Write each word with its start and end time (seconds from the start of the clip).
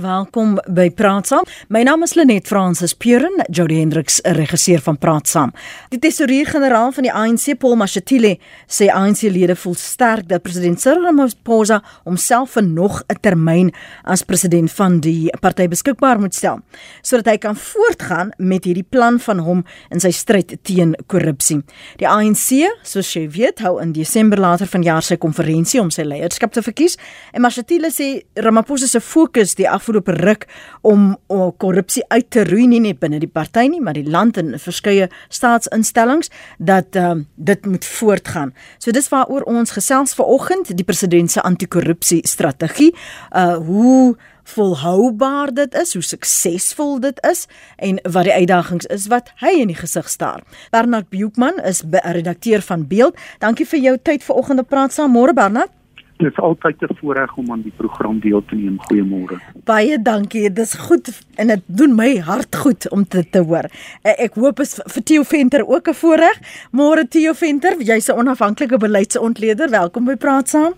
Welkom 0.00 0.54
by 0.72 0.86
Praat 0.96 1.28
Saam. 1.28 1.44
My 1.68 1.82
naam 1.84 2.00
is 2.06 2.14
Lenet 2.16 2.46
Fransis 2.48 2.94
Puren, 2.96 3.34
Jody 3.52 3.80
Hendriks, 3.82 4.20
regisseur 4.38 4.80
van 4.80 4.96
Praat 4.96 5.28
Saam. 5.28 5.50
Die 5.92 5.98
tesourier-generaal 6.00 6.94
van 6.96 7.04
die 7.04 7.12
ANC, 7.12 7.50
Paul 7.60 7.76
Mashatile, 7.76 8.36
sê 8.64 8.88
ANC-lede 8.88 9.56
voel 9.60 9.76
sterk 9.76 10.28
dat 10.30 10.44
president 10.46 10.80
Cyril 10.80 11.04
Ramaphosa 11.04 11.82
homself 12.06 12.54
vir 12.56 12.64
nog 12.64 13.02
'n 13.10 13.18
termyn 13.20 13.72
as 14.04 14.22
president 14.22 14.72
van 14.72 15.00
die 15.00 15.30
party 15.40 15.68
beskikbaar 15.68 16.20
moet 16.20 16.34
stel, 16.34 16.60
sodat 17.02 17.26
hy 17.26 17.36
kan 17.36 17.56
voortgaan 17.56 18.32
met 18.38 18.64
hierdie 18.64 18.88
plan 18.88 19.18
van 19.18 19.38
hom 19.38 19.64
in 19.90 20.00
sy 20.00 20.10
stryd 20.10 20.56
teen 20.62 20.94
korrupsie. 21.08 21.62
Die 21.98 22.08
ANC, 22.08 22.70
soos 22.82 23.12
jy 23.12 23.28
weet, 23.28 23.58
hou 23.58 23.78
in 23.82 23.92
Desember 23.92 24.38
later 24.38 24.66
vanjaar 24.66 25.02
sy 25.02 25.16
konferensie 25.16 25.80
om 25.80 25.90
sy 25.90 26.02
leierskap 26.02 26.52
te 26.52 26.62
verkies, 26.62 26.96
en 27.32 27.42
Mashatile 27.42 27.90
sê 27.90 28.22
Ramaphosa 28.34 28.86
se 28.86 29.00
fokus 29.00 29.54
die 29.54 29.68
afgelope 29.90 30.12
ruk 30.22 30.46
om 30.82 31.16
korrupsie 31.58 32.04
uit 32.08 32.30
te 32.30 32.44
roei 32.44 32.66
nie 32.70 32.80
net 32.80 33.00
binne 33.00 33.20
die 33.20 33.30
party 33.30 33.66
nie, 33.68 33.80
maar 33.80 33.94
die 33.94 34.06
land 34.06 34.38
en 34.38 34.54
verskeie 34.58 35.08
staatsinstellings 35.28 36.30
dat 36.58 36.96
um, 36.96 37.26
dit 37.36 37.66
moet 37.66 37.84
voortgaan. 37.84 38.54
So 38.78 38.92
dis 38.92 39.10
waaroor 39.10 39.46
ons 39.50 39.74
gesels 39.74 40.14
vanoggend, 40.14 40.72
die 40.76 40.86
president 40.86 41.30
se 41.30 41.42
anti-korrupsie 41.42 42.22
strategie, 42.26 42.92
uh 43.30 43.58
hoe 43.60 44.16
volhoubaar 44.50 45.52
dit 45.54 45.74
is, 45.78 45.92
hoe 45.94 46.02
suksesvol 46.02 46.96
dit 47.04 47.18
is 47.28 47.44
en 47.78 48.00
wat 48.02 48.26
die 48.26 48.34
uitdagings 48.34 48.88
is 48.90 49.06
wat 49.12 49.28
hy 49.38 49.52
in 49.60 49.70
die 49.70 49.78
gesig 49.78 50.08
staar. 50.10 50.42
Bernard 50.74 51.10
Beukman 51.12 51.60
is 51.62 51.84
redakteur 51.90 52.64
van 52.66 52.86
Beeld. 52.90 53.18
Dankie 53.38 53.68
vir 53.68 53.84
jou 53.84 53.94
tyd 54.02 54.24
vanoggend 54.26 54.58
om 54.58 54.64
te 54.64 54.70
praat 54.72 54.96
saam. 54.96 55.14
Môre 55.14 55.36
Bernard. 55.36 55.70
Dit 56.20 56.32
is 56.32 56.38
altyd 56.38 56.80
'n 56.80 56.94
voorreg 57.00 57.36
om 57.36 57.50
aan 57.52 57.62
die 57.62 57.72
program 57.76 58.18
deel 58.20 58.44
te 58.44 58.54
neem. 58.54 58.76
Goeiemôre. 58.86 59.36
Baie 59.64 60.02
dankie. 60.02 60.52
Dit 60.52 60.64
is 60.64 60.74
goed 60.74 61.24
en 61.34 61.46
dit 61.46 61.62
doen 61.66 61.94
my 61.94 62.18
hart 62.18 62.56
goed 62.56 62.90
om 62.90 63.04
dit 63.08 63.32
te 63.32 63.38
hoor. 63.38 63.64
Eh, 64.02 64.24
ek 64.24 64.34
hoop 64.34 64.60
is 64.60 64.80
vir 64.84 65.02
Theo 65.02 65.22
Venter 65.22 65.66
ook 65.66 65.88
'n 65.88 65.94
voorreg. 65.94 66.38
Môre 66.72 67.08
Theo 67.08 67.32
Venter, 67.32 67.82
jy's 67.82 68.08
'n 68.08 68.18
onafhanklike 68.18 68.76
beleidsontleder. 68.76 69.70
Welkom 69.70 70.04
by 70.04 70.16
Praat 70.16 70.48
Saam. 70.48 70.72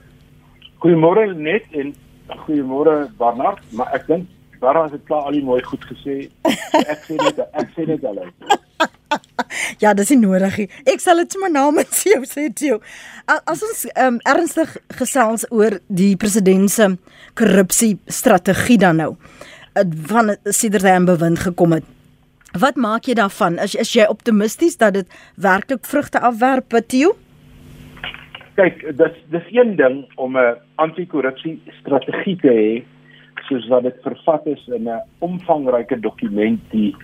Goeiemôre 0.78 1.34
net 1.34 1.64
en 1.70 1.94
goeiemôre 2.28 3.10
Barnard, 3.16 3.62
maar 3.70 3.90
ek 3.92 4.06
dink 4.06 4.26
Barnard 4.60 4.92
het 4.92 5.04
klaar 5.04 5.22
al 5.22 5.32
die 5.32 5.42
mooi 5.42 5.62
goed 5.62 5.84
gesê. 5.84 6.30
Ek 6.92 7.00
sê 7.08 7.14
net 7.16 7.38
ek 7.38 7.68
sê 7.76 7.86
net 7.86 8.04
al. 8.04 8.18
Ja, 9.78 9.94
dis 9.94 10.10
nie 10.10 10.20
nodig 10.20 10.56
nie. 10.58 10.68
Ek 10.86 11.00
sal 11.00 11.16
dit 11.22 11.32
sommer 11.32 11.50
na 11.50 11.70
met 11.70 11.88
jou 12.04 12.22
sê 12.28 12.48
toe. 12.54 12.80
As 13.26 13.62
ons 13.62 13.86
um, 13.96 14.20
ernstig 14.28 14.76
gesels 14.98 15.46
oor 15.50 15.78
die 15.88 16.16
president 16.16 16.70
se 16.70 16.96
korrupsie 17.38 17.96
strategie 18.06 18.78
dan 18.78 18.96
nou. 18.96 19.16
Van 20.12 20.36
sedert 20.44 20.84
hy 20.84 20.96
aan 20.98 21.08
bewind 21.08 21.38
gekom 21.38 21.72
het. 21.72 21.84
Wat 22.52 22.76
maak 22.76 23.08
jy 23.08 23.14
daarvan? 23.16 23.56
Is 23.64 23.74
is 23.74 23.94
jy 23.96 24.04
optimisties 24.08 24.76
dat 24.76 24.94
dit 24.94 25.08
werklik 25.40 25.86
vrugte 25.88 26.20
afwerp, 26.20 26.74
Theo? 26.88 27.14
Kyk, 28.60 28.82
dis 28.98 29.14
dis 29.32 29.46
een 29.56 29.76
ding 29.76 30.04
om 30.20 30.36
'n 30.36 30.56
anti-korrupsie 30.76 31.60
strategie 31.80 32.36
te 32.36 32.52
hê 32.52 32.84
soos 33.48 33.68
wat 33.68 33.82
dit 33.82 33.96
vervat 34.02 34.46
is 34.46 34.68
in 34.68 34.88
'n 34.88 35.00
omvangryke 35.18 36.00
dokument 36.00 36.60
die 36.70 36.94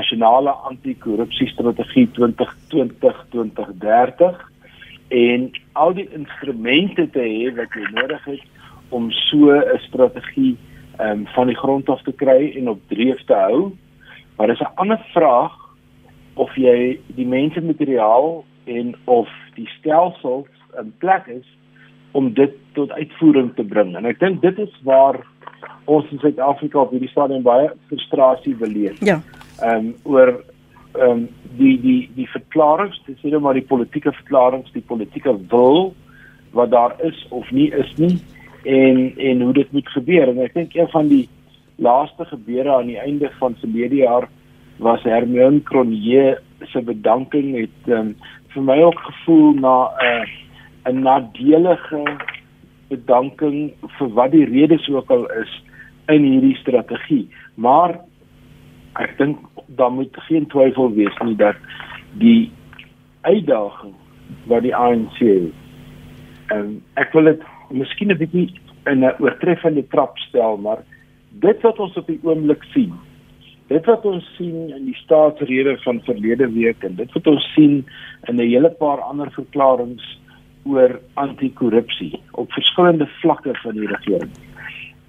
nasionale 0.00 0.52
anti-korrupsiestrategie 0.70 2.06
2020-2030 2.18 2.22
en 5.10 5.50
al 5.72 5.94
die 5.98 6.08
instrumente 6.14 7.10
te 7.14 7.22
hê 7.24 7.54
wat 7.56 7.70
jy 7.74 7.86
nodig 7.94 8.22
het 8.30 8.44
om 8.94 9.04
so 9.28 9.38
'n 9.50 9.80
strategie 9.88 10.54
um, 11.00 11.26
van 11.34 11.46
die 11.46 11.56
grond 11.56 11.88
af 11.88 12.02
te 12.02 12.12
kry 12.12 12.52
en 12.56 12.68
op 12.68 12.80
dreef 12.88 13.24
te 13.24 13.34
hou. 13.34 13.72
Maar 14.36 14.46
dis 14.46 14.60
'n 14.60 14.74
ander 14.74 15.00
vraag 15.14 15.54
of 16.34 16.56
jy 16.56 17.00
die 17.06 17.26
mense 17.26 17.60
materiaal 17.60 18.44
en 18.64 18.94
of 19.04 19.28
die 19.54 19.68
stelsels 19.78 20.48
in 20.78 20.94
plek 20.98 21.26
is 21.26 21.46
om 22.12 22.34
dit 22.34 22.50
tot 22.72 22.90
uitvoering 22.90 23.54
te 23.54 23.64
bring. 23.64 23.96
En 23.96 24.04
ek 24.04 24.18
dink 24.18 24.42
dit 24.42 24.58
is 24.58 24.80
waar 24.82 25.26
ons 25.84 26.10
in 26.10 26.18
Suid-Afrika 26.18 26.78
op 26.78 26.90
hierdie 26.90 27.10
stadium 27.10 27.42
baie 27.42 27.70
frustrasie 27.88 28.54
beleef. 28.54 29.00
Ja 29.00 29.22
ehm 29.60 29.76
um, 29.76 29.94
oor 30.02 30.28
ehm 30.94 31.10
um, 31.10 31.28
die 31.58 31.76
die 31.80 32.10
die 32.14 32.28
verklaringe, 32.28 32.96
dis 33.06 33.22
nie 33.22 33.38
maar 33.38 33.54
die 33.54 33.66
politieke 33.66 34.12
verklaringe, 34.12 34.70
die 34.72 34.86
politieke 34.86 35.36
wil 35.50 35.94
wat 36.52 36.70
daar 36.70 36.94
is 37.06 37.26
of 37.30 37.50
nie 37.50 37.70
is 37.70 37.90
nie 37.96 38.18
en 38.64 39.12
en 39.16 39.40
hoe 39.40 39.52
dit 39.52 39.72
moet 39.72 39.88
gebeur. 39.88 40.28
En 40.28 40.42
ek 40.44 40.54
dink 40.54 40.74
een 40.74 40.90
van 40.92 41.08
die 41.08 41.28
laaste 41.76 42.24
gebeure 42.24 42.74
aan 42.74 42.90
die 42.92 43.00
einde 43.00 43.30
van 43.38 43.56
verlede 43.60 44.02
jaar 44.02 44.28
was 44.80 45.02
Hermione 45.02 45.62
Cronje 45.62 46.40
se 46.72 46.82
bedanking 46.82 47.54
het 47.56 47.88
um, 47.88 48.14
vir 48.52 48.62
my 48.62 48.76
ook 48.82 49.00
gevoel 49.06 49.54
na 49.60 49.76
'n 49.88 50.06
uh, 50.06 50.92
'n 50.92 51.02
nadelige 51.02 52.04
bedanking 52.88 53.72
vir 53.98 54.08
wat 54.08 54.30
die 54.30 54.44
redes 54.44 54.88
ook 54.88 55.10
al 55.10 55.26
is 55.42 55.52
in 56.08 56.22
hierdie 56.22 56.56
strategie. 56.56 57.28
Maar 57.54 58.00
ek 58.98 59.18
dink 59.18 59.38
daar 59.76 59.92
moet 59.92 60.16
geen 60.28 60.46
twyfel 60.46 60.92
wees 60.92 61.16
nie 61.24 61.36
dat 61.36 61.56
die 62.18 62.50
uitdaging 63.20 63.94
wat 64.50 64.62
die 64.62 64.74
ANC 64.76 65.18
het. 65.18 65.52
En 66.46 66.80
ek 66.94 67.12
wil 67.12 67.30
dit 67.30 67.42
miskien 67.70 68.10
'n 68.10 68.18
bietjie 68.18 68.50
in 68.86 69.04
'n 69.04 69.14
oortreffende 69.18 69.86
trap 69.88 70.18
stel, 70.18 70.56
maar 70.56 70.82
dit 71.30 71.60
wat 71.62 71.78
ons 71.78 71.96
op 71.96 72.06
die 72.06 72.20
oomblik 72.22 72.62
sien. 72.72 72.92
Dit 73.66 73.86
wat 73.86 74.04
ons 74.04 74.34
sien 74.36 74.70
in 74.74 74.84
die 74.84 74.94
staatsrede 74.94 75.78
van 75.78 76.00
verlede 76.02 76.50
week 76.52 76.82
en 76.82 76.94
dit 76.94 77.12
wat 77.12 77.26
ons 77.26 77.52
sien 77.54 77.86
in 78.28 78.36
'n 78.36 78.48
hele 78.48 78.70
paar 78.70 79.00
ander 79.00 79.30
verklaringe 79.30 80.02
oor 80.64 81.00
anti-korrupsie 81.14 82.20
op 82.32 82.52
verskillende 82.52 83.06
vlakke 83.06 83.54
van 83.54 83.74
die 83.74 83.86
regering. 83.86 84.30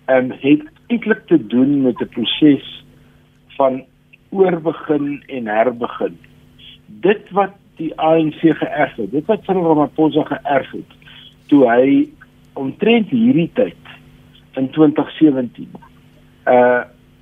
En 0.06 0.32
het 0.32 0.62
eintlik 0.88 1.26
te 1.28 1.48
doen 1.48 1.82
met 1.82 2.02
'n 2.02 2.08
proses 2.08 2.86
van 3.58 3.84
oorbegin 4.32 5.24
en 5.28 5.48
herbegin. 5.48 6.18
Dit 6.86 7.30
wat 7.36 7.56
die 7.80 7.92
ANC 8.00 8.42
geërf 8.42 8.96
het, 8.96 9.12
dit 9.12 9.26
wat 9.26 9.44
Cyril 9.48 9.68
Ramaphosa 9.68 10.24
geërf 10.30 10.72
het 10.72 10.98
toe 11.52 11.66
hy 11.68 12.10
omtrent 12.60 13.12
hierdie 13.12 13.50
tyd 13.54 13.94
in 14.60 14.70
2017 14.76 15.70
uh 16.48 16.82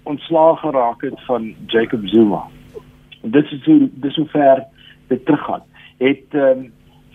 ontslaag 0.09 0.59
geraak 0.59 1.01
het 1.05 1.19
van 1.27 1.55
Jacob 1.67 1.99
Zuma. 2.07 2.43
Dit 3.21 3.51
is 3.51 3.65
hoe 3.65 3.89
dis 3.93 4.15
hoe 4.15 4.25
ver 4.27 4.63
dit 5.07 5.25
teruggaan. 5.25 5.61
Het 5.97 6.33
ehm 6.33 6.63
um, 6.63 6.71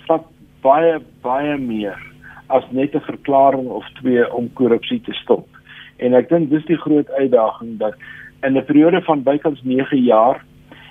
vat 0.06 0.26
baie 0.62 1.00
baie 1.24 1.56
meer 1.58 1.98
as 2.46 2.64
net 2.70 2.94
'n 2.94 3.00
verklaring 3.00 3.68
of 3.68 3.88
twee 4.00 4.34
om 4.34 4.52
korrupsie 4.52 5.00
te 5.00 5.12
stop. 5.12 5.48
En 5.96 6.14
ek 6.14 6.28
dink 6.28 6.50
dis 6.50 6.64
die 6.64 6.76
groot 6.76 7.10
uitdaging 7.10 7.78
dat 7.78 7.94
in 8.44 8.56
'n 8.56 8.64
periode 8.64 9.02
van 9.02 9.22
bykans 9.22 9.62
9 9.62 10.02
jaar 10.02 10.44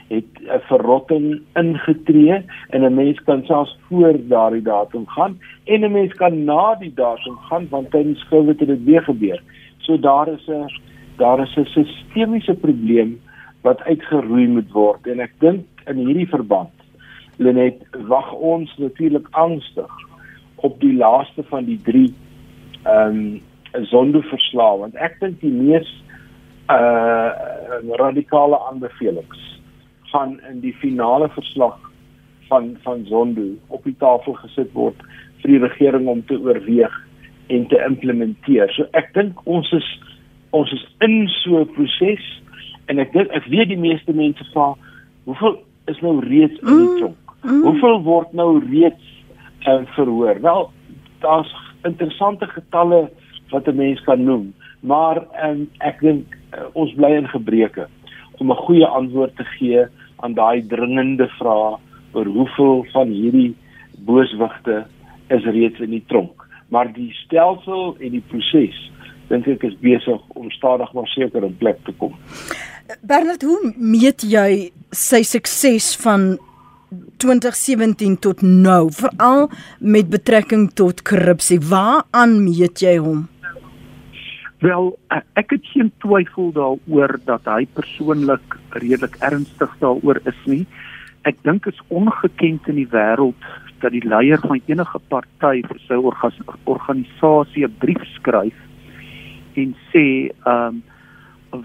het 0.07 0.31
'n 0.41 0.61
verrotting 0.69 1.41
ingetree 1.53 2.45
en 2.69 2.81
'n 2.83 2.93
mens 2.93 3.19
kan 3.23 3.45
selfs 3.45 3.77
voor 3.87 4.15
daardie 4.27 4.61
datum 4.61 5.07
gaan 5.07 5.39
en 5.63 5.79
'n 5.81 5.91
mens 5.91 6.13
kan 6.13 6.43
na 6.43 6.75
die 6.75 6.93
datum 6.93 7.37
gaan 7.37 7.67
want 7.69 7.91
tydens 7.91 8.19
skuld 8.19 8.47
het 8.47 8.59
dit 8.59 8.83
weer 8.83 9.03
gebeur. 9.03 9.41
So 9.77 9.99
daar 9.99 10.27
is 10.27 10.47
'n 10.47 10.67
daar 11.17 11.39
is 11.39 11.55
'n 11.55 11.65
sistemiese 11.65 12.53
probleem 12.53 13.21
wat 13.61 13.81
uitgeroei 13.81 14.47
moet 14.47 14.71
word 14.71 15.07
en 15.07 15.19
ek 15.19 15.31
dink 15.39 15.65
in 15.85 15.97
hierdie 15.97 16.29
verband 16.29 16.71
Lenet 17.37 17.81
wag 18.07 18.31
ons 18.31 18.77
natuurlik 18.77 19.27
angstig 19.31 19.91
op 20.55 20.79
die 20.79 20.93
laaste 20.93 21.43
van 21.43 21.65
die 21.65 21.79
3 21.83 22.13
ehm 22.83 23.17
um, 23.17 23.41
sonde 23.89 24.21
verslae 24.21 24.77
want 24.77 24.95
ek 24.95 25.15
dink 25.19 25.39
die 25.41 25.51
mees 25.51 26.02
uh 26.69 27.31
radikale 27.99 28.59
aanbevelings 28.69 29.41
van 30.11 30.39
in 30.49 30.59
die 30.61 30.73
finale 30.73 31.29
verslag 31.29 31.79
van 32.47 32.77
van 32.83 33.05
Zondo 33.05 33.49
op 33.67 33.83
die 33.83 33.95
tafel 33.99 34.33
gesit 34.33 34.71
word 34.73 34.99
vir 35.41 35.55
die 35.55 35.61
regering 35.67 36.07
om 36.07 36.21
te 36.25 36.37
oorweeg 36.39 36.93
en 37.47 37.67
te 37.67 37.79
implementeer. 37.87 38.71
So 38.77 38.87
ek 38.93 39.11
dink 39.17 39.39
ons 39.43 39.71
is 39.75 39.89
ons 40.53 40.71
is 40.71 40.85
in 41.01 41.27
so 41.41 41.59
'n 41.59 41.73
proses 41.75 42.23
en 42.87 42.99
ek 42.99 43.13
dink 43.13 43.31
ek 43.31 43.49
weet 43.51 43.73
die 43.73 43.79
meeste 43.79 44.13
mense 44.13 44.45
vra 44.53 44.73
hoeveel 45.25 45.57
is 45.87 45.99
nou 46.01 46.19
reeds 46.19 46.59
in 46.61 46.67
die 46.67 46.87
mm, 46.87 46.97
tronk? 46.99 47.35
Mm. 47.43 47.61
Hoeveel 47.67 48.01
word 48.03 48.33
nou 48.33 48.59
reeds 48.59 49.09
uh, 49.67 49.81
verhoor? 49.95 50.39
Wel, 50.41 50.69
daar's 51.19 51.51
interessante 51.83 52.47
getalle 52.47 53.09
wat 53.51 53.67
'n 53.67 53.75
mens 53.75 54.01
kan 54.03 54.23
noem, 54.23 54.53
maar 54.79 55.23
um, 55.43 55.69
ek 55.79 55.99
dink 55.99 56.37
uh, 56.53 56.69
ons 56.73 56.93
bly 56.93 57.11
in 57.17 57.27
gebreke 57.27 57.87
om 58.39 58.51
'n 58.51 58.63
goeie 58.65 58.85
antwoord 58.85 59.35
te 59.35 59.43
gee 59.57 59.85
aan 60.15 60.33
daai 60.33 60.67
dringende 60.67 61.27
vraag 61.39 61.79
oor 62.13 62.25
hoeveel 62.25 62.85
van 62.93 63.07
hierdie 63.07 63.55
booswigte 64.05 64.85
is 65.27 65.43
reeds 65.43 65.79
in 65.79 65.89
die 65.89 66.03
tronk. 66.07 66.45
Maar 66.69 66.93
die 66.93 67.11
stelsel 67.13 67.95
en 67.99 68.11
die 68.11 68.23
proses 68.27 68.77
dink 69.29 69.47
ek 69.47 69.63
is 69.63 69.75
besig 69.81 70.21
om 70.37 70.51
stadig 70.51 70.93
maar 70.93 71.07
seker 71.07 71.43
in 71.43 71.57
plek 71.57 71.79
te 71.85 71.93
kom. 71.97 72.13
Bernard, 73.01 73.41
hoe 73.41 73.73
meet 73.77 74.25
jy 74.27 74.71
sy 74.91 75.23
sukses 75.23 75.93
van 76.03 76.37
2017 77.23 78.19
tot 78.21 78.41
nou, 78.45 78.91
veral 78.91 79.47
met 79.79 80.11
betrekking 80.11 80.69
tot 80.77 81.01
korrupsie? 81.07 81.59
Waaraan 81.59 82.43
meet 82.43 82.83
jy 82.83 82.97
hom? 83.01 83.27
Wel, 84.63 84.93
ek 85.35 85.49
het 85.51 85.65
geen 85.73 85.89
twyfel 85.99 86.53
daaroor 86.55 87.17
dat 87.27 87.47
hy 87.51 87.65
persoonlik 87.75 88.53
redelik 88.79 89.17
ernstig 89.19 89.73
daaroor 89.81 90.21
is 90.29 90.39
nie. 90.47 90.61
Ek 91.27 91.35
dink 91.43 91.67
is 91.67 91.81
ongekend 91.91 92.69
in 92.71 92.79
die 92.79 92.87
wêreld 92.93 93.49
dat 93.83 93.91
die 93.91 94.05
leier 94.07 94.39
van 94.39 94.61
enige 94.71 95.01
party 95.11 95.65
vir 95.67 95.81
sy 95.83 95.99
organisasie 95.99 97.65
'n 97.67 97.75
brief 97.83 98.03
skryf 98.15 98.55
en 99.59 99.75
sê 99.91 100.31
ehm 100.31 100.79
um, 100.79 100.83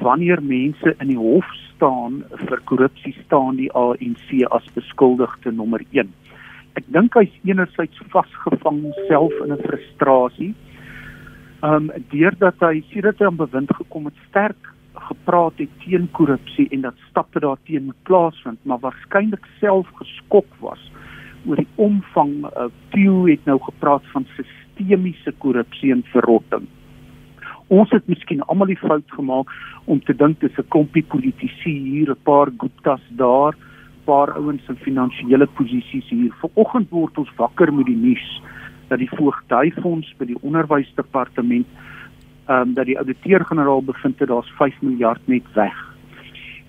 wanneer 0.02 0.42
mense 0.42 0.96
in 1.00 1.08
die 1.08 1.22
hof 1.22 1.46
staan 1.74 2.24
vir 2.48 2.60
korrupsie 2.64 3.14
staan 3.24 3.56
die 3.56 3.70
ANC 3.72 4.42
as 4.50 4.66
beskuldigde 4.74 5.52
nommer 5.52 5.80
1. 5.92 6.10
Ek 6.74 6.84
dink 6.92 7.14
hy's 7.14 7.34
enerzijds 7.44 8.02
vasgevang 8.10 8.82
self 9.06 9.32
in 9.44 9.52
'n 9.52 9.62
frustrasie. 9.62 10.54
Um, 11.62 11.90
deurdat 12.10 12.60
hy 12.62 12.84
sodat 12.92 13.18
hy 13.18 13.26
aan 13.26 13.36
bewind 13.36 13.70
gekom 13.74 14.04
het 14.06 14.18
sterk 14.28 14.72
gepraat 15.08 15.58
het 15.58 15.70
teen 15.82 16.06
korrupsie 16.12 16.68
en 16.70 16.84
dat 16.86 16.94
stappe 17.08 17.40
daarteen 17.40 17.84
moet 17.84 18.02
plaasvind, 18.02 18.58
maar 18.62 18.78
waarskynlik 18.78 19.46
self 19.58 19.86
geskok 19.98 20.46
was 20.60 20.82
oor 21.46 21.56
die 21.56 21.70
omvang. 21.74 22.44
Uh, 22.46 22.70
Pew 22.94 23.26
het 23.30 23.44
nou 23.44 23.58
gepraat 23.62 24.06
van 24.12 24.26
sistemiese 24.36 25.32
korrupsie 25.38 25.92
en 25.92 26.04
verrotting 26.14 26.68
ons 27.68 27.90
het 27.92 28.06
miskien 28.08 28.42
almal 28.48 28.70
die 28.70 28.80
fout 28.80 29.04
gemaak 29.12 29.50
om 29.92 30.00
te 30.04 30.14
dink 30.16 30.40
dis 30.40 30.58
'n 30.58 30.68
klompie 30.68 31.02
politici 31.02 31.72
hier, 31.88 32.10
'n 32.10 32.22
paar 32.24 32.50
Guptas 32.58 33.00
daar, 33.10 33.54
paar 34.04 34.32
ouens 34.36 34.68
in 34.68 34.76
finansiële 34.76 35.46
posisies 35.46 36.08
hier. 36.08 36.32
Vanoggend 36.40 36.90
word 36.90 37.18
ons 37.18 37.36
wakker 37.36 37.72
met 37.72 37.86
die 37.86 37.96
nuus 37.96 38.42
dat 38.88 38.98
die 38.98 39.10
voogdyfonds 39.14 40.14
by 40.18 40.24
die 40.24 40.40
onderwysdepartement 40.40 41.66
ehm 42.48 42.68
um, 42.68 42.74
dat 42.74 42.86
die 42.88 42.98
ouditeur-generaal 42.98 43.82
bevind 43.82 44.18
het 44.18 44.28
daar's 44.28 44.52
5 44.56 44.80
miljard 44.80 45.20
net 45.24 45.44
weg. 45.54 45.76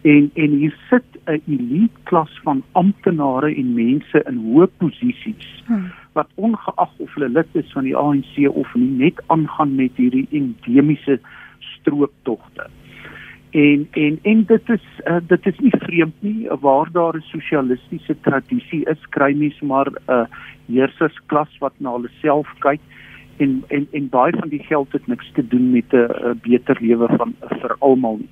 En 0.01 0.31
en 0.33 0.49
hier 0.49 0.75
sit 0.89 1.07
'n 1.25 1.41
elite 1.47 1.99
klas 2.03 2.39
van 2.43 2.63
amptenare 2.71 3.55
en 3.55 3.73
mense 3.73 4.23
in 4.27 4.37
hoë 4.37 4.67
posisies. 4.77 5.63
Hmm 5.65 5.91
wat 6.19 6.29
ongeag 6.35 6.91
of 6.97 7.13
hulle 7.13 7.29
lid 7.29 7.55
is 7.61 7.71
van 7.71 7.85
die 7.87 7.95
ANC 7.95 8.33
of 8.49 8.73
nie 8.75 8.89
net 9.03 9.21
aangaan 9.27 9.75
met 9.75 9.95
hierdie 10.01 10.27
endemiese 10.35 11.19
strooptogte. 11.75 12.67
En 13.49 13.87
en 13.91 14.19
en 14.21 14.43
dit 14.45 14.69
is 14.69 14.85
uh, 15.05 15.17
dit 15.27 15.45
is 15.45 15.59
nie 15.59 15.73
vreemd 15.79 16.21
nie 16.21 16.47
waar 16.61 16.91
daar 16.91 17.15
'n 17.15 17.21
sosialistiese 17.21 18.15
tradisie 18.21 18.85
is 18.85 19.07
kry 19.09 19.33
mens 19.33 19.59
maar 19.59 19.87
'n 19.89 20.11
uh, 20.11 20.25
heersersklas 20.67 21.57
wat 21.57 21.73
na 21.77 21.91
hulle 21.91 22.09
self 22.21 22.47
kyk 22.59 22.79
en 23.37 23.63
en 23.67 23.87
en 23.91 24.09
baie 24.09 24.33
van 24.39 24.49
die 24.49 24.63
geld 24.63 24.91
het 24.91 25.07
niks 25.07 25.31
te 25.33 25.47
doen 25.47 25.71
met 25.71 25.93
'n 25.93 25.95
uh, 25.95 26.33
beter 26.41 26.77
lewe 26.79 27.07
van 27.17 27.33
uh, 27.43 27.57
vir 27.61 27.75
almal 27.79 28.17
nie. 28.17 28.29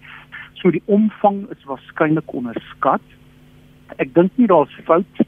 So 0.53 0.69
die 0.71 0.83
omvang 0.85 1.49
is 1.49 1.63
waarskynlik 1.63 2.33
onderskat. 2.33 3.01
Ek 3.95 4.13
dink 4.13 4.31
nie 4.35 4.47
daar's 4.47 4.79
fout 4.83 5.25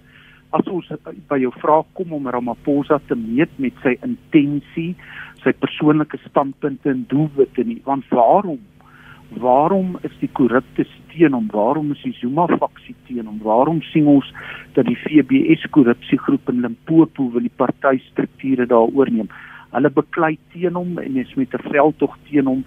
as 0.49 0.65
ons 0.65 0.87
by 1.27 1.37
jou 1.37 1.51
vraag 1.61 1.85
kom 1.93 2.13
om 2.13 2.27
Ramaphosa 2.27 2.99
te 3.07 3.15
meet 3.15 3.49
met 3.55 3.73
sy 3.83 3.97
intensie, 4.05 4.95
sy 5.43 5.53
persoonlike 5.53 6.17
standpunte 6.29 6.89
en 6.89 7.05
doelwitte 7.07 7.63
nie, 7.63 7.81
want 7.85 8.07
waarom? 8.09 8.59
Waarom 9.29 9.97
is 10.01 10.15
die 10.19 10.29
korrupte 10.33 10.85
teen 11.13 11.33
hom? 11.33 11.47
Waarom 11.53 11.91
is 11.91 12.01
die 12.01 12.15
Zuma 12.17 12.47
faksie 12.47 12.95
teen 13.07 13.25
hom? 13.25 13.37
Waarom 13.45 13.81
sien 13.91 14.07
ons 14.09 14.25
dat 14.73 14.89
die 14.89 14.97
FBS 14.97 15.67
korrupsiegroep 15.69 16.49
in 16.49 16.61
Limpopo 16.65 17.29
wil 17.35 17.45
die 17.45 17.53
partystrukture 17.61 18.65
daar 18.65 18.89
oorneem? 18.89 19.29
Hulle 19.69 19.91
beklei 19.93 20.37
teen 20.53 20.73
hom 20.73 20.97
en 20.97 21.17
is 21.17 21.33
met 21.37 21.53
'n 21.53 21.69
veldtog 21.69 22.17
teen 22.29 22.45
hom 22.45 22.63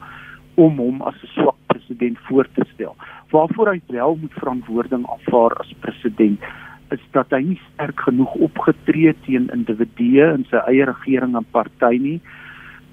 om 0.55 0.79
hom 0.79 1.03
as 1.03 1.19
'n 1.23 1.33
swak 1.35 1.59
president 1.67 2.19
voor 2.29 2.47
te 2.55 2.65
stel. 2.75 2.97
Waarvoor 3.31 3.69
hy 3.69 3.81
wel 3.87 4.19
moet 4.21 4.33
verantwoording 4.33 5.07
aanvaar 5.07 5.53
as 5.59 5.75
president 5.81 6.41
is 6.91 7.01
dat 7.11 7.31
hy 7.31 7.41
nie 7.43 7.61
sterk 7.73 8.01
genoeg 8.01 8.35
opgetree 8.35 9.15
teen 9.27 9.49
individue 9.55 10.33
in 10.37 10.45
sy 10.51 10.61
eie 10.69 10.85
regering 10.85 11.37
en 11.37 11.47
party 11.51 11.99
nie 11.99 12.21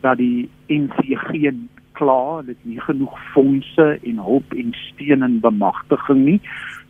dat 0.01 0.17
die 0.17 0.49
NVG 0.67 1.51
klaar 1.99 2.45
dit 2.47 2.59
nie 2.63 2.79
genoeg 2.87 3.15
fondse 3.33 3.87
en 3.99 4.21
hulp 4.29 4.55
en 4.63 4.73
steun 4.87 5.25
en 5.27 5.39
bemagtiging 5.43 6.25
nie 6.25 6.39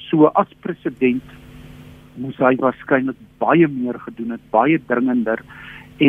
so 0.09 0.31
as 0.41 0.51
president 0.65 1.35
moes 2.19 2.37
hy 2.43 2.55
waarskynlik 2.63 3.19
baie 3.41 3.67
meer 3.79 3.99
gedoen 4.05 4.35
het 4.35 4.45
baie 4.55 4.81
dringender 4.91 5.43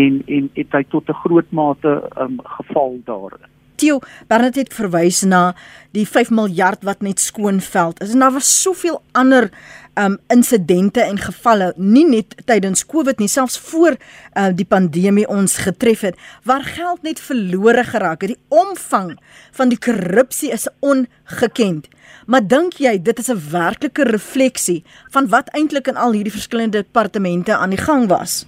en 0.00 0.20
en 0.38 0.50
het 0.58 0.76
hy 0.78 0.84
tot 0.96 1.08
'n 1.08 1.22
groot 1.24 1.56
mate 1.62 1.94
um, 2.24 2.36
geval 2.58 3.00
daarin 3.06 3.50
Theo 3.80 4.02
Bernadette 4.28 4.76
verwys 4.76 5.22
na 5.24 5.54
die 5.96 6.04
5 6.04 6.28
miljard 6.36 6.82
wat 6.84 7.00
net 7.00 7.20
skoonveld 7.20 8.02
is. 8.04 8.12
En 8.12 8.20
daar 8.20 8.34
was 8.34 8.50
soveel 8.62 8.98
ander 9.16 9.48
um 9.98 10.18
insidente 10.28 11.00
en 11.00 11.18
gevalle 11.18 11.72
nie 11.76 12.04
net 12.08 12.34
tydens 12.46 12.86
Covid 12.86 13.18
nie, 13.18 13.28
selfs 13.28 13.58
voor 13.70 13.96
uh, 13.96 14.50
die 14.54 14.64
pandemie 14.64 15.26
ons 15.28 15.58
getref 15.58 16.00
het 16.00 16.20
waar 16.44 16.62
geld 16.62 17.02
net 17.02 17.20
verlore 17.20 17.84
geraak 17.84 18.22
het. 18.22 18.36
Die 18.36 18.44
omvang 18.48 19.18
van 19.52 19.68
die 19.68 19.78
korrupsie 19.78 20.52
is 20.52 20.68
ongekend. 20.80 21.88
Maar 22.26 22.46
dink 22.46 22.78
jy 22.78 22.98
dit 23.02 23.18
is 23.18 23.30
'n 23.30 23.40
werklike 23.50 24.04
refleksie 24.04 24.84
van 25.10 25.28
wat 25.28 25.50
eintlik 25.54 25.86
in 25.86 25.96
al 25.96 26.12
hierdie 26.12 26.32
verskillende 26.32 26.82
departemente 26.82 27.56
aan 27.56 27.70
die 27.70 27.84
gang 27.84 28.08
was? 28.08 28.46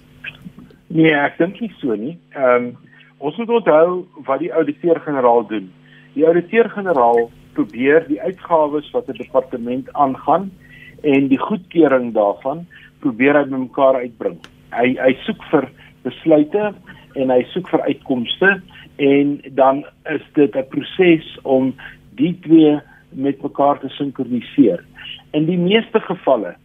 Nee, 0.87 1.13
ek 1.13 1.37
dink 1.37 1.59
nie 1.59 1.73
so 1.81 1.95
nie. 1.95 2.19
Ehm 2.31 2.55
um, 2.55 2.77
Ons 3.23 3.37
moet 3.39 3.49
onthou 3.55 4.03
wat 4.27 4.41
die 4.43 4.51
ouditeur-generaal 4.53 5.45
doen. 5.47 5.69
Die 6.13 6.25
ouditeur-generaal 6.27 7.29
probeer 7.55 8.03
die 8.09 8.19
uitgawes 8.21 8.89
wat 8.91 9.07
'n 9.07 9.15
departement 9.17 9.93
aangaan 9.93 10.51
en 11.03 11.27
die 11.27 11.39
goedkeuring 11.39 12.13
daarvan 12.15 12.65
probeer 13.03 13.37
hy 13.39 13.45
bymekaar 13.51 13.99
uitbring. 14.03 14.39
Hy 14.71 14.95
hy 14.99 15.11
soek 15.25 15.43
vir 15.51 15.67
besluite 16.05 16.71
en 17.19 17.33
hy 17.33 17.41
soek 17.51 17.69
vir 17.73 17.85
uitkomste 17.89 18.55
en 19.03 19.37
dan 19.59 19.83
is 20.11 20.23
dit 20.33 20.55
'n 20.55 20.69
proses 20.71 21.27
om 21.43 21.73
die 22.15 22.33
twee 22.41 22.79
met 23.11 23.43
mekaar 23.43 23.79
te 23.79 23.89
sinkroniseer. 23.89 24.83
In 25.33 25.45
die 25.45 25.57
meeste 25.57 25.99
gevalle 25.99 26.55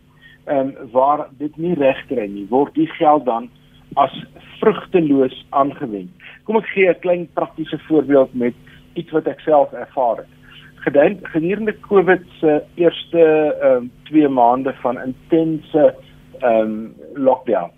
ehm 0.47 0.69
um, 0.69 0.91
waar 0.93 1.29
dit 1.39 1.57
nie 1.57 1.75
regkry 1.75 2.27
nie, 2.27 2.47
word 2.49 2.75
die 2.75 2.89
geld 2.99 3.25
dan 3.25 3.51
as 3.97 4.15
vrugteloos 4.61 5.47
aangewend. 5.51 6.11
Kom 6.45 6.57
ek 6.57 6.67
gee 6.75 6.89
'n 6.89 7.01
klein 7.01 7.29
praktiese 7.35 7.79
voorbeeld 7.89 8.35
met 8.35 8.55
iets 8.95 9.11
wat 9.11 9.27
ek 9.27 9.41
self 9.41 9.73
ervaar 9.73 10.17
het. 10.17 10.38
Gedurende 10.83 11.75
COVID 11.81 12.23
se 12.41 12.63
eerste 12.75 13.23
ehm 13.61 13.77
um, 13.77 13.91
2 14.03 14.29
maande 14.29 14.75
van 14.83 15.01
intense 15.01 15.95
ehm 16.39 16.61
um, 16.61 16.95
lockdown. 17.15 17.71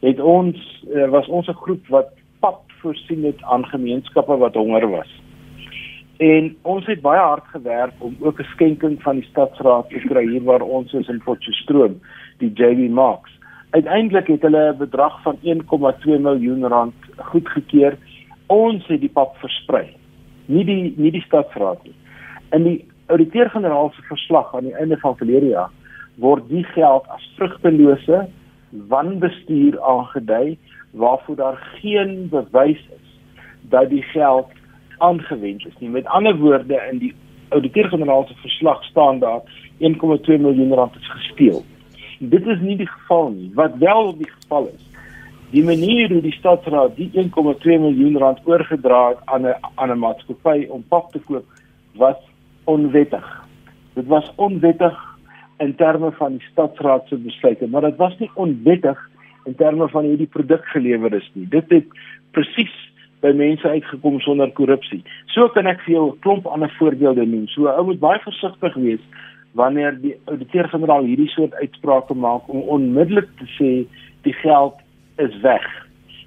Het 0.00 0.20
ons 0.20 0.84
uh, 0.94 1.08
was 1.08 1.26
ons 1.26 1.48
'n 1.48 1.62
groep 1.62 1.86
wat 1.86 2.08
pap 2.40 2.62
voorsien 2.80 3.24
het 3.24 3.42
aan 3.42 3.66
gemeenskappe 3.66 4.36
wat 4.36 4.54
honger 4.54 4.88
was. 4.88 5.22
En 6.16 6.56
ons 6.62 6.86
het 6.86 7.00
baie 7.00 7.20
hard 7.20 7.44
gewerk 7.46 7.92
om 7.98 8.16
ook 8.20 8.40
'n 8.40 8.52
skenking 8.52 9.02
van 9.02 9.14
die 9.14 9.28
stadsraad 9.28 9.88
te 9.88 9.98
kry 9.98 10.26
hier 10.28 10.42
waar 10.42 10.62
ons 10.62 10.92
is 10.92 11.08
in 11.08 11.22
Potchefstroom, 11.24 12.00
die 12.38 12.52
JB 12.54 12.90
Marks 12.90 13.36
uiteindelik 13.70 14.26
het 14.26 14.42
hulle 14.42 14.72
'n 14.72 14.78
bedrag 14.78 15.22
van 15.22 15.36
1,2 15.42 16.18
miljoen 16.18 16.66
rand 16.66 16.94
goedgekeur. 17.16 17.98
Ons 18.46 18.86
het 18.86 19.00
die 19.00 19.14
pap 19.18 19.36
versprei. 19.36 19.86
Nie 20.44 20.64
die 20.64 20.94
nie 20.96 21.10
die 21.10 21.26
stadsraad 21.28 21.82
nie. 21.84 21.94
In 22.50 22.62
die 22.62 22.88
ouditeur-generaal 23.06 23.92
se 23.94 24.02
verslag 24.02 24.54
aan 24.54 24.64
die 24.64 24.74
einde 24.74 24.98
van 24.98 25.16
verlede 25.16 25.46
jaar 25.46 25.70
word 26.14 26.48
die 26.48 26.64
geld 26.64 27.06
as 27.12 27.24
vrugtelose 27.36 28.26
wanbestuur 28.88 29.80
aangedui 29.82 30.58
waarvoor 30.90 31.36
daar 31.36 31.58
geen 31.80 32.28
bewys 32.28 32.78
is 32.78 33.18
dat 33.68 33.88
die 33.90 34.02
geld 34.02 34.48
aangewend 34.98 35.66
is 35.66 35.78
nie. 35.78 35.90
Met 35.90 36.06
ander 36.06 36.36
woorde 36.36 36.82
in 36.90 36.98
die 36.98 37.14
ouditeur-generaal 37.48 38.26
se 38.26 38.34
verslag 38.34 38.84
staan 38.84 39.18
daar 39.18 39.40
1,2 39.78 40.40
miljoen 40.40 40.72
rand 40.72 40.96
is 40.96 41.10
gesteel. 41.10 41.64
Dit 42.18 42.46
is 42.46 42.60
nie 42.60 42.76
die 42.76 42.88
geval 42.88 43.30
nie. 43.30 43.50
Wat 43.54 43.76
wel 43.78 44.16
die 44.16 44.30
geval 44.30 44.70
is, 44.74 44.86
die 45.50 45.64
manier 45.64 46.08
hoe 46.12 46.20
die 46.20 46.32
stadsraad 46.32 46.96
die 46.96 47.10
1,2 47.12 47.76
miljoen 47.80 48.16
rand 48.18 48.40
oorgedra 48.44 49.08
het 49.08 49.18
aan 49.24 49.46
'n 49.46 49.54
aan 49.74 49.90
'n 49.90 49.98
maatskappy 49.98 50.66
om 50.68 50.84
pap 50.88 51.12
te 51.12 51.18
koop, 51.18 51.44
was 51.94 52.16
onwettig. 52.66 53.26
Dit 53.94 54.06
was 54.06 54.32
onwettig 54.36 54.96
in 55.58 55.74
terme 55.74 56.12
van 56.18 56.36
die 56.36 56.46
stadsraad 56.50 57.08
se 57.08 57.16
besluite, 57.16 57.68
maar 57.68 57.86
dit 57.86 57.96
was 57.96 58.18
nie 58.18 58.30
onwettig 58.34 58.98
in 59.44 59.54
terme 59.54 59.88
van 59.88 60.04
hoe 60.04 60.16
die 60.16 60.26
produk 60.26 60.64
gelewer 60.74 61.14
is 61.14 61.30
nie. 61.32 61.46
Dit 61.48 61.70
het 61.70 61.86
presies 62.36 62.74
by 63.24 63.32
mense 63.36 63.68
uitgekom 63.68 64.20
sonder 64.20 64.52
korrupsie. 64.52 65.00
So 65.32 65.48
kan 65.54 65.66
ek 65.66 65.80
vir 65.86 65.94
jou 65.94 66.10
'n 66.10 66.18
klomp 66.20 66.46
ander 66.46 66.72
voorbeelde 66.78 67.26
noem. 67.26 67.46
So 67.48 67.68
ou 67.68 67.84
moet 67.84 68.00
baie 68.00 68.20
versigtig 68.20 68.74
wees 68.74 69.04
wanneer 69.52 69.96
die 70.00 70.16
ouditeur-generaal 70.24 71.04
hierdie 71.04 71.28
soort 71.28 71.54
uitsprake 71.54 72.14
maak 72.14 72.48
om 72.48 72.60
onmiddellik 72.60 73.28
te 73.38 73.46
sê 73.56 73.70
die 74.22 74.36
geld 74.42 74.74
is 75.16 75.40
weg. 75.40 75.85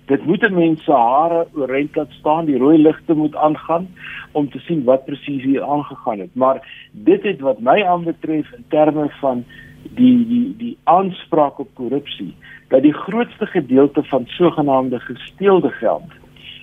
Dit 0.10 0.25
moet 0.25 0.42
'n 0.42 0.54
mens 0.54 0.84
se 0.84 0.92
hare 0.92 1.48
oorent 1.54 1.96
laat 1.96 2.12
staan, 2.12 2.46
die 2.46 2.58
rooi 2.58 2.78
ligte 2.82 3.13
moet 3.13 3.36
aangaan 3.36 3.88
om 4.32 4.50
te 4.50 4.60
sien 4.60 4.84
wat 4.84 5.06
presies 5.06 5.44
hier 5.44 5.63
aangegaan 5.63 6.20
het. 6.20 6.36
Maar 6.36 6.58
dit 6.92 7.24
het 7.24 7.39
wat 7.39 7.60
my 7.60 7.84
aanbetref 7.84 8.51
in 8.51 8.66
terme 8.68 9.10
van 9.20 9.44
die 9.84 10.28
die 10.28 10.56
die 10.58 10.78
aanspraak 10.84 11.60
op 11.60 11.70
korrupsie 11.74 12.36
dat 12.68 12.82
die 12.82 12.94
grootste 12.94 13.46
gedeelte 13.46 14.04
van 14.04 14.25
sogenaamde 14.25 15.00
gesteelde 15.00 15.70
geld 15.70 16.12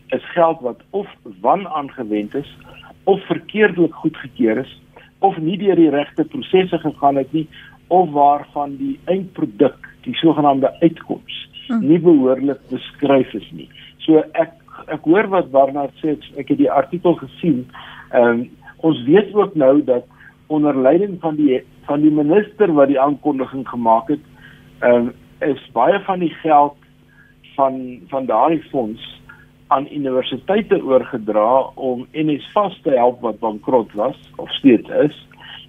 is 0.09 0.33
geld 0.33 0.61
wat 0.61 0.81
of 0.91 1.09
wan 1.41 1.69
aangewend 1.69 2.35
is 2.35 2.57
of 3.05 3.26
verkeerdelik 3.26 3.95
goedgekeur 3.95 4.59
is 4.59 4.81
of 5.19 5.38
nie 5.38 5.59
deur 5.59 5.76
die 5.76 5.91
regte 5.91 6.25
prosesse 6.25 6.79
gegaan 6.79 7.17
het 7.17 7.33
nie 7.33 7.49
of 7.87 8.11
waarvan 8.11 8.76
die 8.76 8.99
eindproduk 9.05 9.88
die 10.00 10.15
sogenaamde 10.15 10.81
uitkoms 10.81 11.35
hmm. 11.45 11.56
Nie 11.80 11.99
behoorlik 11.99 12.61
beskryf 12.70 13.35
is 13.35 13.49
nie. 13.52 13.68
So 14.04 14.23
ek 14.35 14.54
ek 14.92 15.06
hoor 15.08 15.28
wat 15.32 15.50
Barnard 15.50 15.94
sê 16.02 16.16
ek 16.38 16.52
het 16.52 16.58
die 16.58 16.70
artikel 16.70 17.18
gesien. 17.23 17.64
Ehm 18.12 18.30
um, 18.30 18.46
ons 18.87 18.99
weet 19.06 19.32
ook 19.35 19.54
nou 19.56 19.80
dat 19.85 20.04
onder 20.52 20.76
leiding 20.76 21.16
van 21.20 21.37
die 21.37 21.62
van 21.87 22.02
die 22.02 22.11
minister 22.11 22.73
wat 22.73 22.88
die 22.88 23.00
aankondiging 23.00 23.64
gemaak 23.68 24.11
het, 24.14 24.25
ehm 24.80 25.08
um, 25.08 25.14
is 25.44 25.62
baie 25.73 25.99
van 26.04 26.20
die 26.20 26.32
geld 26.42 26.76
van 27.56 28.00
van 28.08 28.26
daardie 28.26 28.62
fonds 28.70 29.02
aan 29.66 29.88
universiteite 29.92 30.78
oorgedra 30.85 31.70
om 31.75 32.06
NSFAS 32.12 32.78
te 32.82 32.90
help 32.90 33.20
wat 33.20 33.38
bankrot 33.38 33.92
was 33.92 34.16
of 34.37 34.50
steeds 34.50 34.88
is 34.88 35.16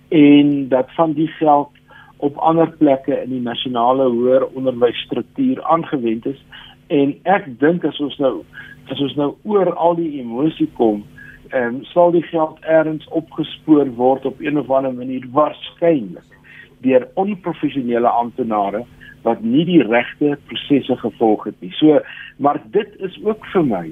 en 0.09 0.67
dat 0.69 0.93
van 0.95 1.13
die 1.13 1.27
geld 1.27 1.69
op 2.17 2.37
ander 2.37 2.71
plekke 2.79 3.21
in 3.23 3.29
die 3.29 3.41
nasionale 3.41 4.09
hoër 4.09 4.47
onderwysstruktuur 4.47 5.63
aangewend 5.63 6.25
is 6.25 6.39
en 6.87 7.13
ek 7.23 7.59
dink 7.59 7.85
as 7.85 7.99
ons 7.99 8.17
nou 8.23 8.33
as 8.91 8.99
ons 9.03 9.15
nou 9.19 9.35
oor 9.43 9.73
al 9.75 9.95
die 9.99 10.19
emosie 10.21 10.69
kom 10.79 11.03
ehm 11.51 11.75
um, 11.75 11.83
sal 11.93 12.11
die 12.11 12.25
geld 12.27 12.57
eers 12.67 13.07
opgespoor 13.15 13.87
word 13.95 14.25
op 14.25 14.41
een 14.43 14.59
of 14.59 14.71
ander 14.71 14.93
manier 14.93 15.23
waarskynlik 15.31 16.35
deur 16.83 17.07
onprofessionele 17.15 18.09
amptenare 18.09 18.83
wat 19.27 19.41
nie 19.43 19.65
die 19.67 19.81
regte 19.83 20.37
prosesse 20.47 20.95
gevolg 21.01 21.47
het 21.49 21.55
nie. 21.59 21.71
So, 21.79 21.99
maar 22.37 22.61
dit 22.71 22.93
is 23.03 23.17
ook 23.23 23.45
vir 23.53 23.65
my 23.65 23.85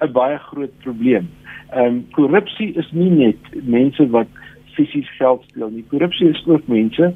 'n 0.00 0.12
baie 0.12 0.38
groot 0.38 0.74
probleem. 0.82 1.28
Ehm 1.72 1.84
um, 1.84 2.06
korrupsie 2.10 2.72
is 2.74 2.90
nie 2.92 3.10
net 3.10 3.64
mense 3.64 4.10
wat 4.10 4.28
fisies 4.74 5.10
geld 5.18 5.44
steel 5.48 5.70
nie. 5.70 5.84
Korrupsie 5.88 6.28
is 6.28 6.46
ook 6.46 6.66
mense 6.66 7.14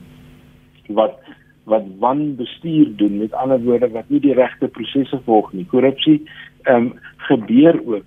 wat 0.95 1.19
wat 1.71 1.85
wanbestuur 1.99 2.97
doen, 2.97 3.19
met 3.19 3.33
ander 3.33 3.61
woorde 3.63 3.91
wat 3.95 4.09
nie 4.09 4.21
die 4.21 4.35
regte 4.35 4.69
prosesse 4.69 5.21
volg 5.25 5.53
nie. 5.53 5.67
Korrupsie 5.71 6.23
ehm 6.63 6.77
um, 6.77 6.93
gebeur 7.29 7.81
ook 7.87 8.07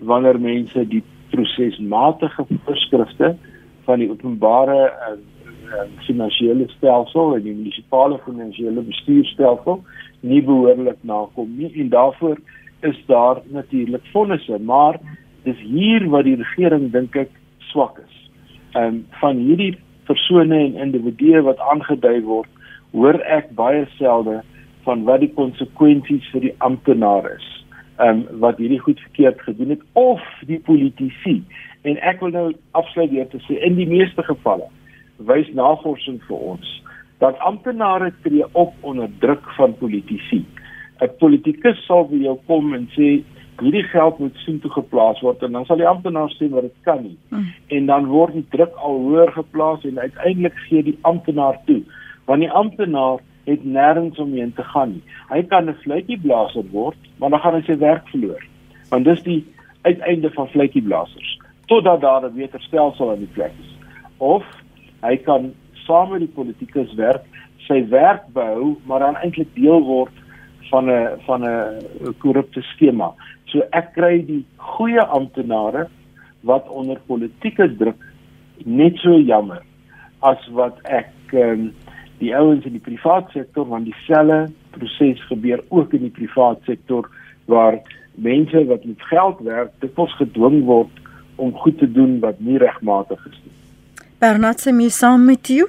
wanneer 0.00 0.40
mense 0.40 0.86
die 0.88 1.02
prosesmatige 1.30 2.46
voorskrifte 2.64 3.36
van 3.84 3.98
die 3.98 4.10
openbare 4.10 4.78
uh, 4.86 5.84
finansiële 6.06 6.68
stelsel 6.76 7.36
en 7.36 7.44
die 7.46 7.54
munisipale 7.54 8.18
finansiële 8.24 8.82
bestuurstelsel 8.88 9.82
nie 10.20 10.42
behoorlik 10.42 10.98
nakom 11.00 11.54
nie 11.58 11.70
en 11.80 11.88
daarvoor 11.94 12.40
is 12.88 12.98
daar 13.06 13.40
natuurlik 13.50 14.04
fondse 14.12 14.58
maar 14.58 14.98
dis 15.44 15.58
hier 15.58 16.08
wat 16.10 16.24
die 16.24 16.36
regering 16.38 16.90
dink 16.92 17.16
ek 17.16 17.30
swak 17.72 17.98
is. 17.98 18.18
Ehm 18.74 18.84
um, 18.84 19.00
van 19.20 19.40
hierdie 19.46 19.74
persone 20.06 20.58
en 20.58 20.78
individue 20.86 21.42
wat 21.46 21.60
aangedui 21.72 22.20
word, 22.26 22.50
hoor 22.92 23.18
ek 23.24 23.50
baie 23.58 23.86
selde 23.98 24.40
van 24.86 25.04
wat 25.08 25.22
die 25.22 25.32
konsekwensies 25.36 26.26
vir 26.34 26.48
die 26.48 26.54
amptenaar 26.58 27.28
is. 27.32 27.48
Ehm 28.00 28.22
um, 28.22 28.40
wat 28.42 28.58
hierdie 28.58 28.80
goed 28.82 29.00
verkeerd 29.00 29.40
gedoen 29.46 29.76
het 29.76 29.82
of 29.92 30.22
die 30.48 30.58
politici. 30.58 31.42
En 31.82 31.98
ek 32.00 32.20
wil 32.20 32.32
nou 32.34 32.46
afsluit 32.78 33.10
deur 33.10 33.28
te 33.30 33.40
sê 33.46 33.58
in 33.66 33.76
die 33.78 33.88
meeste 33.88 34.24
gevalle 34.26 34.68
wys 35.28 35.50
navorsing 35.54 36.18
vir 36.26 36.46
ons 36.54 36.70
dat 37.22 37.38
amptenare 37.46 38.10
tree 38.24 38.46
op 38.58 38.72
onder 38.80 39.10
druk 39.22 39.44
van 39.56 39.76
politici. 39.78 40.42
'n 41.02 41.10
Politikus 41.18 41.78
sal 41.86 42.08
vir 42.08 42.18
jou 42.18 42.36
kom 42.46 42.74
en 42.74 42.88
sê 42.96 43.22
hierdie 43.62 43.86
geld 43.92 44.18
moet 44.18 44.36
sien 44.44 44.60
toe 44.60 44.70
geplaas 44.70 45.20
word 45.20 45.42
en 45.42 45.52
dan 45.52 45.64
sal 45.64 45.80
die 45.80 45.88
amptenaar 45.88 46.30
sê 46.36 46.48
maar 46.50 46.66
dit 46.66 46.78
kan 46.86 47.02
nie. 47.02 47.18
Mm. 47.30 47.48
En 47.78 47.86
dan 47.86 48.06
word 48.06 48.34
die 48.34 48.46
druk 48.50 48.74
al 48.76 48.98
hoër 49.06 49.32
geplaas 49.32 49.84
en 49.84 49.98
uiteindelik 49.98 50.56
gee 50.68 50.82
die 50.82 50.98
amptenaar 51.02 51.60
toe 51.66 51.82
want 52.26 52.40
die 52.40 52.50
amptenaar 52.50 53.20
het 53.44 53.64
nêrens 53.64 54.18
omheen 54.22 54.52
te 54.54 54.62
gaan 54.62 54.92
nie. 54.92 55.02
Hy 55.28 55.42
kan 55.42 55.68
'n 55.68 55.74
fluitjieblaser 55.82 56.64
word, 56.70 56.98
maar 57.18 57.30
dan 57.30 57.40
gaan 57.40 57.54
hy 57.54 57.62
sy 57.66 57.78
werk 57.78 58.08
verloor. 58.08 58.42
Want 58.90 59.04
dis 59.04 59.22
die 59.22 59.44
uiteinde 59.82 60.30
van 60.30 60.48
fluitjieblasers 60.48 61.38
totdat 61.66 62.00
daar 62.00 62.24
'n 62.24 62.34
beter 62.34 62.60
stelsel 62.60 63.12
in 63.12 63.18
die 63.18 63.34
plek 63.34 63.52
is. 63.60 63.76
Of 64.16 64.44
hy 65.00 65.16
kan 65.16 65.52
saam 65.72 66.10
met 66.10 66.20
die 66.20 66.34
politikus 66.34 66.94
werk, 66.94 67.24
sy 67.56 67.88
werk 67.88 68.22
behou, 68.32 68.76
maar 68.84 68.98
dan 68.98 69.16
eintlik 69.16 69.54
deel 69.54 69.82
word 69.82 70.12
van 70.70 70.90
'n 70.90 71.08
van 71.26 71.44
'n 71.44 72.14
korrupte 72.18 72.62
skema. 72.62 73.14
So 73.50 73.64
ek 73.72 73.92
kry 73.94 74.22
die 74.26 74.44
goeie 74.56 75.02
amptenare 75.02 75.88
wat 76.42 76.68
onder 76.68 77.00
politieke 77.06 77.68
druk 77.78 78.00
net 78.64 78.98
so 79.02 79.18
jammer 79.18 79.62
as 80.22 80.42
wat 80.54 80.78
ek 80.84 81.34
um, 81.34 81.72
die 82.22 82.30
ouens 82.36 82.66
in 82.68 82.76
die 82.76 82.84
privaat 82.84 83.30
sektor 83.34 83.66
want 83.66 83.88
dieselfde 83.90 84.52
proses 84.76 85.20
gebeur 85.28 85.62
ook 85.68 85.94
in 85.96 86.06
die 86.06 86.14
privaat 86.14 86.62
sektor 86.68 87.08
waar 87.50 87.80
mense 88.14 88.64
wat 88.68 88.84
met 88.84 89.02
geld 89.10 89.40
werk, 89.40 89.72
dit 89.80 89.94
word 89.96 90.14
gedwing 90.20 90.64
word 90.68 91.00
om 91.36 91.52
goed 91.64 91.78
te 91.78 91.88
doen 91.90 92.18
wat 92.20 92.40
nie 92.40 92.58
regmatig 92.60 93.20
is 93.30 93.38
nie. 93.42 93.54
Bernard 94.22 94.60
se 94.60 94.72
mee 94.72 94.92
saam 94.92 95.24
met 95.26 95.48
jou? 95.48 95.66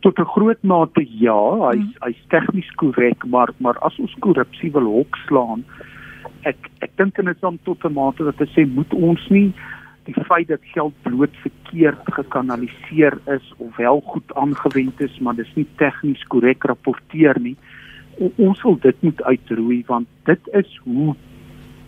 Tot 0.00 0.18
'n 0.18 0.30
groot 0.34 0.62
mate 0.62 1.06
ja, 1.18 1.40
hy's 1.70 1.80
hmm. 1.80 1.94
hy's 2.06 2.22
tegnies 2.28 2.70
korrek, 2.76 3.24
maar 3.24 3.50
maar 3.58 3.78
as 3.78 3.98
ons 3.98 4.14
korrupsie 4.20 4.70
wil 4.72 4.84
hokslaan, 4.84 5.64
ek 6.42 6.70
ek 6.80 6.90
dink 6.96 7.18
in 7.18 7.28
'n 7.28 7.36
som 7.40 7.58
tot 7.64 7.84
'n 7.84 7.92
mate 7.92 8.24
dat 8.24 8.38
dit 8.38 8.48
sê 8.48 8.66
moet 8.66 8.92
ons 8.94 9.28
nie 9.30 9.52
die 10.04 10.24
feit 10.24 10.48
dat 10.48 10.60
geld 10.62 10.94
bloot 11.02 11.34
verkeerd 11.44 12.00
gekanaliseer 12.04 13.18
is 13.26 13.52
of 13.58 13.76
wel 13.76 14.00
goed 14.00 14.34
aangewend 14.34 15.00
is, 15.00 15.18
maar 15.18 15.34
dis 15.34 15.54
nie 15.54 15.66
tegnies 15.76 16.22
korrek 16.32 16.64
rapporteer 16.64 17.36
nie. 17.40 17.56
O, 18.18 18.32
ons 18.36 18.62
wil 18.62 18.78
dit 18.80 19.02
moet 19.02 19.22
uitroei 19.22 19.84
want 19.86 20.08
dit 20.24 20.48
is 20.52 20.80
hoe 20.84 21.14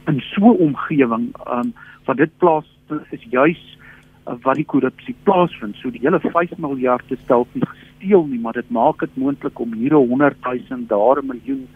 in 0.06 0.20
so 0.20 0.52
'n 0.52 0.60
omgewing 0.68 1.32
um, 1.48 1.72
wat 2.04 2.16
dit 2.16 2.38
plaas 2.38 2.68
is 3.10 3.24
juis 3.30 3.78
wat 4.24 4.56
die 4.56 4.64
korrupsie 4.64 5.14
plaasvind. 5.24 5.76
So 5.76 5.90
die 5.90 6.02
hele 6.02 6.20
5 6.20 6.58
miljard 6.58 7.06
te 7.08 7.16
stel 7.24 7.46
nie 7.52 7.66
gesteel 7.66 8.26
nie, 8.26 8.38
maar 8.38 8.52
dit 8.52 8.70
maak 8.70 9.00
dit 9.00 9.16
moontlik 9.16 9.58
om 9.58 9.72
hier 9.72 9.94
'n 9.94 10.08
100 10.08 10.36
000, 10.44 10.86
daar 10.86 11.22
'n 11.22 11.26
miljoen, 11.26 11.68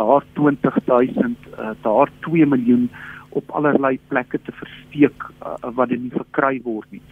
daar 0.00 0.24
20 0.32 0.78
000, 0.86 1.02
uh, 1.02 1.70
daar 1.82 2.10
2 2.20 2.46
miljoen 2.46 2.90
op 3.28 3.50
allerlei 3.50 3.98
plekke 4.08 4.40
te 4.42 4.52
versteek 4.52 5.26
uh, 5.42 5.54
wat 5.74 5.92
dit 5.92 6.00
nie 6.00 6.14
verkry 6.14 6.60
word 6.64 6.88
nie. 6.90 7.02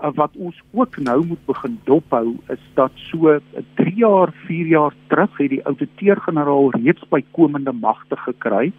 Uh, 0.00 0.10
wat 0.16 0.34
ons 0.36 0.56
ook 0.72 0.96
nou 0.96 1.18
moet 1.26 1.44
begin 1.48 1.78
dophou 1.88 2.36
is 2.52 2.62
dat 2.78 2.92
so 3.10 3.38
3 3.80 3.94
jaar, 4.00 4.32
4 4.48 4.72
jaar 4.72 4.96
terug 5.12 5.38
het 5.42 5.52
die 5.54 5.64
ouditeur-generaal 5.68 6.72
reeds 6.78 7.08
bykomende 7.12 7.72
magte 7.72 8.18
gekry 8.24 8.72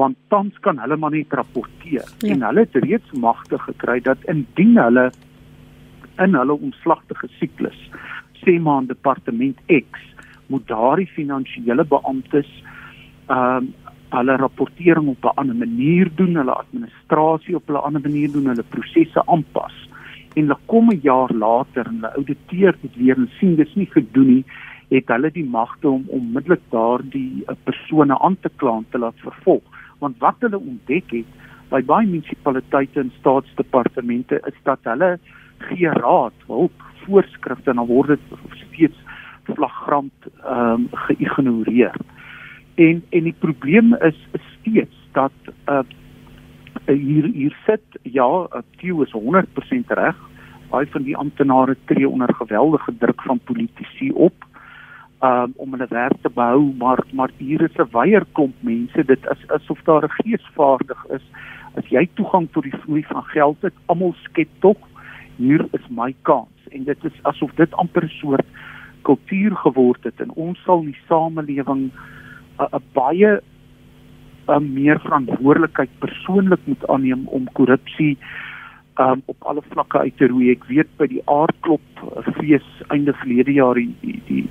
want 0.00 0.16
tans 0.32 0.56
kan 0.64 0.78
hulle 0.80 0.96
maar 0.96 1.12
net 1.12 1.34
rapporteer 1.36 2.06
ja. 2.06 2.30
en 2.32 2.46
hulle 2.46 2.64
het 2.64 2.78
reeds 2.86 3.12
magte 3.12 3.58
gekry 3.66 4.00
dat 4.00 4.24
indien 4.32 4.78
hulle 4.80 5.10
in 6.24 6.34
hulle 6.38 6.56
omslagtige 6.68 7.28
siklus 7.38 7.78
sê 8.42 8.56
maar 8.58 8.82
in 8.82 8.90
departement 8.90 9.60
X 9.68 10.11
moet 10.46 10.66
daardie 10.66 11.06
finansiële 11.06 11.84
beamptes 11.84 12.50
ehm 13.26 13.56
um, 13.56 13.74
hulle 14.12 14.34
rapportering 14.36 15.06
op 15.08 15.24
'n 15.24 15.38
ander 15.40 15.56
manier 15.56 16.10
doen, 16.14 16.34
hulle 16.36 16.52
administrasie 16.52 17.56
op 17.56 17.70
'n 17.70 17.74
ander 17.74 18.00
manier 18.00 18.32
doen, 18.32 18.46
hulle 18.46 18.62
prosesse 18.62 19.22
aanpas. 19.26 19.88
En 20.34 20.42
hulle 20.42 20.58
kom 20.66 20.90
'n 20.90 21.00
jaar 21.02 21.32
later 21.34 21.86
en 21.86 21.94
hulle 21.94 22.14
auditeer 22.14 22.76
dit 22.80 22.96
weer 22.96 23.16
en 23.16 23.30
sien 23.38 23.54
dit 23.56 23.66
is 23.66 23.74
nie 23.74 23.88
gedoen 23.90 24.26
nie, 24.26 24.44
het 24.92 25.08
hulle 25.08 25.30
die 25.32 25.46
magte 25.48 25.88
om 25.88 26.04
onmiddellik 26.12 26.64
daardie 26.70 27.44
eh, 27.46 27.56
persone 27.64 28.18
aan 28.18 28.36
te 28.40 28.50
kla 28.56 28.76
en 28.76 28.86
te 28.90 28.98
laat 28.98 29.24
vervolg 29.24 29.80
want 30.02 30.18
wat 30.18 30.40
hulle 30.44 30.58
ontdek 30.58 31.14
het 31.14 31.48
by 31.72 31.80
baie 31.88 32.08
munisipaliteite 32.08 33.00
en 33.00 33.12
staatsdepartemente 33.20 34.40
is 34.50 34.58
dat 34.66 34.82
hulle 34.88 35.14
gee 35.68 35.92
raad, 35.94 36.34
hulp, 36.48 36.84
voorskrifte 37.04 37.70
en 37.70 37.80
dan 37.80 37.88
word 37.88 38.16
dit 38.16 38.40
steeds 38.64 38.98
flagrant 39.42 40.12
ehm 40.44 40.72
um, 40.72 40.88
geïgnoreer. 40.90 41.96
En 42.74 43.02
en 43.10 43.22
die 43.22 43.36
probleem 43.38 43.94
is, 43.94 44.18
is 44.32 44.46
steeds 44.60 45.08
dat 45.12 45.32
uh 45.68 45.82
hier 46.86 47.24
hier 47.24 47.56
sit 47.66 47.98
ja, 48.02 48.48
Theo 48.76 49.02
is 49.02 49.12
100% 49.12 49.86
reg. 49.86 50.16
Baie 50.70 50.86
van 50.90 51.02
die 51.02 51.16
amptenare 51.16 51.76
tree 51.84 52.08
onder 52.08 52.34
geweldige 52.34 52.96
druk 52.98 53.22
van 53.22 53.40
politici 53.44 54.10
op 54.10 54.34
um, 55.22 55.52
om 55.56 55.72
hulle 55.72 55.86
werk 55.88 56.16
te 56.22 56.30
behou, 56.34 56.72
maar 56.78 57.04
maar 57.12 57.30
hier 57.36 57.62
is 57.62 57.76
'n 57.76 57.88
weier 57.92 58.24
klomp 58.32 58.54
mense. 58.60 59.04
Dit 59.04 59.26
is 59.30 59.48
asof 59.48 59.82
daar 59.84 60.04
'n 60.04 60.16
geesvaardig 60.22 61.04
is. 61.08 61.24
As 61.74 61.86
jy 61.88 62.08
toegang 62.14 62.48
tot 62.52 62.62
die 62.62 62.80
vloei 62.80 63.02
van 63.02 63.22
geld 63.22 63.56
het, 63.60 63.74
almal 63.86 64.14
skep 64.22 64.48
tog 64.58 64.76
hier 65.36 65.66
is 65.72 65.86
my 65.88 66.14
kans 66.22 66.68
en 66.70 66.84
dit 66.84 67.04
is 67.04 67.22
asof 67.22 67.50
dit 67.54 67.72
amper 67.72 68.04
'n 68.04 68.08
soort 68.08 68.46
kultuur 69.08 69.56
geword 69.64 70.04
het 70.08 70.20
en 70.20 70.30
ons 70.34 70.58
sal 70.66 70.84
die 70.86 70.98
samelewing 71.08 71.90
'n 72.58 72.82
baie 72.92 73.40
'n 74.48 74.72
meer 74.74 75.00
verantwoordelikheid 75.00 75.90
persoonlik 75.98 76.60
moet 76.64 76.86
aanneem 76.88 77.26
om 77.26 77.52
korrupsie 77.52 78.18
um, 78.98 79.22
op 79.24 79.36
alle 79.42 79.62
vlakke 79.68 79.98
uit 79.98 80.16
te 80.16 80.26
roei. 80.26 80.50
Ek 80.50 80.64
weet 80.64 80.90
by 80.96 81.06
die 81.06 81.22
aardklop 81.24 82.04
fees 82.38 82.66
einde 82.88 83.12
verlede 83.12 83.52
jaar 83.52 83.74
die 83.74 83.94
die, 84.00 84.20
die 84.26 84.48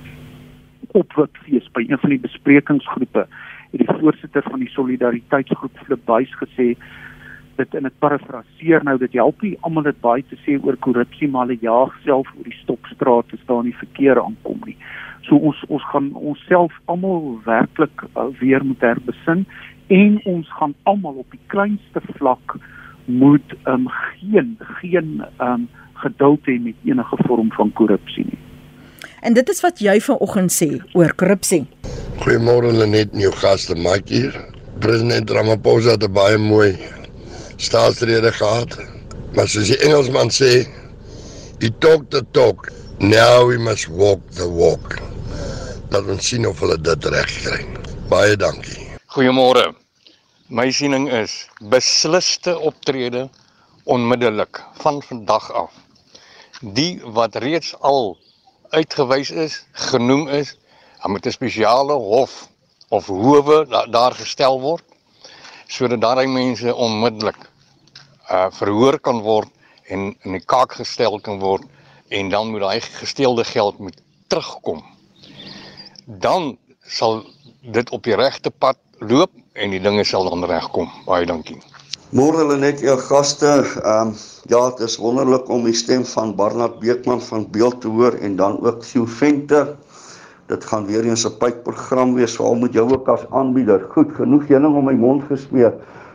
opwekfees 0.92 1.68
by 1.72 1.84
een 1.88 1.98
van 1.98 2.10
die 2.10 2.20
besprekingsgroepe 2.20 3.26
het 3.72 3.80
die 3.80 3.98
voorsitter 4.00 4.44
van 4.50 4.60
die 4.60 4.70
solidariteitsgroep 4.72 5.78
Flip 5.86 6.04
Buys 6.04 6.32
gesê 6.40 6.72
dit 7.56 7.74
en 7.78 7.88
ek 7.88 7.98
parafraseer 8.02 8.84
nou 8.86 8.96
dit 9.00 9.16
help 9.18 9.42
nie 9.44 9.54
almal 9.66 9.86
dit 9.88 10.00
baie 10.04 10.24
te 10.30 10.38
sê 10.44 10.58
oor 10.60 10.78
korrupsie 10.86 11.28
maar 11.28 11.46
hulle 11.46 11.60
jaag 11.64 11.94
self 12.06 12.30
oor 12.36 12.48
die 12.48 12.58
stokstraat 12.62 13.34
as 13.36 13.46
daar 13.50 13.64
nie 13.66 13.76
verkeer 13.80 14.20
aankom 14.22 14.60
nie. 14.66 14.76
So 15.28 15.38
ons 15.38 15.60
ons 15.68 15.84
gaan 15.92 16.12
onsself 16.18 16.76
almal 16.92 17.38
werklik 17.46 18.06
uh, 18.12 18.28
weer 18.40 18.64
moet 18.64 18.82
herbesin 18.84 19.46
en 19.92 20.20
ons 20.30 20.48
gaan 20.58 20.74
almal 20.88 21.20
op 21.24 21.34
die 21.34 21.42
kleinste 21.52 22.02
vlak 22.16 22.56
moet 23.06 23.56
um, 23.66 23.88
geen 24.20 24.56
geen 24.80 25.20
um, 25.40 25.68
geduld 26.04 26.46
hê 26.50 26.58
met 26.62 26.88
enige 26.88 27.18
vorm 27.26 27.52
van 27.58 27.72
korrupsie 27.78 28.24
nie. 28.30 28.40
En 29.22 29.34
dit 29.34 29.48
is 29.48 29.60
wat 29.62 29.78
jy 29.78 30.00
vanoggend 30.02 30.50
sê 30.50 30.70
oor 30.98 31.12
korrupsie. 31.14 31.62
Goeiemôre 32.22 32.72
Lenet, 32.74 33.14
jou 33.14 33.30
gaste 33.38 33.76
Mike 33.78 34.10
hier. 34.10 34.34
President 34.82 35.30
Ramaphosa 35.30 35.94
het 35.94 36.08
baie 36.10 36.38
mooi 36.42 36.72
staatsrede 37.62 38.32
gehad. 38.32 38.76
Maar 39.34 39.48
soos 39.48 39.70
die 39.70 39.78
Engelsman 39.86 40.30
sê, 40.34 40.64
he 41.62 41.70
talk 41.78 42.10
the 42.10 42.22
talk, 42.36 42.70
now 42.98 43.46
we 43.48 43.58
must 43.58 43.88
walk 43.88 44.20
the 44.34 44.48
walk. 44.48 44.98
Dat 45.92 46.08
ons 46.08 46.26
sien 46.28 46.46
of 46.48 46.60
hulle 46.60 46.78
dit 46.80 47.06
reg 47.14 47.30
kry. 47.44 47.62
Baie 48.10 48.36
dankie. 48.36 48.88
Goeiemôre. 49.14 49.70
My 50.52 50.68
siening 50.74 51.06
is 51.12 51.46
besliste 51.72 52.58
optrede 52.58 53.28
onmiddellik 53.84 54.60
van 54.82 55.00
vandag 55.02 55.46
af. 55.52 55.72
Die 56.60 57.00
wat 57.16 57.36
reeds 57.40 57.72
al 57.80 58.18
uitgewys 58.70 59.30
is, 59.30 59.62
genoem 59.90 60.28
is, 60.28 60.56
moet 61.02 61.26
'n 61.26 61.30
spesiale 61.30 61.92
hof 61.92 62.48
of 62.88 63.06
howe 63.06 63.66
da 63.66 63.86
daar 63.86 64.14
gestel 64.14 64.60
word 64.60 64.84
sodat 65.66 66.00
daai 66.00 66.26
mense 66.26 66.74
onmiddellik 66.74 67.51
uh 68.32 68.48
verhoor 68.50 68.98
kan 68.98 69.20
word 69.20 69.50
en 69.92 70.14
in 70.24 70.38
die 70.38 70.44
kaak 70.44 70.72
gestel 70.80 71.20
kan 71.20 71.40
word 71.40 71.64
en 72.08 72.30
dan 72.32 72.50
moet 72.52 72.64
daai 72.64 72.80
gesteelde 72.80 73.44
geld 73.44 73.78
moet 73.78 73.98
terugkom. 74.32 74.82
Dan 76.06 76.56
sal 76.82 77.22
dit 77.60 77.90
op 77.90 78.02
die 78.04 78.16
regte 78.16 78.50
pad 78.50 78.78
loop 78.98 79.30
en 79.52 79.70
die 79.70 79.80
dinge 79.80 80.04
sal 80.04 80.28
dan 80.30 80.44
regkom. 80.48 80.88
Baie 81.06 81.26
dankie. 81.28 81.60
Môre 82.12 82.42
hulle 82.42 82.58
net 82.60 82.82
jou 82.84 82.98
gaste. 83.00 83.48
Ehm 83.80 84.12
um, 84.12 84.14
ja, 84.50 84.58
dit 84.70 84.80
is 84.88 84.98
wonderlik 85.00 85.48
om 85.48 85.64
die 85.64 85.76
stem 85.76 86.02
van 86.04 86.34
Barnard 86.36 86.80
Beekman 86.80 87.20
van 87.22 87.46
Beeld 87.54 87.80
te 87.80 87.88
hoor 87.88 88.16
en 88.20 88.36
dan 88.36 88.58
ook 88.60 88.84
Sue 88.84 89.06
Venter. 89.06 89.76
Dit 90.50 90.64
gaan 90.64 90.86
weer 90.86 91.04
eens 91.04 91.24
'n 91.24 91.38
pypprogram 91.38 92.14
wees, 92.14 92.36
veral 92.36 92.54
met 92.54 92.72
jou 92.72 92.92
ook 92.92 93.08
as 93.08 93.24
aanbieder. 93.30 93.86
Goed, 93.88 94.12
genoeg 94.12 94.48
heuning 94.48 94.76
om 94.76 94.84
my 94.84 94.94
mond 94.94 95.22
gesmeer. 95.28 95.72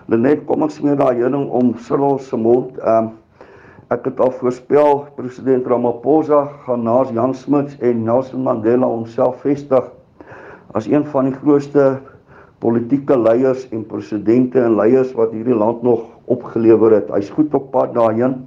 Lenet, 0.08 0.46
kom 0.48 0.62
ons 0.64 0.76
smeer 0.80 0.96
daai 0.96 1.18
heuning 1.20 1.50
om 1.52 1.74
Cyril 1.84 2.22
se 2.24 2.38
mond. 2.40 2.78
Ehm 2.80 3.08
um, 3.08 3.16
ek 3.92 4.06
het 4.08 4.20
al 4.24 4.34
voorspel 4.36 5.02
president 5.16 5.68
Ramaphosa 5.68 6.42
gaan 6.66 6.82
naas 6.84 7.12
Jan 7.16 7.34
Smuts 7.36 7.76
en 7.80 8.02
Nelson 8.04 8.42
Mandela 8.44 8.88
homself 8.88 9.40
vestig 9.44 9.86
as 10.76 10.88
een 10.92 11.06
van 11.12 11.30
die 11.30 11.36
grootste 11.40 11.86
politieke 12.64 13.16
leiers 13.16 13.64
en 13.72 13.86
presidente 13.88 14.60
en 14.60 14.76
leiers 14.76 15.12
wat 15.16 15.32
hierdie 15.36 15.56
land 15.56 15.84
nog 15.88 16.04
opgelewer 16.32 16.98
het. 16.98 17.12
Hy's 17.16 17.32
goed 17.36 17.56
op 17.56 17.72
pad 17.76 17.96
daarheen. 17.96 18.42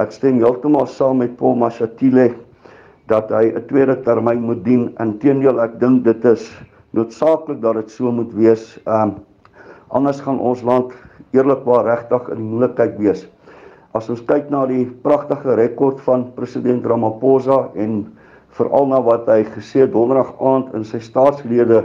Ek 0.00 0.12
stem 0.12 0.40
heeltemal 0.40 0.88
saam 0.88 1.20
met 1.24 1.36
Paul 1.40 1.56
Mashatile 1.60 2.30
dat 3.12 3.28
hy 3.32 3.52
'n 3.52 3.64
tweede 3.68 4.00
termyn 4.08 4.40
moet 4.40 4.64
dien. 4.64 4.88
Inteendeel, 5.00 5.60
ek 5.60 5.80
dink 5.80 6.04
dit 6.04 6.24
is 6.24 6.48
noodsaaklik 6.92 7.60
dat 7.60 7.80
dit 7.80 7.90
so 7.90 8.12
moet 8.12 8.32
wees. 8.32 8.80
Ehm 8.84 9.08
um, 9.08 9.14
anders 9.94 10.20
gaan 10.24 10.40
ons 10.42 10.62
land 10.66 10.92
eerlikwaar 11.34 11.86
regtig 11.86 12.28
in 12.34 12.42
moeilikheid 12.50 12.98
wees. 12.98 13.24
As 13.94 14.10
ons 14.10 14.22
kyk 14.26 14.50
na 14.50 14.64
die 14.66 14.84
pragtige 15.06 15.54
rekord 15.58 16.00
van 16.06 16.26
president 16.34 16.86
Ramaphosa 16.86 17.68
en 17.78 18.00
veral 18.58 18.88
na 18.90 19.00
wat 19.02 19.28
hy 19.30 19.44
gesê 19.54 19.84
het 19.84 19.92
donderdag 19.94 20.34
aand 20.42 20.74
in 20.74 20.86
sy 20.86 21.00
staatslede 21.02 21.84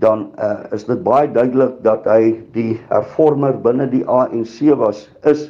dan 0.00 0.28
uh, 0.40 0.64
is 0.72 0.86
dit 0.88 1.00
baie 1.04 1.28
duidelik 1.28 1.80
dat 1.84 2.06
hy 2.08 2.32
die 2.54 2.78
hervormer 2.88 3.56
binne 3.64 3.88
die 3.92 4.04
ANC 4.08 4.62
was 4.80 5.06
is 5.28 5.48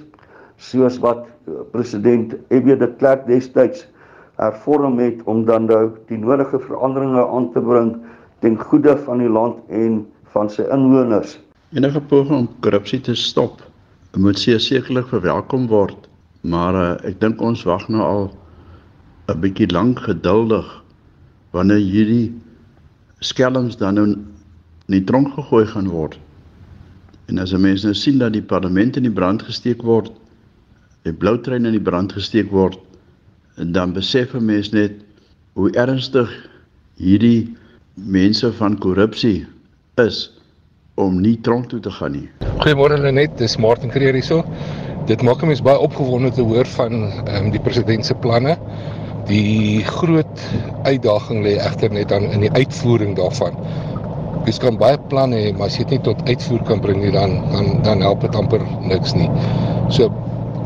soos 0.58 0.98
wat 1.02 1.26
uh, 1.26 1.62
president 1.74 2.34
F.W. 2.50 2.78
de 2.80 2.90
Klerk 2.98 3.28
destyds 3.30 3.86
hervorm 4.40 4.98
het 4.98 5.20
om 5.30 5.44
dan 5.46 5.68
nou 5.70 5.84
die 6.08 6.18
nodige 6.18 6.58
veranderinge 6.66 7.26
aan 7.26 7.50
te 7.54 7.62
bring 7.62 7.94
ten 8.42 8.58
goede 8.58 8.96
van 9.06 9.22
die 9.22 9.30
land 9.30 9.58
en 9.68 10.02
van 10.34 10.48
sy 10.50 10.64
inwoners. 10.72 11.36
Enige 11.70 12.00
poging 12.02 12.34
om 12.34 12.46
korrupsie 12.66 12.98
te 13.06 13.12
stop 13.14 13.60
moet 14.18 14.38
sekerlik 14.42 15.06
verwelkom 15.06 15.68
word, 15.70 16.08
maar 16.42 16.74
uh, 16.74 16.86
ek 17.06 17.20
dink 17.22 17.38
ons 17.46 17.60
wag 17.62 17.84
nou 17.86 18.00
al 18.02 18.24
'n 19.30 19.38
bietjie 19.38 19.68
lank 19.70 20.02
geduldig 20.02 20.66
wanneer 21.54 21.78
hierdie 21.78 22.32
skelms 23.22 23.78
dan 23.78 23.94
nou 23.94 24.06
in 24.08 24.16
die 24.96 25.04
tronk 25.06 25.30
gegooi 25.36 25.62
gaan 25.70 25.86
word. 25.94 26.18
En 27.30 27.38
as 27.38 27.54
'n 27.54 27.62
mens 27.62 27.86
nou 27.86 27.94
sien 27.94 28.18
dat 28.18 28.34
die 28.34 28.42
parlement 28.42 28.96
in 28.96 29.06
die 29.06 29.14
brand 29.20 29.46
gesteek 29.46 29.86
word, 29.86 30.10
die 31.06 31.14
blou 31.14 31.38
trein 31.38 31.70
in 31.70 31.78
die 31.78 31.86
brand 31.90 32.12
gesteek 32.12 32.50
word, 32.50 32.82
dan 33.54 33.94
besef 33.94 34.34
'n 34.34 34.44
mens 34.44 34.72
net 34.72 34.98
hoe 35.54 35.70
ernstig 35.70 36.34
hierdie 36.98 37.54
mense 37.94 38.52
van 38.58 38.78
korrupsie 38.78 39.46
is 40.02 40.39
om 41.00 41.20
nie 41.20 41.36
tronk 41.44 41.70
toe 41.70 41.80
te 41.82 41.92
gaan 41.94 42.14
nie. 42.16 42.28
Goeiemôre 42.60 42.98
Lenet, 43.00 43.36
dis 43.40 43.56
Martin 43.62 43.92
Creer 43.92 44.16
hierso. 44.18 44.42
Dit 45.08 45.24
maak 45.26 45.42
my 45.46 45.56
baie 45.64 45.80
opgewonde 45.80 46.30
te 46.36 46.44
hoor 46.46 46.68
van 46.76 47.04
ehm 47.08 47.36
um, 47.38 47.50
die 47.54 47.62
president 47.64 48.06
se 48.06 48.16
planne. 48.24 48.56
Die 49.30 49.84
groot 49.86 50.44
uitdaging 50.84 51.44
lê 51.46 51.56
egter 51.62 51.92
net 51.94 52.10
dan 52.12 52.26
in 52.30 52.44
die 52.46 52.52
uitvoering 52.52 53.16
daarvan. 53.18 53.56
Jy 54.46 54.56
kan 54.62 54.78
baie 54.80 54.98
planne 55.12 55.38
hê, 55.40 55.52
maar 55.56 55.68
as 55.68 55.76
jy 55.78 55.84
dit 55.84 55.98
nie 55.98 56.06
tot 56.08 56.22
uitvoer 56.28 56.64
kan 56.68 56.80
bring 56.84 57.02
nie, 57.04 57.12
dan 57.16 57.36
dan 57.52 57.70
dan 57.86 58.04
help 58.06 58.24
dit 58.26 58.36
amper 58.36 58.64
niks 58.80 59.14
nie. 59.18 59.28
So 59.92 60.10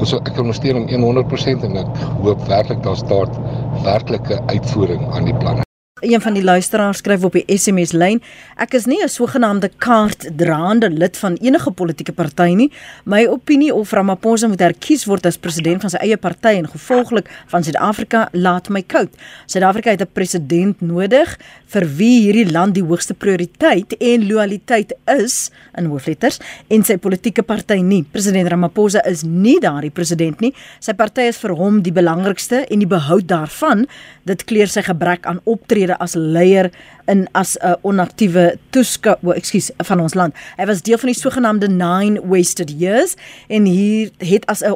so 0.04 0.18
ek 0.26 0.38
ondersteun 0.40 0.82
hom 0.82 1.06
100% 1.10 1.68
en 1.68 1.78
ek 1.84 2.00
hoop 2.24 2.48
werklik 2.50 2.82
daar 2.86 2.98
staat 2.98 3.38
werklike 3.86 4.40
uitvoering 4.50 5.06
aan 5.14 5.30
die 5.30 5.38
planne. 5.38 5.64
Een 6.04 6.20
van 6.20 6.32
die 6.32 6.44
luisteraars 6.44 6.98
skryf 6.98 7.24
op 7.24 7.32
die 7.32 7.44
SMS 7.56 7.92
lyn: 7.92 8.22
Ek 8.60 8.74
is 8.76 8.84
nie 8.84 9.00
'n 9.02 9.08
sogenaamde 9.08 9.70
kaartdraande 9.78 10.90
lid 10.90 11.16
van 11.16 11.34
enige 11.40 11.70
politieke 11.70 12.12
party 12.12 12.52
nie. 12.54 12.72
My 13.04 13.26
opinie 13.26 13.74
of 13.74 13.90
Ramaphosa 13.90 14.46
moet 14.46 14.60
herkies 14.60 15.04
word 15.04 15.26
as 15.26 15.38
president 15.38 15.80
van 15.80 15.90
sy 15.90 15.96
eie 15.96 16.16
party 16.16 16.48
en 16.60 16.68
gevolglik 16.68 17.30
van 17.46 17.64
Suid-Afrika 17.64 18.28
laat 18.32 18.68
my 18.68 18.82
koud. 18.82 19.08
Suid-Afrika 19.46 19.90
het 19.90 20.00
'n 20.00 20.12
president 20.12 20.80
nodig 20.80 21.38
vir 21.74 21.86
wie 21.98 22.20
hierdie 22.26 22.52
land 22.54 22.76
die 22.76 22.84
hoogste 22.86 23.16
prioriteit 23.18 23.96
en 23.98 24.26
loyaliteit 24.28 24.94
is 25.10 25.50
in 25.78 25.88
hoofletters 25.90 26.40
en 26.72 26.84
sy 26.86 26.96
politieke 27.02 27.42
party 27.46 27.80
nie. 27.82 28.02
President 28.14 28.50
Ramaphosa 28.52 29.02
is 29.10 29.24
nie 29.26 29.56
daardie 29.62 29.92
president 29.94 30.42
nie. 30.44 30.52
Sy 30.84 30.94
party 30.98 31.28
is 31.32 31.40
vir 31.42 31.56
hom 31.58 31.82
die 31.84 31.94
belangrikste 31.94 32.64
en 32.68 32.82
die 32.84 32.90
behoud 32.90 33.26
daarvan 33.30 33.86
dit 34.28 34.46
kleur 34.48 34.70
sy 34.70 34.84
gebrek 34.86 35.26
aan 35.30 35.42
optrede 35.50 35.98
as 36.00 36.14
leier 36.18 36.70
in 37.06 37.28
as 37.32 37.56
'n 37.58 37.76
onaktiewe 37.82 38.58
toeskouer, 38.70 39.18
oh, 39.22 39.36
ekskuus, 39.36 39.70
van 39.76 40.00
ons 40.00 40.14
land. 40.14 40.34
Hy 40.56 40.66
was 40.66 40.82
deel 40.82 40.98
van 40.98 41.08
die 41.12 41.20
sogenaamde 41.20 41.68
9 41.68 42.28
wasted 42.28 42.70
years 42.78 43.14
en 43.48 43.64
hier 43.64 44.10
het 44.18 44.46
as 44.46 44.62
'n 44.62 44.74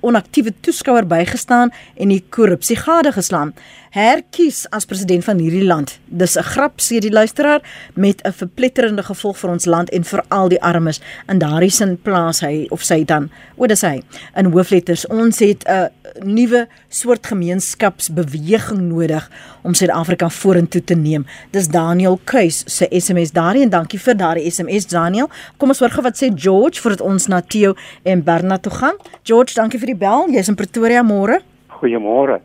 onaktiewe 0.00 0.52
toeskouer 0.60 1.06
bygestaan 1.06 1.70
en 1.96 2.08
die 2.08 2.24
korrupsie 2.28 2.76
gade 2.76 3.12
geslaan. 3.12 3.54
Herkies 3.90 4.66
as 4.70 4.84
president 4.84 5.24
van 5.24 5.38
hierdie 5.38 5.64
land. 5.64 5.98
Dis 6.04 6.36
'n 6.36 6.42
grap 6.42 6.80
sê 6.80 6.98
die 6.98 7.12
luisteraar 7.12 7.60
met 7.94 8.22
'n 8.22 8.32
verpletterende 8.32 9.02
gevolg 9.02 9.38
vir 9.38 9.50
ons 9.50 9.64
land 9.64 9.90
en 9.90 10.04
vir 10.04 10.24
al 10.28 10.48
die 10.48 10.62
armes. 10.62 11.00
In 11.28 11.38
daardie 11.38 11.70
sin 11.70 11.98
plaas 12.02 12.40
hy 12.40 12.66
of 12.70 12.82
sy 12.82 13.04
dan, 13.04 13.30
o, 13.56 13.66
dis 13.66 13.80
hy 13.80 14.02
in 14.36 14.52
hoofletters. 14.52 15.06
Ons 15.06 15.38
het 15.38 15.64
'n 15.68 15.88
nuwe 16.24 16.66
soort 16.88 17.26
gemeenskapsbeweging 17.30 18.80
nodig 18.88 19.26
om 19.62 19.74
Suid-Afrika 19.74 20.28
vorentoe 20.28 20.82
te 20.84 20.96
neem. 20.98 21.26
Dis 21.54 21.68
Daniel 21.68 22.18
Keus 22.24 22.62
se 22.66 22.88
SMS 22.90 23.32
daarin 23.36 23.68
en 23.68 23.72
dankie 23.76 24.00
vir 24.00 24.18
daardie 24.18 24.50
SMS 24.50 24.88
Daniel. 24.90 25.30
Kom 25.56 25.72
ons 25.74 25.80
hoor 25.80 25.94
gou 25.94 26.04
wat 26.06 26.20
sê 26.20 26.30
George 26.34 26.82
voordat 26.82 27.06
ons 27.06 27.28
na 27.28 27.40
Theo 27.40 27.74
en 28.02 28.24
Berna 28.24 28.58
toe 28.58 28.72
gaan. 28.72 29.00
George, 29.22 29.54
dankie 29.54 29.80
vir 29.80 29.94
die 29.94 30.00
bel. 30.04 30.28
Jy's 30.34 30.50
in 30.52 30.58
Pretoria 30.58 31.02
môre. 31.06 31.40
Goeiemôre. 31.80 32.40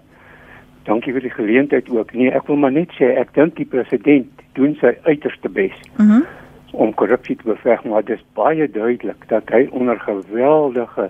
Dankie 0.85 1.13
vir 1.13 1.25
die 1.25 1.33
geleentheid 1.33 1.89
ook. 1.89 2.13
Nee, 2.13 2.31
ek 2.31 2.47
wil 2.47 2.61
maar 2.61 2.73
net 2.75 2.93
sê 2.99 3.15
ek 3.17 3.33
dink 3.33 3.57
die 3.57 3.67
president 3.69 4.29
doen 4.55 4.77
sy 4.81 4.93
uiterste 5.09 5.49
bes. 5.49 5.75
Mhm. 5.97 6.23
Mm 6.23 6.43
om 6.75 6.93
korrupsie 6.93 7.35
te 7.39 7.47
beveg, 7.47 7.83
maar 7.87 8.03
dit 8.03 8.19
is 8.19 8.25
baie 8.37 8.67
duidelik 8.71 9.27
dat 9.31 9.49
hy 9.53 9.65
onder 9.71 9.99
geweldige 10.03 11.09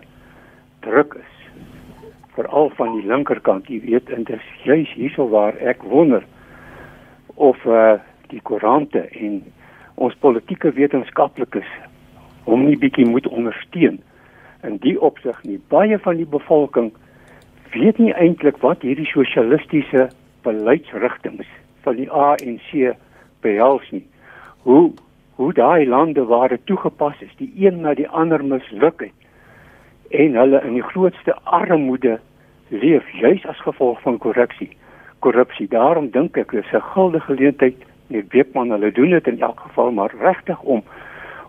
druk 0.86 1.18
is 1.18 1.35
veral 2.36 2.70
van 2.76 2.98
die 2.98 3.06
linkerkant, 3.08 3.70
jy 3.72 3.80
weet, 3.86 4.10
en 4.12 4.26
dit 4.28 4.36
is 4.36 4.64
juis 4.68 4.92
hierso 4.98 5.28
waar 5.32 5.58
ek 5.64 5.84
wonder 5.84 6.26
of 7.36 7.64
uh 7.66 7.96
die 8.32 8.40
koerante 8.42 9.04
en 9.22 9.36
ons 10.02 10.16
politieke 10.18 10.72
wetenskaplikes 10.74 11.68
hom 12.48 12.64
nie 12.66 12.78
bietjie 12.82 13.06
moet 13.06 13.28
ondersteun 13.30 14.00
in 14.66 14.80
die 14.82 14.96
opsig 14.98 15.38
nie. 15.46 15.60
Baie 15.70 16.00
van 16.02 16.18
die 16.18 16.26
bevolking 16.26 16.90
weet 17.76 18.02
nie 18.02 18.16
eintlik 18.18 18.58
wat 18.64 18.82
hierdie 18.82 19.06
sosialistiese 19.12 20.08
beleidsrigtinge 20.48 21.46
van 21.86 22.00
die 22.02 22.10
ANC 22.10 22.98
behels 23.46 23.86
nie. 23.94 24.06
Hoe 24.66 24.90
hoe 25.36 25.52
daai 25.54 25.86
lande 25.86 26.24
waar 26.26 26.50
dit 26.50 26.66
toegepas 26.66 27.22
is, 27.22 27.32
die 27.38 27.52
een 27.60 27.82
na 27.84 27.94
die 27.94 28.08
ander 28.08 28.42
misluk 28.44 29.02
het 29.04 29.25
en 30.10 30.36
hulle 30.36 30.62
in 30.64 30.74
die 30.74 30.84
grootste 30.84 31.36
armoede 31.44 32.20
leef 32.70 33.10
juis 33.10 33.46
as 33.46 33.62
gevolg 33.62 34.02
van 34.02 34.18
korrupsie. 34.18 34.70
Korrupsie. 35.20 35.68
Daarom 35.68 36.10
dink 36.10 36.38
ek 36.38 36.52
dis 36.52 36.72
'n 36.74 36.82
guldige 36.82 37.26
geleentheid. 37.26 37.76
Nee, 38.08 38.24
Beekman, 38.24 38.70
hulle 38.70 38.92
doen 38.92 39.10
dit 39.10 39.28
in 39.28 39.42
elk 39.42 39.60
geval 39.60 39.92
maar 39.92 40.14
regtig 40.20 40.62
om 40.62 40.84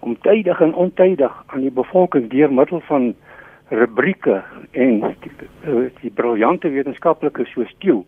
om 0.01 0.17
tydig 0.21 0.61
en 0.61 0.75
ontydig 0.75 1.45
aan 1.47 1.61
die 1.61 1.71
bevolking 1.71 2.31
deur 2.31 2.53
middel 2.53 2.81
van 2.81 3.15
rubrieke 3.69 4.43
en 4.71 5.01
die, 5.21 5.33
die 6.01 6.11
briljante 6.11 6.69
wetenskaplikes 6.69 7.51
soos 7.51 7.69
Steele 7.69 8.05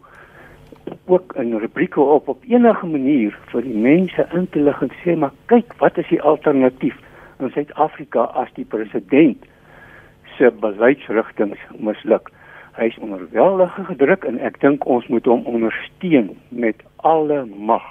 ook 1.07 1.35
'n 1.37 1.59
rubrieke 1.59 2.01
op 2.01 2.29
op 2.29 2.45
enige 2.49 2.87
manier 2.87 3.39
vir 3.47 3.63
die 3.63 3.77
mense 3.77 4.27
in 4.33 4.49
te 4.51 4.61
lig 4.61 4.83
en 4.83 4.91
sê 5.05 5.17
maar 5.17 5.33
kyk 5.47 5.75
wat 5.79 5.99
is 5.99 6.09
die 6.09 6.23
alternatief 6.23 6.97
in 7.39 7.51
Suid-Afrika 7.51 8.23
as 8.23 8.53
die 8.55 8.65
president 8.65 9.47
se 10.39 10.51
beleidsrigtinge 10.63 11.59
misluk. 11.79 12.31
Hy 12.79 12.91
is 12.93 12.99
onder 13.03 13.19
geweldige 13.19 13.97
druk 13.99 14.25
en 14.25 14.39
ek 14.39 14.61
dink 14.63 14.87
ons 14.87 15.07
moet 15.13 15.27
hom 15.27 15.47
ondersteun 15.51 16.37
met 16.49 16.83
alle 16.97 17.45
mag 17.47 17.87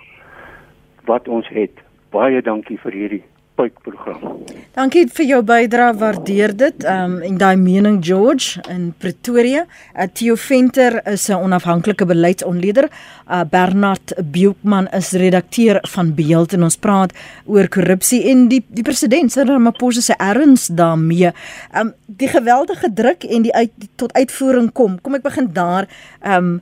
wat 1.08 1.28
ons 1.28 1.48
het. 1.52 1.84
Baie 2.16 2.42
dankie 2.42 2.80
vir 2.84 2.96
hierdie 2.96 3.26
puikprogram. 3.58 4.38
Dankie 4.78 5.08
vir 5.10 5.26
jou 5.26 5.40
bydrae, 5.46 5.94
waardeer 5.98 6.54
dit. 6.54 6.84
Ehm 6.86 7.18
um, 7.18 7.22
en 7.26 7.38
daai 7.42 7.58
mening 7.58 7.98
George 8.06 8.62
in 8.70 8.92
Pretoria. 9.02 9.64
Uh, 9.96 10.06
Theo 10.14 10.36
Venter 10.36 11.00
is 11.14 11.28
'n 11.30 11.42
onafhanklike 11.48 12.06
beleidsontleder. 12.06 12.86
Uh, 12.86 13.42
Bernard 13.50 14.14
Beukman 14.32 14.88
is 14.88 15.12
redakteur 15.12 15.80
van 15.82 16.14
Beeld 16.16 16.54
en 16.54 16.64
ons 16.64 16.78
praat 16.78 17.14
oor 17.46 17.68
korrupsie 17.68 18.22
en 18.30 18.48
die 18.48 18.64
die 18.68 18.84
president 18.84 19.32
se 19.32 19.44
Ramaphosa 19.44 20.02
se 20.02 20.16
erns 20.18 20.68
daarmee. 20.68 21.32
Ehm 21.74 21.88
um, 21.88 21.94
die 22.06 22.30
geweldige 22.30 22.94
druk 22.94 23.24
en 23.24 23.42
die 23.42 23.54
uit 23.54 23.72
die, 23.76 23.90
tot 23.96 24.14
uitvoering 24.14 24.72
kom. 24.72 25.02
Kom 25.02 25.16
ek 25.16 25.24
begin 25.24 25.50
daar 25.54 25.88
ehm 26.22 26.46
um, 26.46 26.62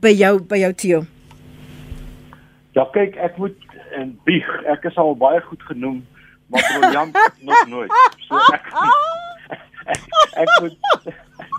by 0.00 0.14
jou 0.14 0.40
by 0.42 0.56
jou 0.56 0.72
Theo. 0.72 1.02
Ja 2.72 2.84
kyk, 2.92 3.16
ek 3.16 3.36
moet 3.36 3.56
en 3.98 4.18
bieg. 4.24 4.46
Ek 4.66 4.84
is 4.84 4.96
al 4.96 5.16
baie 5.16 5.40
goed 5.40 5.62
genoem 5.62 6.06
maar 6.48 6.78
briljant 6.78 7.18
nog 7.40 7.66
nooit. 7.68 7.92
So 8.28 8.36
ek 8.36 8.66
ek, 9.84 10.08
ek 10.42 10.48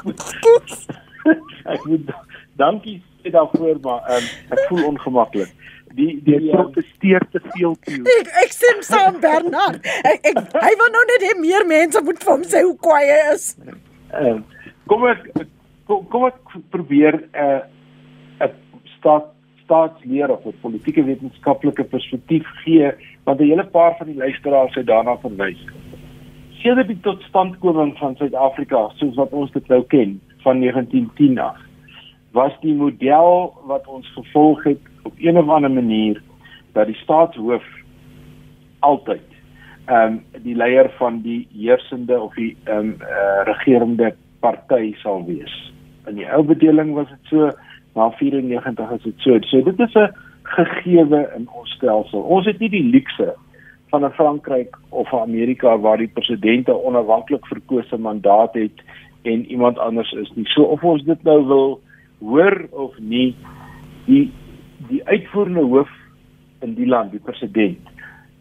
moet 0.04 0.18
ek 1.74 1.86
moet 1.86 2.12
dankie 2.56 3.00
sê 3.22 3.34
daarvoor 3.34 3.80
maar 3.84 4.06
um, 4.16 4.30
ek 4.56 4.64
voel 4.70 4.86
ongemaklik. 4.94 5.54
Die 5.98 6.12
die 6.24 6.38
um, 6.38 6.50
protesteer 6.52 7.26
te 7.34 7.42
veel 7.52 7.76
toe. 7.86 8.02
Ek 8.20 8.32
ek 8.44 8.54
sien 8.56 8.84
saam 8.86 9.20
Bernard. 9.24 9.82
Ek, 10.04 10.22
ek 10.32 10.40
hy 10.54 10.74
wil 10.82 10.94
nou 10.94 11.06
net 11.14 11.26
hê 11.30 11.34
meer 11.40 11.66
mense 11.70 12.04
moet 12.06 12.22
vir 12.24 12.34
hom 12.36 12.46
sê 12.48 12.64
hoe 12.66 12.78
kwaai 12.78 13.06
hy 13.06 13.20
is. 13.34 13.50
Uh, 14.14 14.38
kom 14.90 15.06
ek 15.10 15.28
kom, 15.90 16.06
kom 16.14 16.30
ek 16.30 16.56
probeer 16.74 17.22
'n 17.26 17.28
uh, 17.34 18.48
'n 18.48 18.56
staat 18.98 19.36
staatsleer 19.70 20.32
of 20.34 20.46
'n 20.46 20.58
politieke 20.62 21.04
wetenskaplike 21.06 21.84
perspektief 21.84 22.46
gee 22.64 22.90
want 23.30 23.42
'n 23.42 23.50
hele 23.50 23.66
paar 23.66 23.96
van 23.98 24.08
die 24.08 24.16
luisteraars 24.16 24.74
het 24.74 24.86
daarna 24.86 25.18
verwys. 25.18 25.62
Sedert 26.50 26.88
die 26.88 27.00
totstandkoming 27.00 27.98
van 27.98 28.16
Suid-Afrika 28.16 28.90
soos 28.96 29.16
wat 29.16 29.32
ons 29.32 29.52
dit 29.52 29.68
nou 29.68 29.84
ken 29.84 30.22
van 30.38 30.60
1910 30.60 31.40
af, 31.40 31.58
was 32.32 32.54
die 32.62 32.74
model 32.74 33.54
wat 33.66 33.88
ons 33.88 34.08
gevolg 34.14 34.64
het 34.64 34.80
op 35.04 35.14
een 35.18 35.38
of 35.38 35.48
ander 35.48 35.72
manier 35.72 36.22
dat 36.74 36.86
die 36.86 36.96
staatshoof 36.96 37.64
altyd 38.80 39.28
ehm 39.86 40.14
um, 40.14 40.26
die 40.42 40.56
leier 40.56 40.90
van 40.98 41.22
die 41.22 41.48
heersende 41.54 42.20
of 42.20 42.34
die 42.34 42.58
ehm 42.64 42.78
um, 42.78 42.96
uh, 43.02 43.42
regerende 43.44 44.16
party 44.40 44.96
sal 44.96 45.26
wees. 45.26 45.74
In 46.08 46.16
die 46.16 46.32
ou 46.32 46.44
bedeling 46.44 46.94
was 46.94 47.10
dit 47.10 47.24
so 47.24 47.52
na 47.96 48.12
94 48.12 48.92
is 48.92 49.02
dit 49.04 49.14
so. 49.18 49.40
So 49.42 49.62
dit 49.62 49.80
is 49.80 49.94
'n 49.94 50.14
gegewe 50.56 51.22
in 51.36 51.48
ons 51.54 51.72
stelsel. 51.78 52.22
Ons 52.22 52.48
het 52.50 52.60
nie 52.60 52.72
die 52.74 52.84
luukse 52.84 53.34
van 53.90 54.06
'n 54.06 54.16
Frankryk 54.18 54.78
of 54.90 55.12
'n 55.12 55.22
Amerika 55.22 55.78
waar 55.78 55.98
die 55.98 56.14
president 56.14 56.68
'n 56.68 56.84
onafhanklik 56.90 57.46
verkose 57.46 57.98
mandaat 57.98 58.54
het 58.54 58.78
en 59.22 59.46
iemand 59.46 59.78
anders 59.78 60.12
is 60.12 60.32
nie. 60.36 60.46
So 60.46 60.64
of 60.64 60.84
ons 60.84 61.04
dit 61.04 61.24
nou 61.24 61.46
wil 61.46 61.82
hoor 62.20 62.68
of 62.72 63.00
nie, 63.00 63.36
die 64.06 64.32
die 64.88 65.08
uitvoerende 65.08 65.62
hoof 65.62 65.90
in 66.60 66.74
die 66.74 66.88
land, 66.88 67.12
die 67.12 67.20
president, 67.20 67.80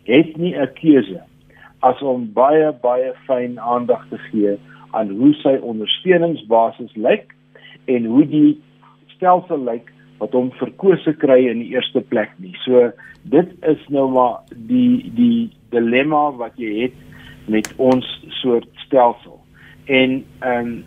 het 0.05 0.37
nie 0.37 0.55
'n 0.57 0.73
keuse 0.73 1.23
as 1.79 2.03
om 2.03 2.33
baie 2.33 2.73
baie 2.73 3.13
fyn 3.27 3.61
aandag 3.61 4.07
te 4.09 4.19
gee 4.19 4.59
aan 4.91 5.11
hoe 5.11 5.35
sy 5.35 5.59
ondersteuningsbasis 5.63 6.95
lyk 6.95 7.35
en 7.85 8.05
hoe 8.05 8.27
die 8.27 8.61
stelsel 9.07 9.65
lyk 9.65 9.93
wat 10.19 10.35
hom 10.35 10.51
verkose 10.59 11.15
kry 11.23 11.45
in 11.51 11.63
die 11.63 11.73
eerste 11.75 12.01
plek 12.01 12.33
nie. 12.43 12.55
So 12.65 12.91
dit 13.31 13.53
is 13.71 13.83
nou 13.95 14.09
maar 14.11 14.41
die 14.71 15.11
die 15.17 15.51
dilemma 15.75 16.29
wat 16.39 16.57
jy 16.61 16.89
het 16.89 16.97
met 17.49 17.71
ons 17.77 18.07
soort 18.41 18.69
stelsel. 18.87 19.41
En 19.87 20.23
ehm 20.41 20.73
um, 20.73 20.79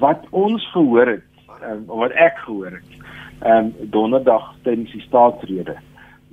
wat 0.00 0.24
ons 0.34 0.64
gehoor 0.72 1.06
het, 1.06 1.26
um, 1.62 1.84
wat 1.86 2.14
ek 2.18 2.40
gehoor 2.46 2.74
het, 2.74 2.96
ehm 3.40 3.70
um, 3.70 3.90
donderdag 3.90 4.54
tydens 4.62 4.92
die 4.92 5.04
staatsrede 5.06 5.76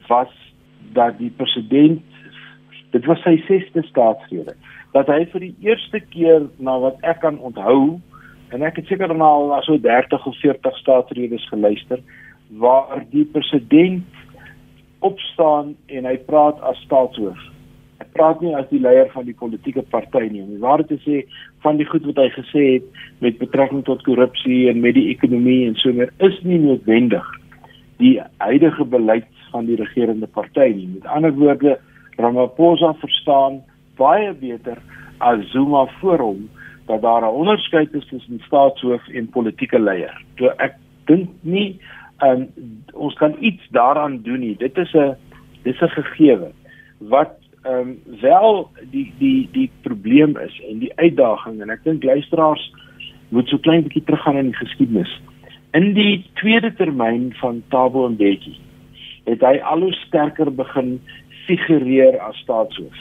was 0.08 0.32
dat 0.94 1.18
die 1.18 1.32
president 1.38 2.02
dit 2.94 3.06
was 3.06 3.22
sy 3.26 3.36
sesde 3.48 3.84
staatsrede 3.90 4.56
dat 4.94 5.10
hy 5.10 5.24
vir 5.32 5.48
die 5.48 5.56
eerste 5.66 6.00
keer 6.14 6.48
na 6.62 6.78
wat 6.80 7.00
ek 7.02 7.24
kan 7.26 7.40
onthou 7.42 8.00
en 8.54 8.66
ek 8.66 8.78
het 8.82 8.92
seker 8.92 9.14
nou 9.14 9.30
al 9.30 9.66
so 9.66 9.78
30 9.82 10.28
of 10.30 10.38
40 10.42 10.78
staatsredes 10.82 11.48
geluister 11.50 12.04
waar 12.58 13.06
die 13.10 13.26
president 13.26 14.04
opstaan 15.00 15.76
en 15.86 16.06
hy 16.06 16.18
praat 16.28 16.60
as 16.62 16.80
staatshoof. 16.86 17.40
Hy 18.00 18.08
praat 18.16 18.42
nie 18.44 18.54
as 18.56 18.68
die 18.72 18.82
leier 18.82 19.10
van 19.14 19.26
die 19.28 19.36
politieke 19.38 19.84
party 19.94 20.28
nie. 20.30 20.44
Om 20.44 20.60
waar 20.64 20.84
te 20.88 20.98
sê 21.04 21.24
van 21.66 21.80
die 21.80 21.88
goed 21.88 22.06
wat 22.10 22.22
hy 22.22 22.30
gesê 22.36 22.66
het 22.76 23.06
met 23.24 23.40
betrekking 23.42 23.84
tot 23.88 24.04
korrupsie 24.08 24.68
en 24.72 24.82
met 24.84 24.98
die 24.98 25.10
ekonomie 25.12 25.64
en 25.68 25.78
so 25.82 25.94
meer 25.96 26.12
is 26.26 26.40
nie 26.48 26.60
noodwendig 26.62 27.26
die 28.02 28.18
huidige 28.44 28.86
beleid 28.90 29.30
van 29.52 29.68
die 29.70 29.78
regerende 29.80 30.28
party 30.28 30.72
nie. 30.74 30.90
Met 30.98 31.08
ander 31.14 31.34
woorde, 31.38 31.78
Ramaphosa 32.18 32.94
verstaan 33.02 33.62
baie 33.98 34.34
beter 34.38 34.80
as 35.24 35.44
Zuma 35.52 35.86
voor 36.00 36.20
hom 36.20 36.50
dat 36.88 37.02
daar 37.02 37.22
'n 37.22 37.38
onderskeid 37.42 37.94
is 37.94 38.08
tussen 38.08 38.42
staatshoof 38.46 39.08
en 39.08 39.30
politieke 39.30 39.80
leier. 39.80 40.16
So 40.38 40.52
ek 40.58 40.76
dink 41.06 41.30
nie 41.42 41.80
um, 42.24 42.48
ons 42.94 43.14
kan 43.14 43.36
iets 43.40 43.68
daaraan 43.72 44.22
doen 44.22 44.40
nie. 44.40 44.56
Dit 44.58 44.78
is 44.78 44.94
'n 44.94 45.16
Dis 45.64 45.82
'n 45.82 45.88
gegewe 45.88 46.52
wat 46.98 47.36
ehm 47.64 47.80
um, 47.80 48.20
wel 48.22 48.70
die 48.92 49.14
die 49.18 49.50
die 49.52 49.70
probleem 49.82 50.38
is 50.38 50.62
en 50.70 50.80
die 50.80 50.92
uitdaging 50.96 51.62
en 51.62 51.70
ek 51.70 51.84
dink 51.84 52.04
luisteraars 52.04 52.64
moet 53.30 53.48
so 53.48 53.58
klein 53.58 53.84
bietjie 53.84 54.04
teruggaan 54.04 54.38
in 54.38 54.52
die 54.52 54.60
geskiedenis. 54.60 55.14
In 55.72 55.94
die 55.94 56.26
tweede 56.34 56.74
termyn 56.74 57.32
van 57.40 57.64
Thabo 57.70 58.10
Mbeki 58.10 58.58
het 59.24 59.42
hy 59.42 59.56
al 59.64 59.88
hoe 59.88 59.94
sterker 59.94 60.52
begin 60.52 61.00
figureer 61.48 62.20
as 62.20 62.38
staatshoof. 62.44 63.00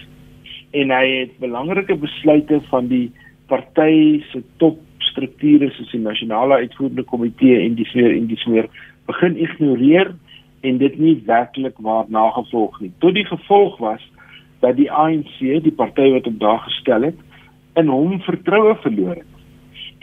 En 0.70 0.90
hy 0.90 1.06
het 1.18 1.38
belangrike 1.38 1.96
besluite 1.96 2.60
van 2.70 2.86
die 2.86 3.10
party 3.46 4.22
se 4.30 4.42
topstrukture 4.56 5.70
soos 5.70 5.90
die 5.90 6.00
nasionale 6.00 6.62
uitvoerende 6.62 7.02
komitee 7.02 7.58
en 7.66 7.74
die 7.74 7.86
smeer 7.90 8.14
en 8.14 8.30
die 8.30 8.38
smeer 8.38 8.70
begin 9.12 9.36
ignoreer 9.36 10.14
en 10.62 10.78
dit 10.78 10.98
nie 10.98 11.16
werklik 11.26 11.78
waar 11.84 12.08
nagevolg 12.08 12.80
nie. 12.80 12.92
Tot 13.04 13.14
die 13.14 13.26
gevolg 13.26 13.78
was 13.82 14.02
dat 14.62 14.78
die 14.78 14.90
ANC, 14.90 15.38
die 15.40 15.74
party 15.74 16.08
wat 16.14 16.28
hom 16.28 16.38
daar 16.38 16.62
gestel 16.68 17.08
het, 17.10 17.18
in 17.80 17.90
hom 17.90 18.20
vertroue 18.22 18.76
verloor 18.84 19.18
het. 19.18 19.28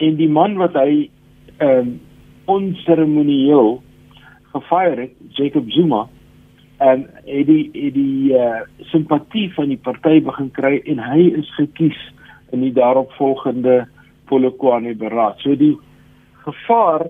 En 0.04 0.16
die 0.20 0.28
man 0.28 0.58
wat 0.60 0.78
hy 0.78 1.08
ehm 1.58 1.78
um, 1.78 1.98
onseremonieel 2.50 3.76
gefire 4.50 5.04
het, 5.04 5.12
Jacob 5.36 5.68
Zuma, 5.70 6.00
en 6.82 7.04
het 7.24 7.46
die 7.46 7.68
het 7.76 7.94
die 7.94 8.32
uh, 8.34 8.62
simpatie 8.90 9.50
van 9.54 9.68
die 9.70 9.78
party 9.78 10.16
begin 10.24 10.48
kry 10.56 10.80
en 10.88 10.98
hy 11.04 11.28
is 11.38 11.50
gekies 11.58 11.98
in 12.50 12.64
die 12.64 12.72
daaropvolgende 12.74 13.84
Polokwane 14.30 14.94
beraad. 14.98 15.38
So 15.44 15.54
die 15.54 15.76
gevaar 16.46 17.06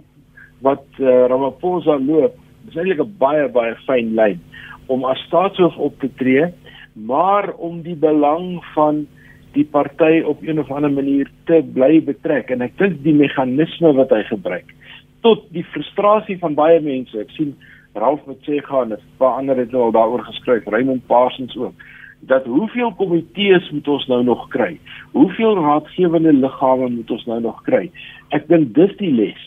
wat 0.60 0.84
uh, 0.98 1.26
Ramaphosa 1.32 1.98
loop, 1.98 2.36
is 2.68 2.76
eintlik 2.76 3.00
'n 3.00 3.16
baie 3.18 3.48
baie 3.48 3.74
fyn 3.86 4.14
lyn 4.14 4.40
om 4.86 5.04
as 5.04 5.18
staatshoof 5.28 5.76
op 5.76 6.00
te 6.00 6.10
tree, 6.18 6.50
maar 6.94 7.54
om 7.56 7.82
die 7.82 7.94
belang 7.94 8.64
van 8.74 9.06
die 9.52 9.64
party 9.64 10.22
op 10.26 10.42
een 10.42 10.58
of 10.58 10.70
ander 10.70 10.92
manier 10.92 11.30
te 11.46 11.62
bly 11.74 12.02
betrek 12.02 12.50
en 12.50 12.62
ek 12.62 12.76
dink 12.78 13.02
die 13.02 13.14
meganisme 13.14 13.92
wat 13.94 14.10
hy 14.10 14.22
gebruik 14.28 14.74
tot 15.20 15.44
die 15.54 15.64
frustrasie 15.72 16.38
van 16.40 16.56
baie 16.56 16.80
mense. 16.80 17.18
Ek 17.20 17.32
sien 17.36 17.54
Ralph 17.98 18.22
moet 18.26 18.42
sê 18.46 18.60
gaan, 18.64 18.92
'n 18.92 19.02
paar 19.18 19.38
ander 19.38 19.56
het 19.56 19.72
nou 19.72 19.82
al 19.82 19.92
daaroor 19.92 20.24
geskryf, 20.24 20.66
Raymond 20.66 21.06
Parsons 21.06 21.56
ook. 21.56 21.74
Dat 22.20 22.44
hoeveel 22.44 22.92
komitees 22.92 23.70
moet 23.70 23.88
ons 23.88 24.06
nou 24.06 24.22
nog 24.24 24.48
kry? 24.48 24.78
Hoeveel 25.12 25.56
raadgewende 25.56 26.32
liggame 26.32 26.88
moet 26.88 27.10
ons 27.10 27.24
nou 27.26 27.40
nog 27.40 27.62
kry? 27.62 27.90
Ek 28.30 28.48
dink 28.48 28.74
dis 28.74 28.96
die 28.96 29.12
les 29.12 29.42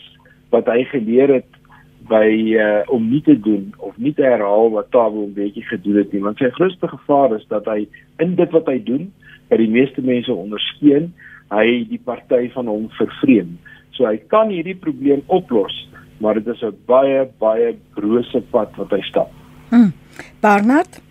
wat 0.54 0.70
hy 0.70 0.84
geleer 0.92 1.34
het 1.40 1.60
by 2.08 2.28
uh, 2.60 2.82
om 2.92 3.06
nie 3.10 3.22
te 3.24 3.36
doen 3.40 3.72
of 3.78 3.96
nie 3.96 4.12
te 4.14 4.24
herhaal 4.24 4.70
wat 4.74 4.90
Tabo 4.92 5.24
'n 5.24 5.34
bietjie 5.34 5.64
gedoen 5.68 5.96
het 6.02 6.12
nie, 6.12 6.22
want 6.22 6.38
sy 6.38 6.50
grootste 6.54 6.88
gevaar 6.88 7.34
is 7.36 7.46
dat 7.48 7.66
hy 7.66 7.86
in 8.18 8.34
dit 8.36 8.50
wat 8.52 8.68
hy 8.68 8.78
doen, 8.78 9.12
by 9.48 9.56
die 9.56 9.70
meeste 9.70 10.02
mense 10.02 10.32
ondersteun, 10.32 11.12
hy 11.50 11.84
die 11.88 12.00
party 12.04 12.50
van 12.52 12.66
hom 12.66 12.88
vervreem. 12.98 13.58
So 13.96 14.06
hy 14.06 14.16
kan 14.28 14.50
hierdie 14.50 14.76
probleem 14.76 15.22
oplos 15.26 15.84
maar 16.18 16.34
dit 16.34 16.46
is 16.46 16.62
'n 16.62 16.76
baie 16.86 17.28
baie 17.38 17.74
brose 17.94 18.40
pad 18.50 18.76
wat 18.76 18.90
hy 18.90 19.00
stap. 19.00 19.30
Hm. 19.68 19.90
Barnard? 20.40 21.02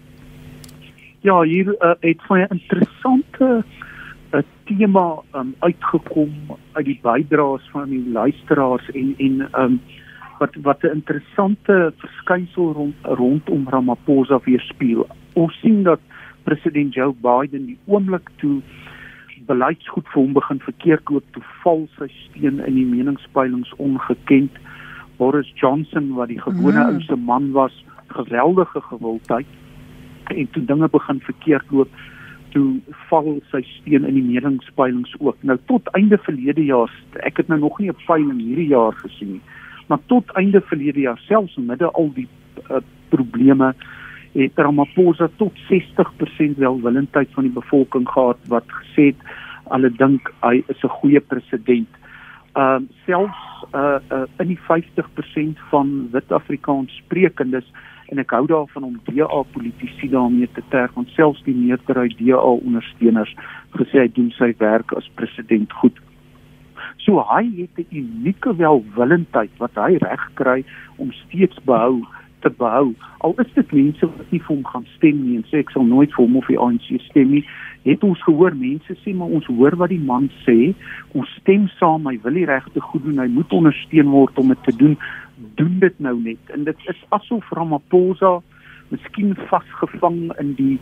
Ja, 1.22 1.42
hier 1.42 1.76
uh, 1.80 1.94
het 2.00 2.28
baie 2.28 2.48
interessante 2.50 3.64
'n 4.34 4.46
tema 4.66 5.22
um, 5.36 5.56
uitgekom 5.60 6.32
uit 6.72 6.86
die 6.86 7.00
bydraes 7.02 7.70
van 7.72 7.90
die 7.90 8.10
luisteraars 8.10 8.90
en 8.92 9.14
en 9.18 9.50
um, 9.62 9.82
wat 10.40 10.56
wat 10.62 10.84
'n 10.84 10.96
interessante 11.00 11.94
verskynsel 11.98 12.72
rond 12.74 12.96
rondom 13.02 13.70
Ramaphosa 13.70 14.40
weerspieël. 14.44 15.08
Ons 15.34 15.60
sien 15.60 15.84
dat 15.84 16.00
president 16.44 16.94
Joe 16.94 17.14
Biden 17.22 17.66
die 17.66 17.80
oomblik 17.86 18.30
toe 18.36 18.62
beleidsgoed 19.46 20.08
vir 20.08 20.22
hom 20.22 20.34
begin 20.34 20.60
verkeerd 20.60 21.10
loop 21.10 21.26
toe 21.32 21.44
val 21.64 21.88
sy 21.98 22.08
steun 22.08 22.60
in 22.66 22.76
die 22.76 22.86
meningspeilings 22.86 23.74
ongekend. 23.78 24.52
Boris 25.18 25.52
Johnson 25.56 26.14
wat 26.14 26.28
die 26.28 26.42
gewone 26.42 26.80
mm. 26.80 26.96
ouse 26.96 27.16
man 27.16 27.52
was, 27.52 27.86
geweldige 28.08 28.82
gewildheid 28.82 29.48
en 30.32 30.48
toe 30.52 30.66
dinge 30.66 30.88
begin 30.90 31.20
verkeerd 31.20 31.72
loop, 31.72 31.90
toe 32.54 32.80
val 33.10 33.40
sy 33.52 33.62
steen 33.68 34.06
in 34.08 34.18
die 34.18 34.26
meningspeilings 34.26 35.16
ook. 35.20 35.38
Nou 35.42 35.58
tot 35.72 35.90
einde 35.98 36.20
verlede 36.26 36.66
jaar, 36.66 36.92
ek 37.26 37.42
het 37.42 37.50
nou 37.52 37.60
nog 37.60 37.80
nie 37.80 37.90
'n 37.90 38.06
peiling 38.06 38.40
hierdie 38.40 38.72
jaar 38.74 38.94
gesien 39.02 39.32
nie, 39.38 39.42
maar 39.88 40.00
tot 40.08 40.32
einde 40.40 40.62
verlede 40.62 41.00
jaar 41.00 41.22
selfs 41.28 41.58
midde 41.58 41.92
al 41.92 42.12
die 42.14 42.28
uh, 42.70 42.82
probleme 43.10 43.74
het 44.34 44.58
Ramaphosa 44.58 45.30
tot 45.38 45.54
60% 45.70 46.58
welwillendheid 46.58 47.30
van 47.34 47.44
die 47.44 47.54
bevolking 47.54 48.08
gehad 48.10 48.38
wat 48.48 48.66
gesê 48.82 49.12
het 49.12 49.22
hulle 49.70 49.90
dink 49.90 50.32
hy 50.42 50.64
is 50.68 50.84
'n 50.84 50.98
goeie 51.00 51.20
president. 51.20 51.90
Ehm 52.56 52.84
uh, 52.84 52.88
selfs 53.06 53.42
uh, 53.74 54.00
uh 54.12 54.26
in 54.40 54.48
die 54.48 54.60
50% 54.60 55.60
van 55.70 56.08
wit 56.12 56.32
Afrikaans 56.32 56.92
sprekendes 57.06 57.66
en 58.14 58.22
ek 58.22 58.34
hou 58.38 58.46
daarvan 58.50 58.88
om 58.88 59.00
DA 59.10 59.42
politici 59.56 60.10
daarmee 60.14 60.50
te 60.54 60.64
terg 60.70 60.94
want 60.98 61.10
selfs 61.18 61.42
die 61.48 61.58
meerderheid 61.58 62.16
DA 62.22 62.42
ondersteuners 62.54 63.34
gesê 63.78 64.06
hy 64.06 64.10
doen 64.14 64.32
sy 64.38 64.54
werk 64.62 64.94
as 64.98 65.10
president 65.20 65.74
goed. 65.82 65.98
So 67.06 67.24
hy 67.28 67.44
het 67.58 67.80
'n 67.80 67.88
unieke 68.04 68.56
welwillendheid 68.56 69.58
wat 69.58 69.76
hy 69.76 69.98
reg 69.98 70.24
kry 70.36 70.64
om 70.98 71.12
steeds 71.12 71.58
behou 71.66 72.04
te 72.44 72.50
behou. 72.50 72.94
Al 73.18 73.34
is 73.38 73.54
dit 73.56 73.72
mense 73.72 74.06
wat 74.06 74.32
nie 74.32 74.40
vir 74.40 74.56
hom 74.56 74.66
gaan 74.66 74.86
stem 74.96 75.20
nie 75.26 75.36
en 75.40 75.46
sê 75.50 75.64
ek 75.64 75.72
sal 75.72 75.86
nooit 75.88 76.12
vir 76.16 76.26
hom 76.26 76.38
of 76.38 76.50
die 76.52 76.60
ANC 76.60 76.88
stem 77.10 77.32
nie, 77.32 77.44
het 77.88 78.04
ons 78.04 78.24
gehoor 78.24 78.56
mense 78.56 78.96
sê 79.04 79.14
maar 79.16 79.32
ons 79.38 79.48
hoor 79.52 79.76
wat 79.80 79.92
die 79.92 80.00
man 80.12 80.30
sê, 80.46 80.74
ons 81.14 81.30
stem 81.42 81.68
saam, 81.80 82.08
hy 82.08 82.18
wil 82.24 82.40
die 82.40 82.48
regte 82.50 82.84
goed 82.84 83.04
doen, 83.08 83.20
hy 83.24 83.30
moet 83.32 83.56
ondersteun 83.56 84.12
word 84.12 84.40
om 84.40 84.54
dit 84.54 84.64
te 84.68 84.76
doen. 84.84 84.98
Doen 85.56 85.80
dit 85.80 86.00
nou 86.00 86.16
net. 86.22 86.54
En 86.56 86.64
dit 86.64 86.88
is 86.92 87.06
asof 87.10 87.50
Ramaphosa 87.52 88.40
miskien 88.94 89.36
vasgevang 89.50 90.32
in 90.40 90.54
die 90.60 90.78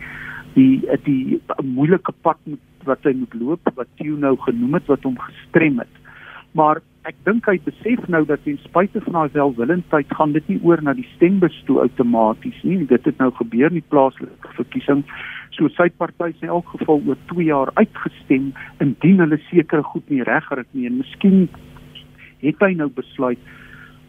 die 0.54 0.82
die, 1.06 1.39
die 1.39 1.63
moeilike 1.63 2.13
pad 2.26 2.39
wat 2.88 3.04
hy 3.08 3.13
moet 3.15 3.36
loop 3.39 3.74
wat 3.78 4.02
jy 4.02 4.12
nou 4.19 4.36
genoem 4.45 4.80
het 4.80 4.89
wat 4.91 5.06
hom 5.08 5.19
gestrem 5.21 5.80
het. 5.80 6.00
Maar 6.58 6.82
ek 7.08 7.15
dink 7.26 7.47
hy 7.50 7.56
besef 7.65 8.04
nou 8.12 8.21
dat 8.30 8.43
ten 8.45 8.60
spyte 8.65 9.02
van 9.06 9.15
haar 9.17 9.32
welwillendheid 9.34 10.12
gaan 10.17 10.36
dit 10.36 10.50
nie 10.52 10.60
oor 10.67 10.82
na 10.84 10.93
die 10.97 11.08
stembus 11.15 11.56
toe 11.65 11.80
outomaties 11.86 12.60
nie. 12.67 12.84
Dit 12.89 13.08
het 13.08 13.21
nou 13.21 13.32
gebeur 13.38 13.71
in 13.71 13.80
die 13.80 13.89
plaaslike 13.93 14.52
verkiesing. 14.58 15.06
So 15.56 15.71
sy 15.78 15.89
party 16.02 16.32
is 16.34 16.43
in 16.43 16.52
elk 16.52 16.67
geval 16.76 17.02
oor 17.08 17.19
2 17.32 17.47
jaar 17.47 17.71
uitgestem 17.80 18.52
indien 18.84 19.24
hulle 19.24 19.39
sekere 19.50 19.84
goed 19.93 20.10
nie 20.10 20.24
reggerig 20.28 20.67
nie 20.76 20.88
en 20.89 21.00
miskien 21.00 21.47
het 22.41 22.62
hy 22.63 22.74
nou 22.78 22.89
besluit 22.93 23.39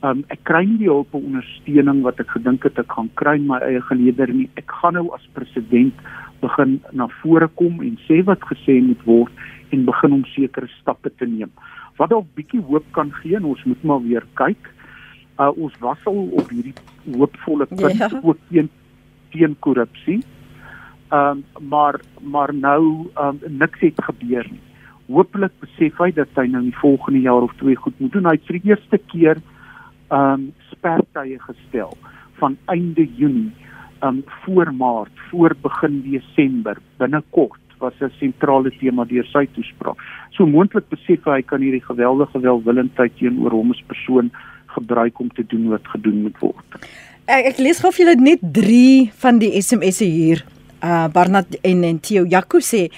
um, 0.03 0.25
ek 0.35 0.45
kry 0.49 0.65
nie 0.67 0.79
die 0.85 0.91
hulp 0.91 1.15
en 1.15 1.29
ondersteuning 1.33 2.03
wat 2.07 2.21
ek 2.21 2.31
gedink 2.37 2.65
het 2.69 2.79
ek 2.79 2.93
gaan 2.93 3.11
kry 3.21 3.37
in 3.41 3.49
my 3.51 3.61
eie 3.67 3.83
geleder 3.91 4.33
nie. 4.35 4.49
Ek 4.61 4.71
gaan 4.83 4.99
nou 4.99 5.09
as 5.17 5.27
president 5.37 5.95
begin 6.43 6.81
na 6.93 7.07
vore 7.21 7.49
kom 7.61 7.81
en 7.87 7.99
sê 8.09 8.23
wat 8.27 8.43
gesê 8.51 8.81
moet 8.83 9.05
word 9.07 9.45
en 9.73 9.87
begin 9.89 10.19
om 10.19 10.25
sekere 10.35 10.69
stappe 10.81 11.11
te 11.17 11.27
neem 11.27 11.53
wat 12.01 12.13
dalk 12.13 12.29
bietjie 12.37 12.63
hoop 12.69 12.87
kan 12.97 13.13
gee 13.21 13.37
en 13.39 13.49
ons 13.53 13.65
moet 13.69 13.85
maar 13.89 14.03
weer 14.05 14.25
kyk. 14.41 14.71
Uh 15.41 15.51
ons 15.65 15.75
was 15.85 16.07
al 16.11 16.21
op 16.41 16.51
hierdie 16.53 16.75
hoopvolle 17.17 17.67
punt 17.71 17.99
ja. 18.01 18.09
ook 18.23 18.41
teen 18.51 18.71
teen 19.35 19.57
korrupsie. 19.67 20.21
Ehm 21.13 21.43
um, 21.43 21.69
maar 21.75 22.01
maar 22.21 22.55
nou 22.55 22.83
ehm 23.15 23.39
um, 23.43 23.59
niks 23.63 23.81
het 23.87 24.05
gebeur 24.09 24.49
nie. 24.51 24.63
Hoopelik 25.13 25.55
besef 25.61 25.99
hy 26.01 26.11
dat 26.17 26.31
hy 26.39 26.47
nou 26.49 26.63
in 26.65 26.71
die 26.71 26.81
volgende 26.81 27.21
jaar 27.21 27.45
of 27.49 27.55
twee 27.61 27.77
goed 27.77 27.99
moet 28.01 28.13
doen. 28.13 28.29
Hy 28.29 28.37
het 28.39 28.47
vir 28.49 28.59
die 28.61 28.71
eerste 28.73 28.99
keer 29.13 29.43
um, 30.13 30.53
spertye 30.71 31.41
gestel 31.49 31.97
van 32.41 32.57
einde 32.71 33.07
Junie 33.17 33.53
um, 34.05 34.23
voor 34.45 34.73
Maart, 34.75 35.13
voor 35.31 35.57
begin 35.63 36.03
Desember 36.05 36.77
binnekort 36.97 37.61
was 37.83 37.95
'n 38.01 38.13
sentrale 38.19 38.71
tema 38.71 39.05
deur 39.05 39.27
sy 39.27 39.47
toespraak. 39.55 39.99
So 40.31 40.47
moontlik 40.47 40.89
besef 40.89 41.25
hy 41.25 41.43
kan 41.43 41.61
hierdie 41.61 41.85
geweldige 41.85 42.41
welwillendheid 42.41 43.17
teenoor 43.19 43.51
hom 43.51 43.71
as 43.71 43.83
persoon 43.87 44.31
gebruik 44.67 45.19
om 45.21 45.29
te 45.29 45.45
doen 45.47 45.69
wat 45.69 45.87
gedoen 45.95 46.23
moet 46.23 46.39
word. 46.39 46.79
Ek, 47.27 47.45
ek 47.53 47.59
lees 47.59 47.81
gou 47.81 47.93
vir 47.93 48.05
julle 48.05 48.21
net 48.21 48.41
3 48.43 49.11
van 49.25 49.39
die 49.39 49.53
SMS'e 49.61 50.05
hier. 50.05 50.45
Uh 50.83 51.09
Barnard 51.13 51.59
en, 51.63 51.85
en 51.85 52.01
Theo 52.01 52.25
Jaco 52.25 52.59
sê 52.59 52.89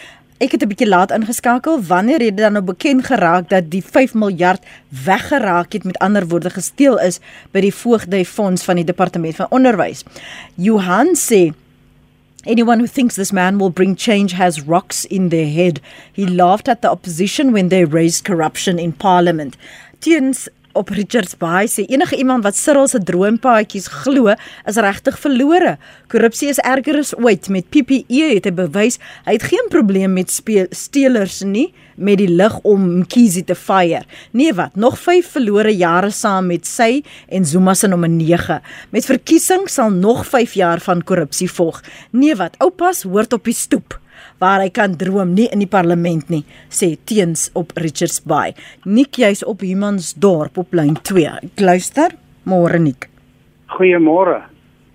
Ek 0.42 0.50
het 0.50 0.62
'n 0.62 0.68
bietjie 0.68 0.88
laat 0.88 1.10
ingeskakel. 1.10 1.82
Wanneer 1.82 2.18
het 2.18 2.36
dit 2.36 2.38
dan 2.38 2.52
nou 2.52 2.64
bekend 2.64 3.04
geraak 3.06 3.48
dat 3.48 3.70
die 3.70 3.84
5 3.84 4.14
miljard 4.14 4.62
weggeraak 5.04 5.72
het 5.72 5.84
met 5.84 5.98
ander 5.98 6.26
woorde 6.26 6.50
gesteel 6.50 6.98
is 6.98 7.20
by 7.50 7.60
die 7.60 7.74
Voogdy 7.74 8.24
Fonds 8.24 8.62
van 8.62 8.74
die 8.74 8.84
Departement 8.84 9.36
van 9.36 9.46
Onderwys? 9.50 10.02
Johan 10.54 11.16
sê 11.16 11.52
Anyone 12.46 12.78
who 12.78 12.86
thinks 12.86 13.14
this 13.14 13.32
man 13.32 13.58
will 13.58 13.70
bring 13.70 13.94
change 13.96 14.34
has 14.34 14.66
rocks 14.66 15.06
in 15.06 15.28
their 15.28 15.46
head. 15.46 15.80
He 16.12 16.26
laughed 16.26 16.68
at 16.68 16.82
the 16.82 16.90
opposition 16.90 17.52
when 17.52 17.68
they 17.68 17.84
raised 17.84 18.24
corruption 18.24 18.78
in 18.78 18.92
parliament. 18.92 19.56
Teens 19.98 20.48
op 20.74 20.90
Richards 20.94 21.36
Bay 21.38 21.68
sê 21.70 21.86
enige 21.86 22.16
iemand 22.18 22.44
wat 22.44 22.58
Cyril 22.58 22.88
se 22.90 22.98
droompaadjies 22.98 23.88
glo, 24.02 24.34
is 24.66 24.80
regtig 24.82 25.18
verlore. 25.22 25.76
Korrupsie 26.12 26.50
is 26.52 26.60
erger 26.62 26.98
as 27.00 27.14
ooit. 27.16 27.48
Met 27.48 27.70
PPE 27.70 28.34
het 28.34 28.48
hy 28.48 28.54
bewys 28.54 28.98
hy 29.24 29.36
het 29.38 29.48
geen 29.50 29.70
probleem 29.72 30.14
met 30.18 30.32
steelers 30.34 31.40
nie 31.46 31.70
met 31.94 32.18
die 32.18 32.28
lig 32.28 32.56
om 32.66 32.86
Mkhize 33.00 33.44
te 33.46 33.54
fire. 33.54 34.02
Nee 34.34 34.52
wat, 34.54 34.74
nog 34.74 34.98
5 34.98 35.34
verlore 35.36 35.70
jare 35.76 36.10
saam 36.10 36.50
met 36.50 36.66
sy 36.66 37.02
en 37.30 37.46
Zuma 37.46 37.74
se 37.78 37.88
nommer 37.88 38.10
9. 38.10 38.60
Met 38.90 39.06
verkiesing 39.06 39.68
sal 39.70 39.94
nog 39.94 40.26
5 40.26 40.58
jaar 40.58 40.82
van 40.82 41.04
korrupsie 41.06 41.50
volg. 41.50 41.82
Nee 42.10 42.34
wat, 42.34 42.58
oupas 42.58 43.04
hoort 43.06 43.32
op 43.32 43.46
die 43.46 43.54
stoep 43.54 44.00
waar 44.38 44.60
hy 44.60 44.70
kan 44.70 44.96
droom 44.96 45.34
nie 45.34 45.48
in 45.52 45.58
die 45.58 45.70
parlement 45.70 46.30
nie 46.30 46.44
sê 46.68 46.96
teens 47.04 47.50
op 47.54 47.72
Richards 47.76 48.20
Bay. 48.24 48.54
Nik 48.84 49.18
jy's 49.18 49.44
op 49.46 49.60
Humansdorp 49.60 50.58
op 50.58 50.72
lyn 50.72 50.96
2 51.02 51.26
ek 51.42 51.60
luister. 51.60 52.14
Môre 52.44 52.78
Nik 52.78 53.08
Goeiemôre. 53.74 54.42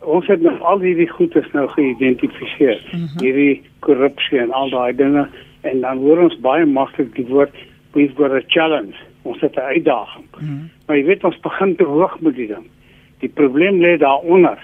Ons 0.07 0.27
het 0.31 0.41
nou 0.41 0.55
al 0.63 0.79
hierdie 0.83 1.09
goedes 1.11 1.47
nou 1.53 1.67
geïdentifiseer. 1.73 2.79
Mm 2.91 2.99
-hmm. 2.99 3.19
hierdie 3.23 3.61
korrupsie 3.79 4.39
en 4.39 4.51
al 4.51 4.69
daai 4.69 4.95
dinge. 4.95 5.27
En 5.61 5.81
dan 5.81 5.97
hoor 5.97 6.17
ons 6.17 6.39
baie 6.39 6.65
maklik 6.65 7.15
die 7.15 7.27
woord 7.27 7.55
we've 7.93 8.15
got 8.15 8.31
a 8.31 8.41
challenge. 8.47 8.95
Ons 9.21 9.41
het 9.41 9.55
'n 9.55 9.59
uitdaging. 9.59 10.25
Mm 10.39 10.47
-hmm. 10.47 10.69
maar 10.85 10.97
jy 10.97 11.05
weet 11.05 11.23
ons 11.23 11.39
begin 11.39 11.75
te 11.75 11.83
hoog 11.83 12.19
met 12.19 12.35
die 12.35 12.47
ding. 12.47 12.65
Die 13.19 13.29
probleem 13.29 13.81
lê 13.81 13.97
daaronder 13.97 14.57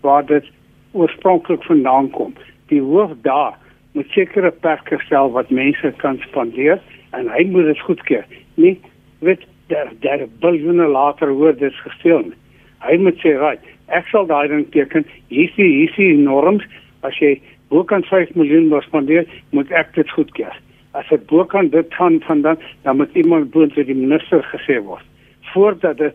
waar 0.00 0.26
dit 0.26 0.44
oorspronklik 0.92 1.62
vandaan 1.62 2.10
kom. 2.10 2.34
Die 2.66 2.80
hoof 2.80 3.10
daar 3.22 3.58
moet 3.96 4.12
sekere 4.14 4.52
perke 4.68 5.00
stel 5.06 5.32
wat 5.34 5.50
mense 5.50 5.92
kan 6.02 6.20
spandeer 6.28 6.80
en 7.16 7.30
hy 7.32 7.46
moet 7.50 7.70
dit 7.72 7.84
goedkeur 7.88 8.24
nie 8.54 8.76
weet 9.24 9.44
daar 9.72 9.90
daar 10.04 10.26
biljoene 10.44 10.86
later 10.92 11.32
hoor 11.32 11.56
dit 11.56 11.74
gesteel 11.84 12.28
nie. 12.28 12.38
hy 12.86 12.96
moet 13.02 13.18
sê 13.24 13.34
right 13.40 13.72
ek 13.98 14.08
sal 14.12 14.28
daai 14.28 14.48
ding 14.52 14.66
teken 14.74 15.06
hier 15.32 15.48
is 15.48 15.56
hier 15.60 16.14
is 16.14 16.24
norms 16.24 16.64
as 17.06 17.18
jy 17.22 17.36
Hoe 17.68 17.84
kan 17.84 18.02
5 18.02 18.34
miljoen 18.34 18.82
spandeer? 18.82 19.26
Moet 19.50 19.70
ek 19.70 19.94
dit 19.94 20.10
goedkeur? 20.10 20.54
As 20.90 21.08
dit 21.10 21.26
bo 21.26 21.44
kan 21.44 21.68
dit 21.68 21.94
gaan 21.94 22.20
van 22.26 22.40
dan 22.40 22.58
dan 22.82 22.96
moet 22.96 23.14
iemand 23.14 23.50
boontoe 23.50 23.82
vir 23.82 23.88
die 23.90 23.98
minister 24.06 24.42
gesê 24.54 24.78
word 24.82 25.04
voordat 25.52 25.96
dit 25.96 26.14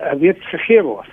uh, 0.00 0.12
weet 0.18 0.40
gegee 0.50 0.82
word. 0.82 1.08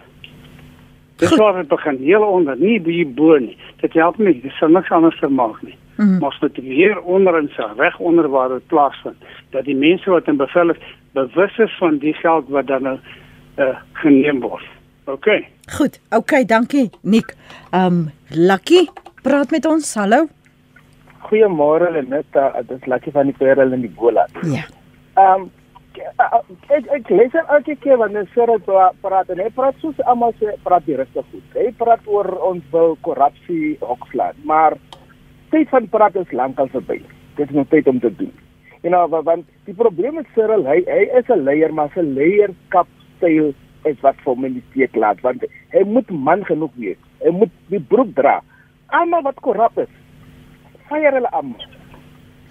Dit 1.19 1.35
word 1.37 1.55
het 1.55 1.67
begin 1.67 1.97
heel 2.01 2.23
onder, 2.23 2.57
nie 2.57 2.79
by 2.81 3.03
bo 3.15 3.37
nie. 3.37 3.57
Dit 3.81 3.93
help 3.93 4.17
nie, 4.17 4.33
dit 4.41 4.53
sal 4.57 4.71
niks 4.73 4.89
anders 4.95 5.19
vermaak 5.19 5.59
nie. 5.61 5.75
Mm 5.99 6.05
-hmm. 6.07 6.23
Ons 6.23 6.39
moet 6.39 6.57
weer 6.57 7.01
onder 7.01 7.37
in 7.37 7.49
sy 7.55 7.65
reg 7.77 7.99
onder 7.99 8.29
waar 8.29 8.49
dit 8.49 8.67
plaasvind 8.67 9.19
dat 9.51 9.65
die 9.65 9.75
mense 9.75 10.09
wat 10.09 10.27
in 10.27 10.37
bevel 10.37 10.69
is 10.69 10.77
bewus 11.11 11.57
is 11.57 11.77
van 11.77 11.97
die 11.97 12.13
geld 12.13 12.47
wat 12.49 12.67
dan 12.67 12.81
nou 12.81 12.97
uh, 13.57 13.75
geneem 13.93 14.39
word. 14.39 14.65
OK. 15.03 15.27
Goed. 15.77 15.99
OK, 16.09 16.47
dankie 16.47 16.89
Nik. 17.01 17.35
Um 17.73 18.11
Lucky 18.29 18.87
Praat 19.21 19.51
met 19.51 19.65
ons. 19.65 19.95
Hallo. 19.95 20.27
Goeiemôre 21.27 21.91
Lenetta, 21.91 22.51
dit 22.61 22.77
is 22.77 22.85
Lucky 22.87 23.11
van 23.11 23.27
die 23.27 23.35
Parel 23.37 23.73
in 23.75 23.81
die 23.81 23.95
Boland. 23.95 24.31
Ja. 24.47 24.63
Ehm 25.19 25.41
um, 25.41 25.49
ek 26.71 26.85
ek 26.95 27.09
lees 27.11 27.35
elke 27.41 27.75
keer 27.83 27.97
wanneer 27.99 28.29
Cyril 28.33 28.61
praat 29.01 29.29
en 29.33 29.41
hy 29.43 29.49
praat 29.55 29.75
soos 29.81 29.99
almal 30.07 30.31
sê 30.39 30.53
praat 30.63 30.85
die 30.87 30.95
rustig 30.95 31.25
goed. 31.33 31.57
Hy 31.57 31.73
praat 31.81 32.07
oor 32.07 32.29
ons 32.51 32.63
wil 32.71 32.95
korrupsie 33.05 33.75
opslaan, 33.83 34.37
maar 34.47 34.77
tyd 35.51 35.69
van 35.69 35.89
praat 35.89 36.15
is 36.15 36.31
lankal 36.31 36.67
verby. 36.73 36.99
Dit 37.35 37.49
is 37.49 37.55
nou 37.55 37.65
tyd 37.69 37.87
om 37.87 37.99
te 37.99 38.11
doen. 38.15 38.31
You 38.83 38.91
know, 38.91 39.23
want 39.23 39.45
die 39.67 39.75
probleem 39.75 40.15
met 40.15 40.27
Cyril, 40.35 40.65
hy 40.65 40.83
hy 40.87 41.01
is 41.19 41.27
'n 41.29 41.43
leier, 41.43 41.73
maar 41.73 41.91
sy 41.93 42.01
leierskap 42.01 42.87
styl 43.17 43.53
is 43.85 43.99
wat 44.01 44.15
vir 44.23 44.35
my 44.35 44.47
nie 44.47 44.63
steek 44.71 44.95
laat 44.95 45.21
want 45.21 45.43
hy 45.71 45.83
moet 45.83 46.09
man 46.11 46.45
genoeg 46.45 46.71
wees. 46.75 46.97
Hy 47.23 47.31
moet 47.31 47.51
die 47.69 47.79
broek 47.79 48.15
dra 48.15 48.41
almal 48.89 49.21
wat 49.21 49.41
korrup 49.45 49.77
is. 49.77 49.91
Fyer 50.89 51.13
hulle 51.13 51.31
almal. 51.31 51.65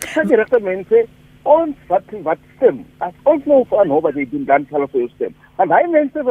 Sy 0.04 0.24
regte 0.30 0.60
mense 0.62 1.04
ons 1.48 1.76
wat 1.90 2.12
wat 2.26 2.40
stem. 2.56 2.84
As 3.04 3.14
ons 3.24 3.44
nou 3.50 3.64
van 3.70 3.90
hoe 3.90 4.00
wat 4.04 4.18
jy 4.18 4.26
doen 4.30 4.46
dan 4.48 4.66
sal 4.70 4.86
ons 4.86 5.12
stem. 5.16 5.34
En 5.58 5.72
hy 5.74 5.82
mense 5.90 6.24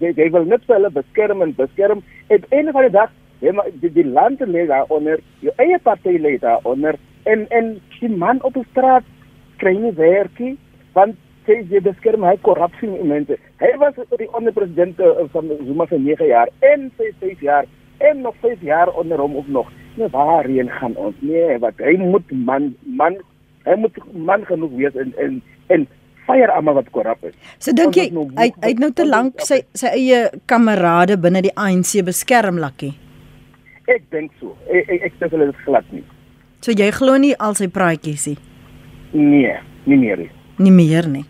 jy 0.00 0.12
jy 0.16 0.28
wil 0.34 0.48
net 0.48 0.66
hulle 0.68 0.90
beskerm 0.92 1.42
en 1.42 1.54
beskerm. 1.56 2.02
Het 2.28 2.46
een 2.50 2.72
van 2.72 2.88
die 2.88 2.94
dag 2.98 3.12
jy 3.42 3.52
maar 3.56 3.70
die, 3.82 3.90
die 3.92 4.06
land 4.06 4.40
lê 4.46 4.66
daar 4.70 4.90
onder 4.94 5.20
jou 5.42 5.54
eie 5.62 5.78
party 5.82 6.16
lê 6.18 6.38
daar 6.42 6.62
onder 6.68 6.98
en 7.26 7.46
en 7.50 7.74
die 7.98 8.10
man 8.10 8.42
op 8.42 8.54
die 8.54 8.66
straat 8.70 9.06
kry 9.62 9.74
nie 9.78 9.94
werkie 9.98 10.56
want 10.94 11.18
sê 11.46 11.58
jy 11.70 11.80
beskerm 11.82 12.24
hy 12.26 12.36
korrupsie 12.46 12.90
mense. 13.06 13.38
Hy 13.62 13.70
was 13.82 13.96
die 14.18 14.28
onderpresident 14.36 15.00
eh, 15.02 15.24
van 15.34 15.50
Zuma 15.66 15.88
vir 15.90 16.02
9 16.02 16.28
jaar 16.30 16.52
en 16.72 16.90
sy 16.98 17.10
6 17.22 17.42
jaar 17.46 17.68
en 18.02 18.22
nog 18.26 18.36
5 18.42 18.62
jaar 18.66 18.92
onder 18.98 19.22
hom 19.22 19.36
of 19.40 19.48
nog. 19.48 19.70
Nee, 19.96 20.08
waarheen 20.12 20.70
gaan 20.78 20.94
ons? 20.96 21.16
Nee, 21.20 21.58
wat 21.62 21.82
hy 21.82 21.96
moet 22.00 22.30
man 22.46 22.72
man 22.86 23.18
hy 23.66 23.76
moet 23.78 23.98
man 24.14 24.46
genoeg 24.48 24.72
wees 24.78 24.96
en 24.98 25.12
en 25.22 25.42
en 25.74 25.86
fire 26.26 26.54
almal 26.54 26.78
wat 26.78 26.90
korrup 26.94 27.26
is. 27.28 27.36
So 27.58 27.74
dink 27.76 27.98
jy 27.98 28.08
hy 28.38 28.48
hy 28.48 28.72
het 28.72 28.82
nou 28.82 28.92
te 28.94 29.06
lank 29.06 29.42
sy 29.46 29.62
sy 29.78 29.92
eie 29.98 30.24
kamerade 30.50 31.18
binne 31.20 31.42
die 31.44 31.54
ANC 31.58 31.98
beskerm 32.06 32.62
lakkie. 32.62 32.94
Ek 33.90 34.04
dink 34.14 34.30
so. 34.38 34.54
Ek 34.70 34.88
ek, 34.88 35.08
ek 35.10 35.18
sê 35.18 35.28
hulle 35.32 35.50
is 35.50 35.62
glad 35.66 35.86
nie. 35.94 36.04
So 36.62 36.74
jy 36.76 36.90
glo 36.94 37.16
nie 37.18 37.34
al 37.42 37.56
sy 37.58 37.66
praatjies 37.72 38.28
nie. 38.30 38.38
Nee, 39.12 39.56
nie 39.90 39.98
meer 39.98 40.22
nie. 40.22 40.30
Nie 40.62 40.74
meer 40.74 41.08
nie. 41.10 41.24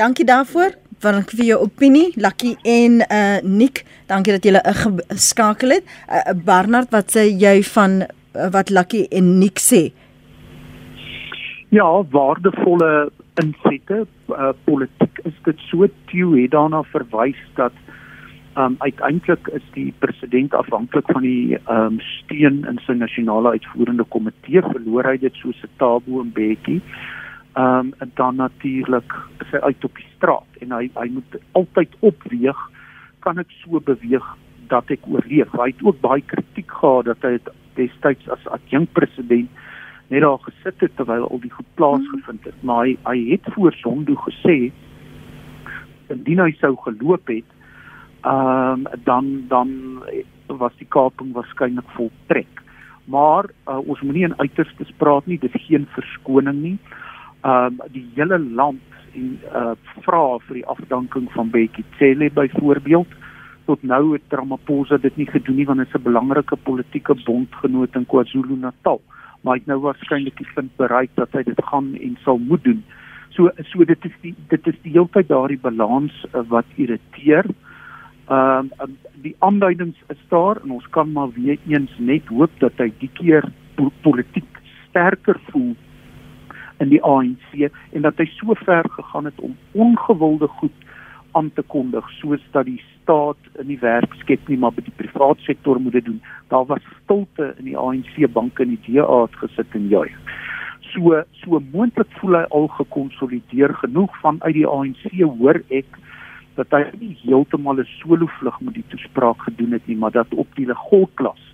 Dankie 0.00 0.24
daarvoor 0.24 0.76
vir 1.02 1.20
vir 1.30 1.44
jou 1.46 1.58
opinie, 1.66 2.08
Lucky 2.16 2.54
en 2.64 3.02
uh 3.04 3.38
Nick. 3.44 3.84
Dankie 4.08 4.34
dat 4.36 4.46
julle 4.46 4.62
geskakel 5.12 5.76
het. 5.76 5.84
Uh, 6.08 6.32
Bernard, 6.34 6.90
wat 6.94 7.12
sê 7.14 7.28
jy 7.28 7.60
van 7.74 8.02
uh, 8.02 8.48
wat 8.54 8.70
Lucky 8.70 9.04
en 9.12 9.38
Nick 9.38 9.60
sê? 9.62 9.88
Ja, 11.74 11.88
waardevolle 12.14 13.10
insette. 13.42 14.06
Uh, 14.32 14.52
politiek 14.64 15.20
is 15.28 15.36
dit 15.44 15.66
so 15.68 15.86
toe 16.10 16.32
het 16.38 16.54
daarna 16.56 16.82
verwys 16.94 17.38
dat 17.60 17.76
um 18.58 18.74
uiteindelik 18.78 19.48
is 19.54 19.66
die 19.74 19.92
president 20.02 20.54
afhanklik 20.54 21.06
van 21.12 21.22
die 21.22 21.58
um 21.70 22.00
steun 22.00 22.64
in 22.70 22.80
sy 22.86 22.96
nasionale 22.98 23.54
uitvoerende 23.58 24.04
komitee 24.14 24.62
verloor 24.66 25.06
hy 25.10 25.16
dit 25.22 25.34
soos 25.42 25.62
'n 25.62 25.78
tabo 25.78 26.20
en 26.24 26.32
bekkie 26.32 26.82
ehm 27.58 27.78
um, 27.78 27.94
en 27.98 28.10
dan 28.14 28.36
natuurlik 28.36 29.14
is 29.42 29.50
hy 29.50 29.58
uit 29.58 29.84
op 29.84 29.94
die 29.96 30.10
straat 30.16 30.60
en 30.62 30.72
hy 30.72 30.90
hy 30.94 31.08
moet 31.10 31.38
altyd 31.58 31.96
opweeg. 32.00 32.58
Kan 33.24 33.38
ek 33.42 33.50
so 33.62 33.80
beweeg 33.80 34.26
dat 34.70 34.90
ek 34.94 35.06
oorleef. 35.10 35.50
Hy 35.58 35.70
het 35.72 35.82
ook 35.82 35.98
baie 36.00 36.22
kritiek 36.22 36.70
gehad 36.70 37.08
dat 37.10 37.26
hy 37.26 37.38
destyds 37.74 38.30
as 38.30 38.46
adjunkt 38.54 38.92
president 38.92 39.50
net 40.08 40.22
daar 40.22 40.38
gesit 40.44 40.84
het 40.84 40.94
terwyl 40.96 41.26
al 41.26 41.42
die 41.42 41.52
goed 41.52 41.68
plaasgevind 41.80 42.46
het, 42.48 42.62
maar 42.62 42.86
hy 42.86 42.94
hy 43.04 43.18
het 43.32 43.50
voor 43.56 43.74
Sondo 43.76 44.14
gesê 44.28 44.70
indien 46.14 46.40
hy 46.40 46.52
sou 46.60 46.72
geloop 46.86 47.28
het, 47.28 47.57
ehm 48.22 48.86
um, 48.86 48.86
dan 49.04 49.44
dan 49.48 50.02
was 50.46 50.72
die 50.78 50.88
kaping 50.88 51.32
waarskynlik 51.32 51.88
voltrek. 51.96 52.62
Maar 53.04 53.44
uh, 53.68 53.78
ons 53.78 54.00
moenie 54.00 54.24
in 54.24 54.38
uiterstes 54.38 54.92
praat 54.96 55.26
nie, 55.26 55.38
dis 55.38 55.66
geen 55.68 55.86
verskoning 55.94 56.62
nie 56.62 56.78
um 57.46 57.78
die 57.94 58.04
hele 58.14 58.38
land 58.38 58.82
en 59.14 59.38
uh 59.54 59.74
vra 60.02 60.38
vir 60.48 60.60
die 60.60 60.66
afdanking 60.66 61.28
van 61.34 61.50
Bekkie 61.50 61.84
Cele 61.98 62.30
byvoorbeeld 62.34 63.14
tot 63.66 63.82
nou 63.82 64.12
het 64.12 64.32
Ramaphosa 64.32 64.98
dit 64.98 65.16
nie 65.16 65.26
gedoen 65.26 65.56
nie 65.56 65.66
want 65.66 65.78
dit 65.78 65.88
is 65.88 65.94
'n 65.94 66.02
belangrike 66.02 66.56
politieke 66.56 67.14
bondgenoot 67.24 67.94
in 67.94 68.06
KwaZulu-Natal 68.06 69.00
maar 69.42 69.54
hy 69.54 69.58
het 69.58 69.66
nou 69.66 69.80
waarskynlik 69.80 70.36
die 70.36 70.52
punt 70.54 70.76
bereik 70.76 71.10
dat 71.14 71.32
hy 71.32 71.42
dit 71.42 71.64
gaan 71.64 71.94
en 71.94 72.18
sal 72.24 72.38
moet 72.38 72.64
doen. 72.64 72.84
So 73.30 73.50
so 73.70 73.84
dit 73.84 74.04
is 74.04 74.16
die 74.20 74.34
dit 74.48 74.66
is 74.66 74.74
die 74.82 74.92
hele 74.92 75.08
tyd 75.12 75.28
daardie 75.28 75.58
balans 75.58 76.26
uh, 76.34 76.42
wat 76.48 76.66
irriteer. 76.76 77.44
Ehm 77.44 77.67
um, 78.30 78.70
die 79.22 79.34
aanduidings 79.38 79.98
is 80.08 80.22
daar 80.28 80.60
en 80.62 80.70
ons 80.70 80.88
kan 80.90 81.12
maar 81.12 81.30
weer 81.36 81.58
eens 81.66 81.94
net 81.98 82.26
hoop 82.26 82.50
dat 82.58 82.76
hy 82.76 82.90
die 82.98 83.10
keer 83.20 83.44
po 83.76 83.92
politiek 84.02 84.62
sterker 84.88 85.40
voel 85.50 85.74
in 86.78 86.92
die 86.92 87.02
ANC 87.02 87.70
en 87.92 88.04
dat 88.06 88.18
hy 88.20 88.28
so 88.36 88.54
ver 88.64 88.86
gegaan 88.94 89.26
het 89.30 89.40
om 89.40 89.56
ongewilde 89.72 90.48
goed 90.60 90.86
aan 91.38 91.50
te 91.54 91.62
kondig 91.62 92.06
soos 92.18 92.42
dat 92.54 92.66
die 92.66 92.80
staat 93.02 93.60
in 93.60 93.68
die 93.72 93.80
werk 93.82 94.14
skep 94.22 94.48
nie 94.48 94.58
maar 94.60 94.74
by 94.76 94.84
die 94.86 94.96
private 95.00 95.42
sektor 95.46 95.80
moet 95.80 95.96
dit 95.98 96.04
doen. 96.04 96.20
Daar 96.52 96.66
was 96.70 96.84
stilte 97.02 97.52
in 97.58 97.70
die 97.70 97.78
ANC 97.78 98.14
banke 98.32 98.64
en 98.64 98.76
die 98.76 98.80
DA 98.86 99.22
het 99.24 99.36
gesit 99.42 99.76
en 99.78 99.88
juig. 99.92 100.14
So 100.92 101.22
so 101.42 101.60
moontlik 101.72 102.10
voel 102.20 102.40
hy 102.40 102.44
al 102.56 102.68
gekonsolideer 102.78 103.74
genoeg 103.82 104.14
vanuit 104.22 104.56
die 104.56 104.68
ANC 104.68 105.04
hoor 105.24 105.60
ek 105.68 105.98
dat 106.58 106.74
hy 106.74 106.82
nie 106.98 107.16
heeltemal 107.22 107.78
'n 107.78 107.86
solo 108.00 108.26
vlug 108.38 108.60
met 108.60 108.74
die 108.74 108.88
toespraak 108.88 109.42
gedoen 109.42 109.72
het 109.72 109.86
nie, 109.86 109.96
maar 109.96 110.10
dat 110.10 110.34
op 110.34 110.48
die 110.54 110.66
legolklas 110.66 111.44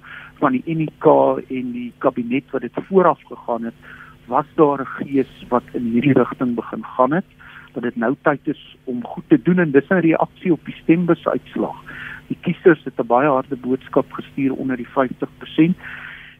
van 0.40 0.52
die 0.52 0.64
UNK 0.66 1.06
en 1.48 1.72
die 1.72 1.92
kabinet 1.98 2.50
wat 2.50 2.62
dit 2.62 2.86
vooraf 2.88 3.20
gegaan 3.28 3.64
het 3.64 3.74
was 4.26 4.46
daar 4.56 4.80
'n 4.80 4.94
gees 4.98 5.32
wat 5.48 5.62
in 5.72 5.84
hierdie 5.92 6.12
rigting 6.12 6.54
begin 6.54 6.84
gaan 6.84 7.12
het 7.12 7.28
dat 7.72 7.82
dit 7.82 7.96
nou 7.96 8.14
tyd 8.22 8.48
is 8.48 8.76
om 8.84 9.04
goed 9.04 9.24
te 9.28 9.42
doen 9.42 9.58
en 9.58 9.70
dis 9.70 9.88
'n 9.88 10.06
reaksie 10.08 10.52
op 10.52 10.64
die 10.64 10.74
stembusuitslag. 10.82 11.76
Die 12.26 12.38
kiesers 12.40 12.84
het 12.84 12.98
'n 12.98 13.06
baie 13.06 13.28
harde 13.28 13.56
boodskap 13.56 14.12
gestuur 14.12 14.52
onder 14.52 14.76
die 14.76 14.88
50% 14.88 15.76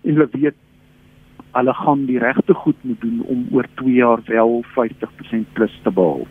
en 0.03 0.15
hulle 0.15 0.29
weet 0.31 0.55
hulle 1.53 1.75
gaan 1.75 2.05
die 2.05 2.19
regte 2.19 2.55
goed 2.55 2.77
moet 2.81 3.01
doen 3.01 3.23
om 3.23 3.47
oor 3.53 3.67
2 3.75 3.95
jaar 3.95 4.21
wel 4.25 4.65
50% 4.75 5.53
plus 5.53 5.81
te 5.83 5.91
behaal. 5.91 6.27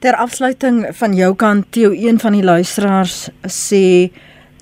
Ter 0.00 0.16
afsluiting 0.16 0.86
van 0.96 1.12
jou 1.12 1.34
kant, 1.36 1.66
Theo, 1.76 1.90
een 1.92 2.16
van 2.18 2.32
die 2.32 2.44
luisteraars 2.44 3.28
sê 3.44 4.08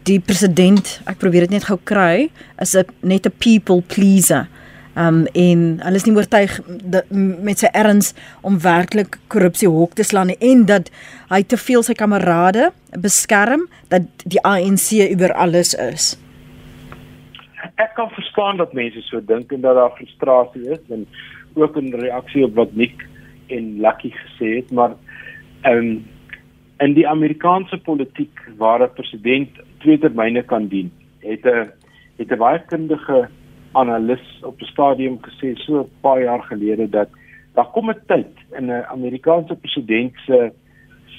die 0.09 0.19
president, 0.19 0.97
ek 1.07 1.21
probeer 1.23 1.47
dit 1.47 1.55
net 1.55 1.69
gou 1.69 1.79
kry, 1.79 2.31
is 2.59 2.75
'n 2.75 2.85
net 3.03 3.27
'n 3.27 3.39
people 3.39 3.83
pleaser. 3.83 4.49
Um 4.97 5.27
en 5.35 5.81
hulle 5.83 5.95
is 5.95 6.05
nie 6.07 6.17
oortuig 6.17 6.61
met 7.43 7.59
sy 7.59 7.69
erns 7.73 8.15
om 8.43 8.59
werklik 8.59 9.19
korrupsie 9.29 9.69
hok 9.69 9.95
te 9.95 10.03
slaan 10.03 10.31
en 10.31 10.65
dat 10.67 10.91
hy 11.31 11.43
te 11.43 11.57
veel 11.57 11.83
sy 11.83 11.95
kamerade 11.95 12.73
beskerm 12.99 13.69
dat 13.89 14.03
die 14.27 14.43
ANC 14.43 14.91
oor 15.21 15.33
alles 15.33 15.75
is 15.75 16.19
ek 17.79 17.95
kan 17.95 18.11
verstaan 18.11 18.57
dat 18.57 18.73
mense 18.73 19.01
so 19.07 19.21
dink 19.21 19.53
en 19.53 19.61
dat 19.61 19.77
daar 19.79 19.95
frustrasie 19.95 20.67
is 20.71 20.83
en 20.91 21.07
ook 21.55 21.77
'n 21.77 21.95
reaksie 21.95 22.45
op 22.45 22.55
wat 22.55 22.75
Nick 22.75 23.07
en 23.47 23.81
Lucky 23.81 24.11
gesê 24.11 24.57
het, 24.57 24.71
maar 24.71 24.91
um, 25.65 26.07
in 26.79 26.95
die 26.95 27.09
Amerikaanse 27.09 27.79
politiek 27.79 28.41
waar 28.57 28.83
'n 28.83 28.95
president 28.95 29.49
twee 29.79 29.99
termyne 29.99 30.43
kan 30.43 30.69
dien, 30.69 30.93
het 31.21 31.45
'n 31.45 31.71
het 32.17 32.33
'n 32.33 32.39
baie 32.39 32.63
kundige 32.67 33.29
analis 33.73 34.43
op 34.43 34.61
'n 34.61 34.65
stadium 34.65 35.19
gesê 35.21 35.55
so 35.55 35.81
'n 35.81 35.91
paar 36.01 36.23
jaar 36.23 36.43
gelede 36.43 36.89
dat 36.89 37.09
daar 37.55 37.71
kom 37.73 37.91
'n 37.91 38.01
tyd 38.07 38.35
in 38.59 38.67
'n 38.71 38.87
Amerikaanse 38.89 39.55
president 39.55 40.13
se 40.27 40.53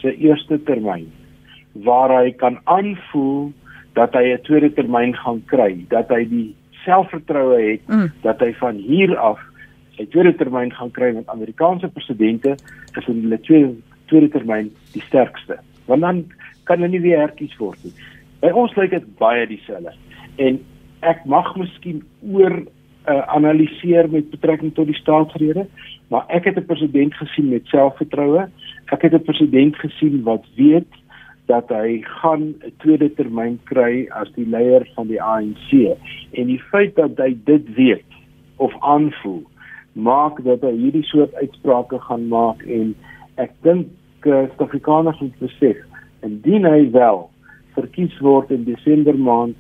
se 0.01 0.17
eerste 0.17 0.63
termyn 0.63 1.11
waar 1.73 2.23
hy 2.23 2.31
kan 2.31 2.59
aanvoel 2.63 3.51
dat 3.93 4.13
hy 4.13 4.33
'n 4.33 4.41
tweede 4.41 4.73
termyn 4.73 5.15
gaan 5.15 5.43
kry, 5.45 5.85
dat 5.87 6.07
hy 6.09 6.27
die 6.29 6.55
selfvertroue 6.83 7.71
het 7.71 7.87
mm. 7.87 8.11
dat 8.21 8.39
hy 8.39 8.53
van 8.53 8.75
hier 8.75 9.17
af 9.17 9.39
sy 9.97 10.05
tweede 10.05 10.35
termyn 10.35 10.71
gaan 10.71 10.91
kry 10.91 11.13
want 11.13 11.27
Amerikaanse 11.27 11.87
presidente 11.87 12.55
is 12.95 13.07
in 13.07 13.21
hulle 13.21 13.39
tweede 13.39 13.75
tweede 14.09 14.29
termyn 14.33 14.71
die 14.93 15.03
sterkste. 15.07 15.59
Want 15.87 16.05
dan 16.05 16.23
kan 16.69 16.81
hulle 16.81 16.91
nie 16.93 17.03
weer 17.05 17.23
herkies 17.23 17.55
word 17.61 17.81
nie. 17.83 17.93
By 18.43 18.51
ons 18.55 18.75
lyk 18.77 18.93
dit 18.95 19.07
baie 19.19 19.47
dieselfde. 19.49 19.95
En 20.37 20.59
ek 21.07 21.25
mag 21.29 21.49
miskien 21.59 22.03
oor 22.21 22.55
uh, 22.59 23.21
analiseer 23.35 24.09
met 24.11 24.29
betrekking 24.31 24.73
tot 24.75 24.89
die 24.89 24.99
staatsrede, 24.99 25.65
maar 26.09 26.25
ek 26.27 26.49
het 26.49 26.57
'n 26.57 26.65
president 26.65 27.13
gesien 27.13 27.49
met 27.49 27.67
selfvertroue. 27.67 28.47
Ek 28.91 29.01
het 29.01 29.13
'n 29.13 29.23
president 29.23 29.75
gesien 29.75 30.23
wat 30.23 30.45
weet 30.55 30.91
dat 31.49 31.69
hy 31.69 32.01
gaan 32.21 32.53
'n 32.53 32.73
tweede 32.77 33.09
termyn 33.13 33.59
kry 33.63 34.07
as 34.09 34.29
die 34.35 34.45
leier 34.45 34.85
van 34.95 35.07
die 35.07 35.21
ANC 35.21 35.97
en 36.31 36.45
die 36.47 36.61
feit 36.71 36.95
dat 36.95 37.17
hy 37.17 37.37
dit 37.45 37.73
weet 37.75 38.09
of 38.57 38.73
aanvoel 38.79 39.43
maak 39.93 40.43
dat 40.43 40.61
hy 40.61 40.75
hierdie 40.77 41.03
soort 41.03 41.33
uitsprake 41.33 41.99
gaan 41.99 42.27
maak 42.27 42.61
en 42.63 42.95
ek 43.35 43.51
dink 43.65 43.87
uh, 44.25 44.45
Suid-Afrikaners 44.47 45.19
moet 45.19 45.39
besef 45.39 45.77
indien 46.21 46.65
hy 46.65 46.89
wel 46.91 47.29
verkies 47.73 48.19
word 48.19 48.51
in 48.51 48.63
Desember 48.63 49.17
maand 49.17 49.55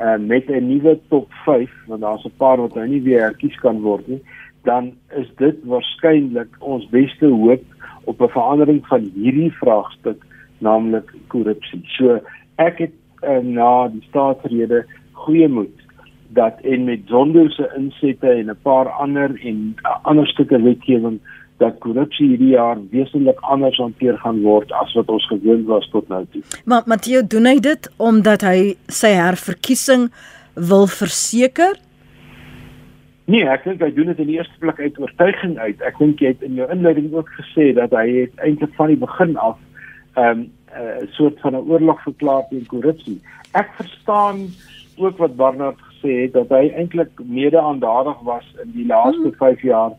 uh, 0.00 0.16
met 0.18 0.50
'n 0.50 0.68
nuwe 0.68 0.98
top 1.08 1.32
5 1.44 1.70
want 1.86 2.00
daar's 2.00 2.24
'n 2.24 2.36
paar 2.36 2.56
wat 2.56 2.74
nou 2.74 2.88
nie 2.88 3.02
weer 3.02 3.20
herkies 3.20 3.56
kan 3.58 3.80
word 3.80 4.08
nie 4.08 4.22
dan 4.66 4.92
is 5.14 5.30
dit 5.36 5.56
waarskynlik 5.64 6.56
ons 6.58 6.88
beste 6.90 7.26
hoop 7.26 7.62
op 8.04 8.20
'n 8.20 8.34
verandering 8.38 8.86
van 8.86 9.10
hierdie 9.14 9.52
vraagstuk 9.52 10.24
naamlik 10.58 11.12
korrupsie. 11.26 11.80
So 11.84 12.20
ek 12.56 12.78
het 12.78 12.94
uh, 13.22 13.38
na 13.42 13.88
die 13.88 14.04
staatsrede 14.08 14.84
goeie 15.12 15.48
moed 15.48 15.82
dat 16.28 16.60
en 16.60 16.84
met 16.84 17.00
Zondo 17.06 17.48
se 17.48 17.70
insette 17.76 18.30
en 18.30 18.50
'n 18.50 18.58
paar 18.62 18.88
ander 18.88 19.30
en 19.42 19.76
uh, 19.82 19.96
ander 20.02 20.26
stukke 20.26 20.62
wetgewing 20.62 21.20
dat 21.62 21.78
korrupsie 21.78 22.28
hierdie 22.28 22.52
jaar 22.54 22.78
wesentlik 22.90 23.40
anders 23.40 23.78
hanteer 23.80 24.18
gaan 24.18 24.42
word 24.42 24.72
as 24.72 24.92
wat 24.98 25.08
ons 25.12 25.26
gewoond 25.30 25.66
was 25.66 25.88
tot 25.92 26.08
nou 26.08 26.24
toe. 26.32 26.42
Maar 26.64 26.82
Matteo 26.86 27.22
doen 27.26 27.48
hy 27.48 27.56
dit 27.64 27.90
omdat 27.96 28.44
hy 28.46 28.76
sy 28.92 29.14
herverkiesing 29.16 30.10
wil 30.54 30.86
verseker? 30.86 31.78
Nee, 33.26 33.42
ek 33.50 33.64
dink 33.66 33.80
hy 33.82 33.90
doen 33.94 34.12
dit 34.12 34.20
in 34.22 34.28
die 34.30 34.36
eerste 34.38 34.60
plek 34.62 34.78
uit 34.78 34.98
oortuiging 35.02 35.56
uit. 35.58 35.80
Ek 35.82 35.96
dink 35.98 36.20
jy 36.22 36.34
het 36.34 36.44
in 36.46 36.60
jou 36.60 36.68
inleiding 36.70 37.10
ook 37.14 37.32
gesê 37.40 37.72
dat 37.74 37.94
hy 37.96 38.06
het 38.20 38.44
eintlik 38.44 38.76
van 38.78 38.92
die 38.92 39.00
begin 39.02 39.34
af 39.36 39.58
ehm 40.16 40.46
um, 40.46 40.46
'n 40.76 40.82
uh, 40.82 41.08
soort 41.16 41.40
van 41.40 41.54
'n 41.56 41.68
oorlog 41.72 42.02
verklaar 42.02 42.42
teen 42.48 42.66
korrupsie. 42.66 43.20
Ek 43.52 43.68
verstaan 43.80 44.48
ook 44.96 45.16
wat 45.18 45.36
Barnard 45.36 45.80
gesê 45.80 46.22
het 46.22 46.32
dat 46.32 46.48
hy 46.48 46.68
eintlik 46.76 47.10
mede-aandadig 47.24 48.18
was 48.20 48.44
in 48.62 48.72
die 48.72 48.86
laaste 48.86 49.32
5 49.38 49.60
hmm. 49.60 49.68
jaar 49.70 49.92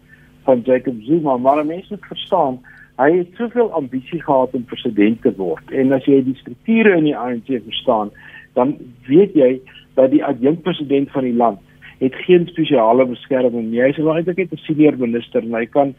van 0.48 0.64
Jacob 0.64 0.95
Zuma, 1.04 1.38
maar 1.38 1.66
mense 1.66 1.93
moet 1.93 2.12
verstaan 2.14 2.60
Hy 2.98 3.12
het 3.14 3.36
soveel 3.38 3.68
ambisie 3.78 4.18
gehad 4.24 4.56
om 4.58 4.64
president 4.66 5.20
te 5.22 5.30
word 5.38 5.70
en 5.70 5.93
as 5.93 6.06
jy 6.10 6.18
die 6.26 6.38
strukture 6.39 6.95
in 6.98 7.06
die 7.06 7.18
ANC 7.18 7.52
verstaan, 7.52 8.10
dan 8.58 8.74
weet 9.06 9.38
jy 9.38 9.52
dat 10.00 10.10
die 10.16 10.24
adjunkpresident 10.26 11.14
van 11.14 11.28
die 11.28 11.36
land 11.38 11.62
het 12.02 12.18
geen 12.26 12.48
spesiale 12.50 13.06
beskerming 13.10 13.70
nie. 13.70 13.84
Hy 13.84 13.91
is 13.93 14.02
eintlik 14.02 14.41
net 14.41 14.54
'n 14.54 14.66
senior 14.66 14.98
minister 14.98 15.45
en 15.45 15.54
hy 15.54 15.66
kan 15.66 15.93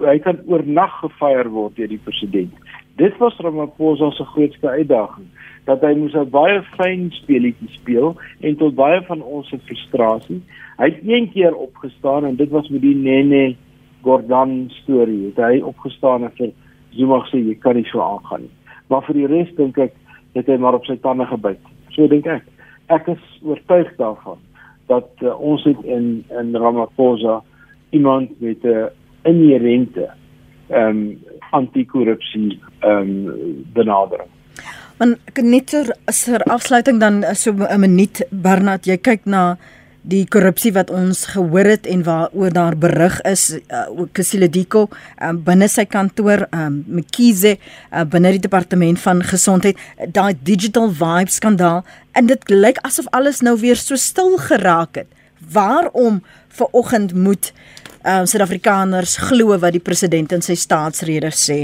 hy 0.00 0.18
kan 0.18 0.42
oornag 0.46 0.90
gefire 1.04 1.48
word 1.54 1.76
deur 1.76 1.88
die 1.88 2.02
president. 2.02 2.52
Dit 2.96 3.16
was 3.18 3.38
Ramaphosa 3.38 4.10
se 4.10 4.24
grootste 4.24 4.68
uitdaging 4.68 5.30
dat 5.66 5.82
hy 5.86 5.94
moes 5.94 6.14
'n 6.14 6.30
baie 6.30 6.62
fyn 6.74 7.10
speletjie 7.14 7.70
speel 7.78 8.16
en 8.40 8.56
tot 8.56 8.74
baie 8.74 9.02
van 9.06 9.22
ons 9.22 9.48
se 9.48 9.58
frustrasie. 9.58 10.42
Hy 10.78 10.90
het 10.90 10.98
een 11.06 11.30
keer 11.30 11.54
opgestaan 11.54 12.24
en 12.24 12.36
dit 12.36 12.50
was 12.50 12.68
met 12.68 12.80
die 12.82 12.96
Nene 12.96 13.54
Gordon 14.02 14.70
storie. 14.82 15.30
Het 15.30 15.40
hy 15.44 15.60
opgestaan 15.60 16.24
en 16.24 16.34
vir 16.38 16.52
Zuma 16.96 17.20
gesê 17.24 17.38
jy 17.38 17.54
kan 17.62 17.76
nie 17.78 17.86
so 17.90 18.02
aangaan 18.02 18.46
nie. 18.46 18.54
Maar 18.90 19.04
vir 19.06 19.20
die 19.20 19.26
res 19.30 19.50
dink 19.56 19.78
ek 19.78 19.94
het 20.34 20.48
hy 20.50 20.56
maar 20.58 20.78
op 20.78 20.86
sy 20.86 20.96
tande 21.02 21.26
gebyt. 21.30 21.62
So 21.94 22.08
dink 22.10 22.26
ek. 22.26 22.46
Ek 22.90 23.06
is 23.12 23.22
oortuig 23.46 23.92
daarvan 23.98 24.40
dat 24.90 25.10
uh, 25.22 25.36
ons 25.38 25.62
het 25.64 25.78
in 25.86 26.24
in 26.34 26.56
Ramaphosa 26.56 27.40
iemand 27.90 28.40
met 28.40 28.64
'n 28.64 28.90
inherente 29.22 30.10
ehm 30.68 30.88
um, 30.88 31.18
anti-korrupsie 31.50 32.58
ehm 32.80 33.26
um, 33.26 33.64
benadering. 33.72 34.30
Want 34.98 35.16
net 35.42 35.66
ter 35.66 35.96
ter 36.24 36.42
afsluiting 36.42 37.00
dan 37.00 37.24
so 37.34 37.52
'n 37.52 37.80
minuut 37.80 38.26
Bernard, 38.30 38.84
jy 38.84 38.96
kyk 38.96 39.24
na 39.24 39.56
die 40.02 40.24
korrupsie 40.30 40.72
wat 40.72 40.90
ons 40.90 41.26
gehoor 41.34 41.68
het 41.74 41.86
en 41.86 42.02
waaroor 42.06 42.52
daar 42.52 42.76
berig 42.78 43.18
is 43.28 43.50
uh, 43.52 43.84
ook 43.88 44.12
Kasilediko 44.16 44.86
um, 45.20 45.40
binne 45.44 45.68
sy 45.68 45.84
kantoor 45.84 46.46
um, 46.56 46.80
Mkhize 46.88 47.56
uh, 47.56 48.04
binne 48.08 48.32
die 48.36 48.42
departement 48.46 49.00
van 49.02 49.22
gesondheid 49.22 49.80
daai 50.08 50.32
digital 50.42 50.88
vibe 50.88 51.34
skandaal 51.34 51.84
en 52.16 52.30
dit 52.30 52.48
lyk 52.50 52.80
asof 52.88 53.10
alles 53.16 53.42
nou 53.44 53.58
weer 53.60 53.76
so 53.76 53.96
stil 53.96 54.38
geraak 54.40 55.02
het 55.02 55.10
waarom 55.52 56.22
ver 56.48 56.72
oggend 56.72 57.14
moet 57.14 57.52
uh, 58.04 58.24
Suid-Afrikaners 58.24 59.18
glo 59.28 59.58
wat 59.58 59.76
die 59.76 59.84
president 59.84 60.32
in 60.32 60.44
sy 60.44 60.56
staatsrede 60.56 61.32
sê? 61.34 61.60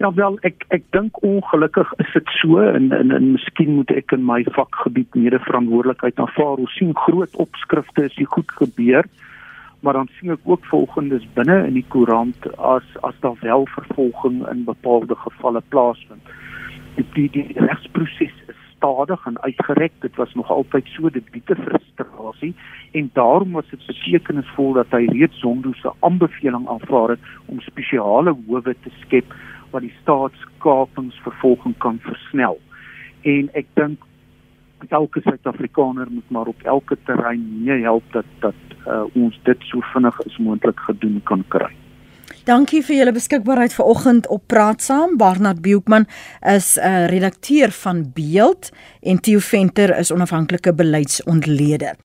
Ja 0.00 0.08
wel 0.16 0.38
ek 0.48 0.62
ek 0.72 0.86
dink 0.96 1.18
ongelukkig 1.20 1.90
is 2.00 2.12
dit 2.14 2.30
so 2.38 2.62
en 2.64 2.86
en, 2.96 3.10
en 3.12 3.26
miskien 3.34 3.74
moet 3.76 3.90
ek 3.92 4.14
in 4.16 4.22
my 4.24 4.38
vakgebied 4.56 5.12
mede 5.12 5.40
verantwoordelikheid 5.44 6.22
aanvaar. 6.24 6.62
Ons 6.62 6.76
sien 6.78 6.94
groot 6.96 7.36
opskrifte 7.44 8.06
is 8.08 8.16
dit 8.16 8.30
goed 8.36 8.54
gebeur. 8.62 9.04
Maar 9.84 9.98
dan 9.98 10.08
sien 10.16 10.32
ek 10.32 10.48
ook 10.48 10.64
volgendes 10.70 11.26
binne 11.36 11.58
in 11.66 11.76
die 11.76 11.84
koerant 11.92 12.48
as 12.56 12.88
as 13.10 13.20
daar 13.20 13.36
wel 13.42 13.68
vervolging 13.74 14.40
in 14.48 14.64
bepaalde 14.64 15.20
gevalle 15.26 15.62
plaasvind. 15.68 16.32
Die 16.96 17.04
die, 17.12 17.28
die 17.36 17.60
regsproses 17.60 18.32
is 18.48 18.64
stadig 18.78 19.28
en 19.28 19.36
uitgerek. 19.44 19.92
Dit 20.00 20.16
was 20.16 20.32
nog 20.34 20.48
altyd 20.48 20.88
so 20.96 21.12
dit 21.12 21.30
bied 21.36 21.52
frustrasie 21.60 22.54
en 22.96 23.12
daarom 23.20 23.52
was 23.60 23.68
dit 23.68 23.86
betekenisvol 23.92 24.72
dat 24.80 24.96
hy 24.96 25.04
reeds 25.12 25.44
Zondo 25.44 25.76
se 25.76 25.92
aanbeveling 26.00 26.68
aanvaar 26.68 27.18
het 27.18 27.32
om 27.52 27.60
spesiale 27.60 28.36
howe 28.46 28.76
te 28.80 28.96
skep 29.04 29.28
wat 29.70 29.82
die 29.82 29.94
staatskapingsvervolging 30.02 31.76
kan 31.78 31.98
versnel. 32.04 32.58
En 33.22 33.50
ek 33.52 33.66
dink 33.74 34.06
elke 34.88 35.20
Suid-Afrikaner 35.20 36.08
moet 36.10 36.30
maar 36.30 36.46
op 36.46 36.62
elke 36.62 36.96
terrein 37.04 37.42
mee 37.64 37.82
help 37.82 38.04
dat 38.12 38.24
dat 38.40 38.54
uh, 38.86 39.04
ons 39.12 39.36
dit 39.44 39.68
so 39.68 39.84
vinnig 39.92 40.20
as 40.24 40.38
moontlik 40.38 40.80
gedoen 40.88 41.20
kan 41.28 41.44
kry. 41.52 41.70
Dankie 42.48 42.80
vir 42.82 42.96
julle 42.96 43.12
beskikbaarheid 43.12 43.74
vanoggend 43.76 44.28
op 44.32 44.46
Praat 44.48 44.82
Saam. 44.82 45.18
Barnard 45.20 45.60
Beukman 45.60 46.06
is 46.40 46.78
'n 46.78 46.86
uh, 46.86 47.06
redakteur 47.06 47.70
van 47.70 48.10
Beeld 48.14 48.72
en 49.02 49.20
Theo 49.20 49.38
Venter 49.38 49.98
is 49.98 50.12
onafhanklike 50.12 50.74
beleidsontleder. 50.74 52.00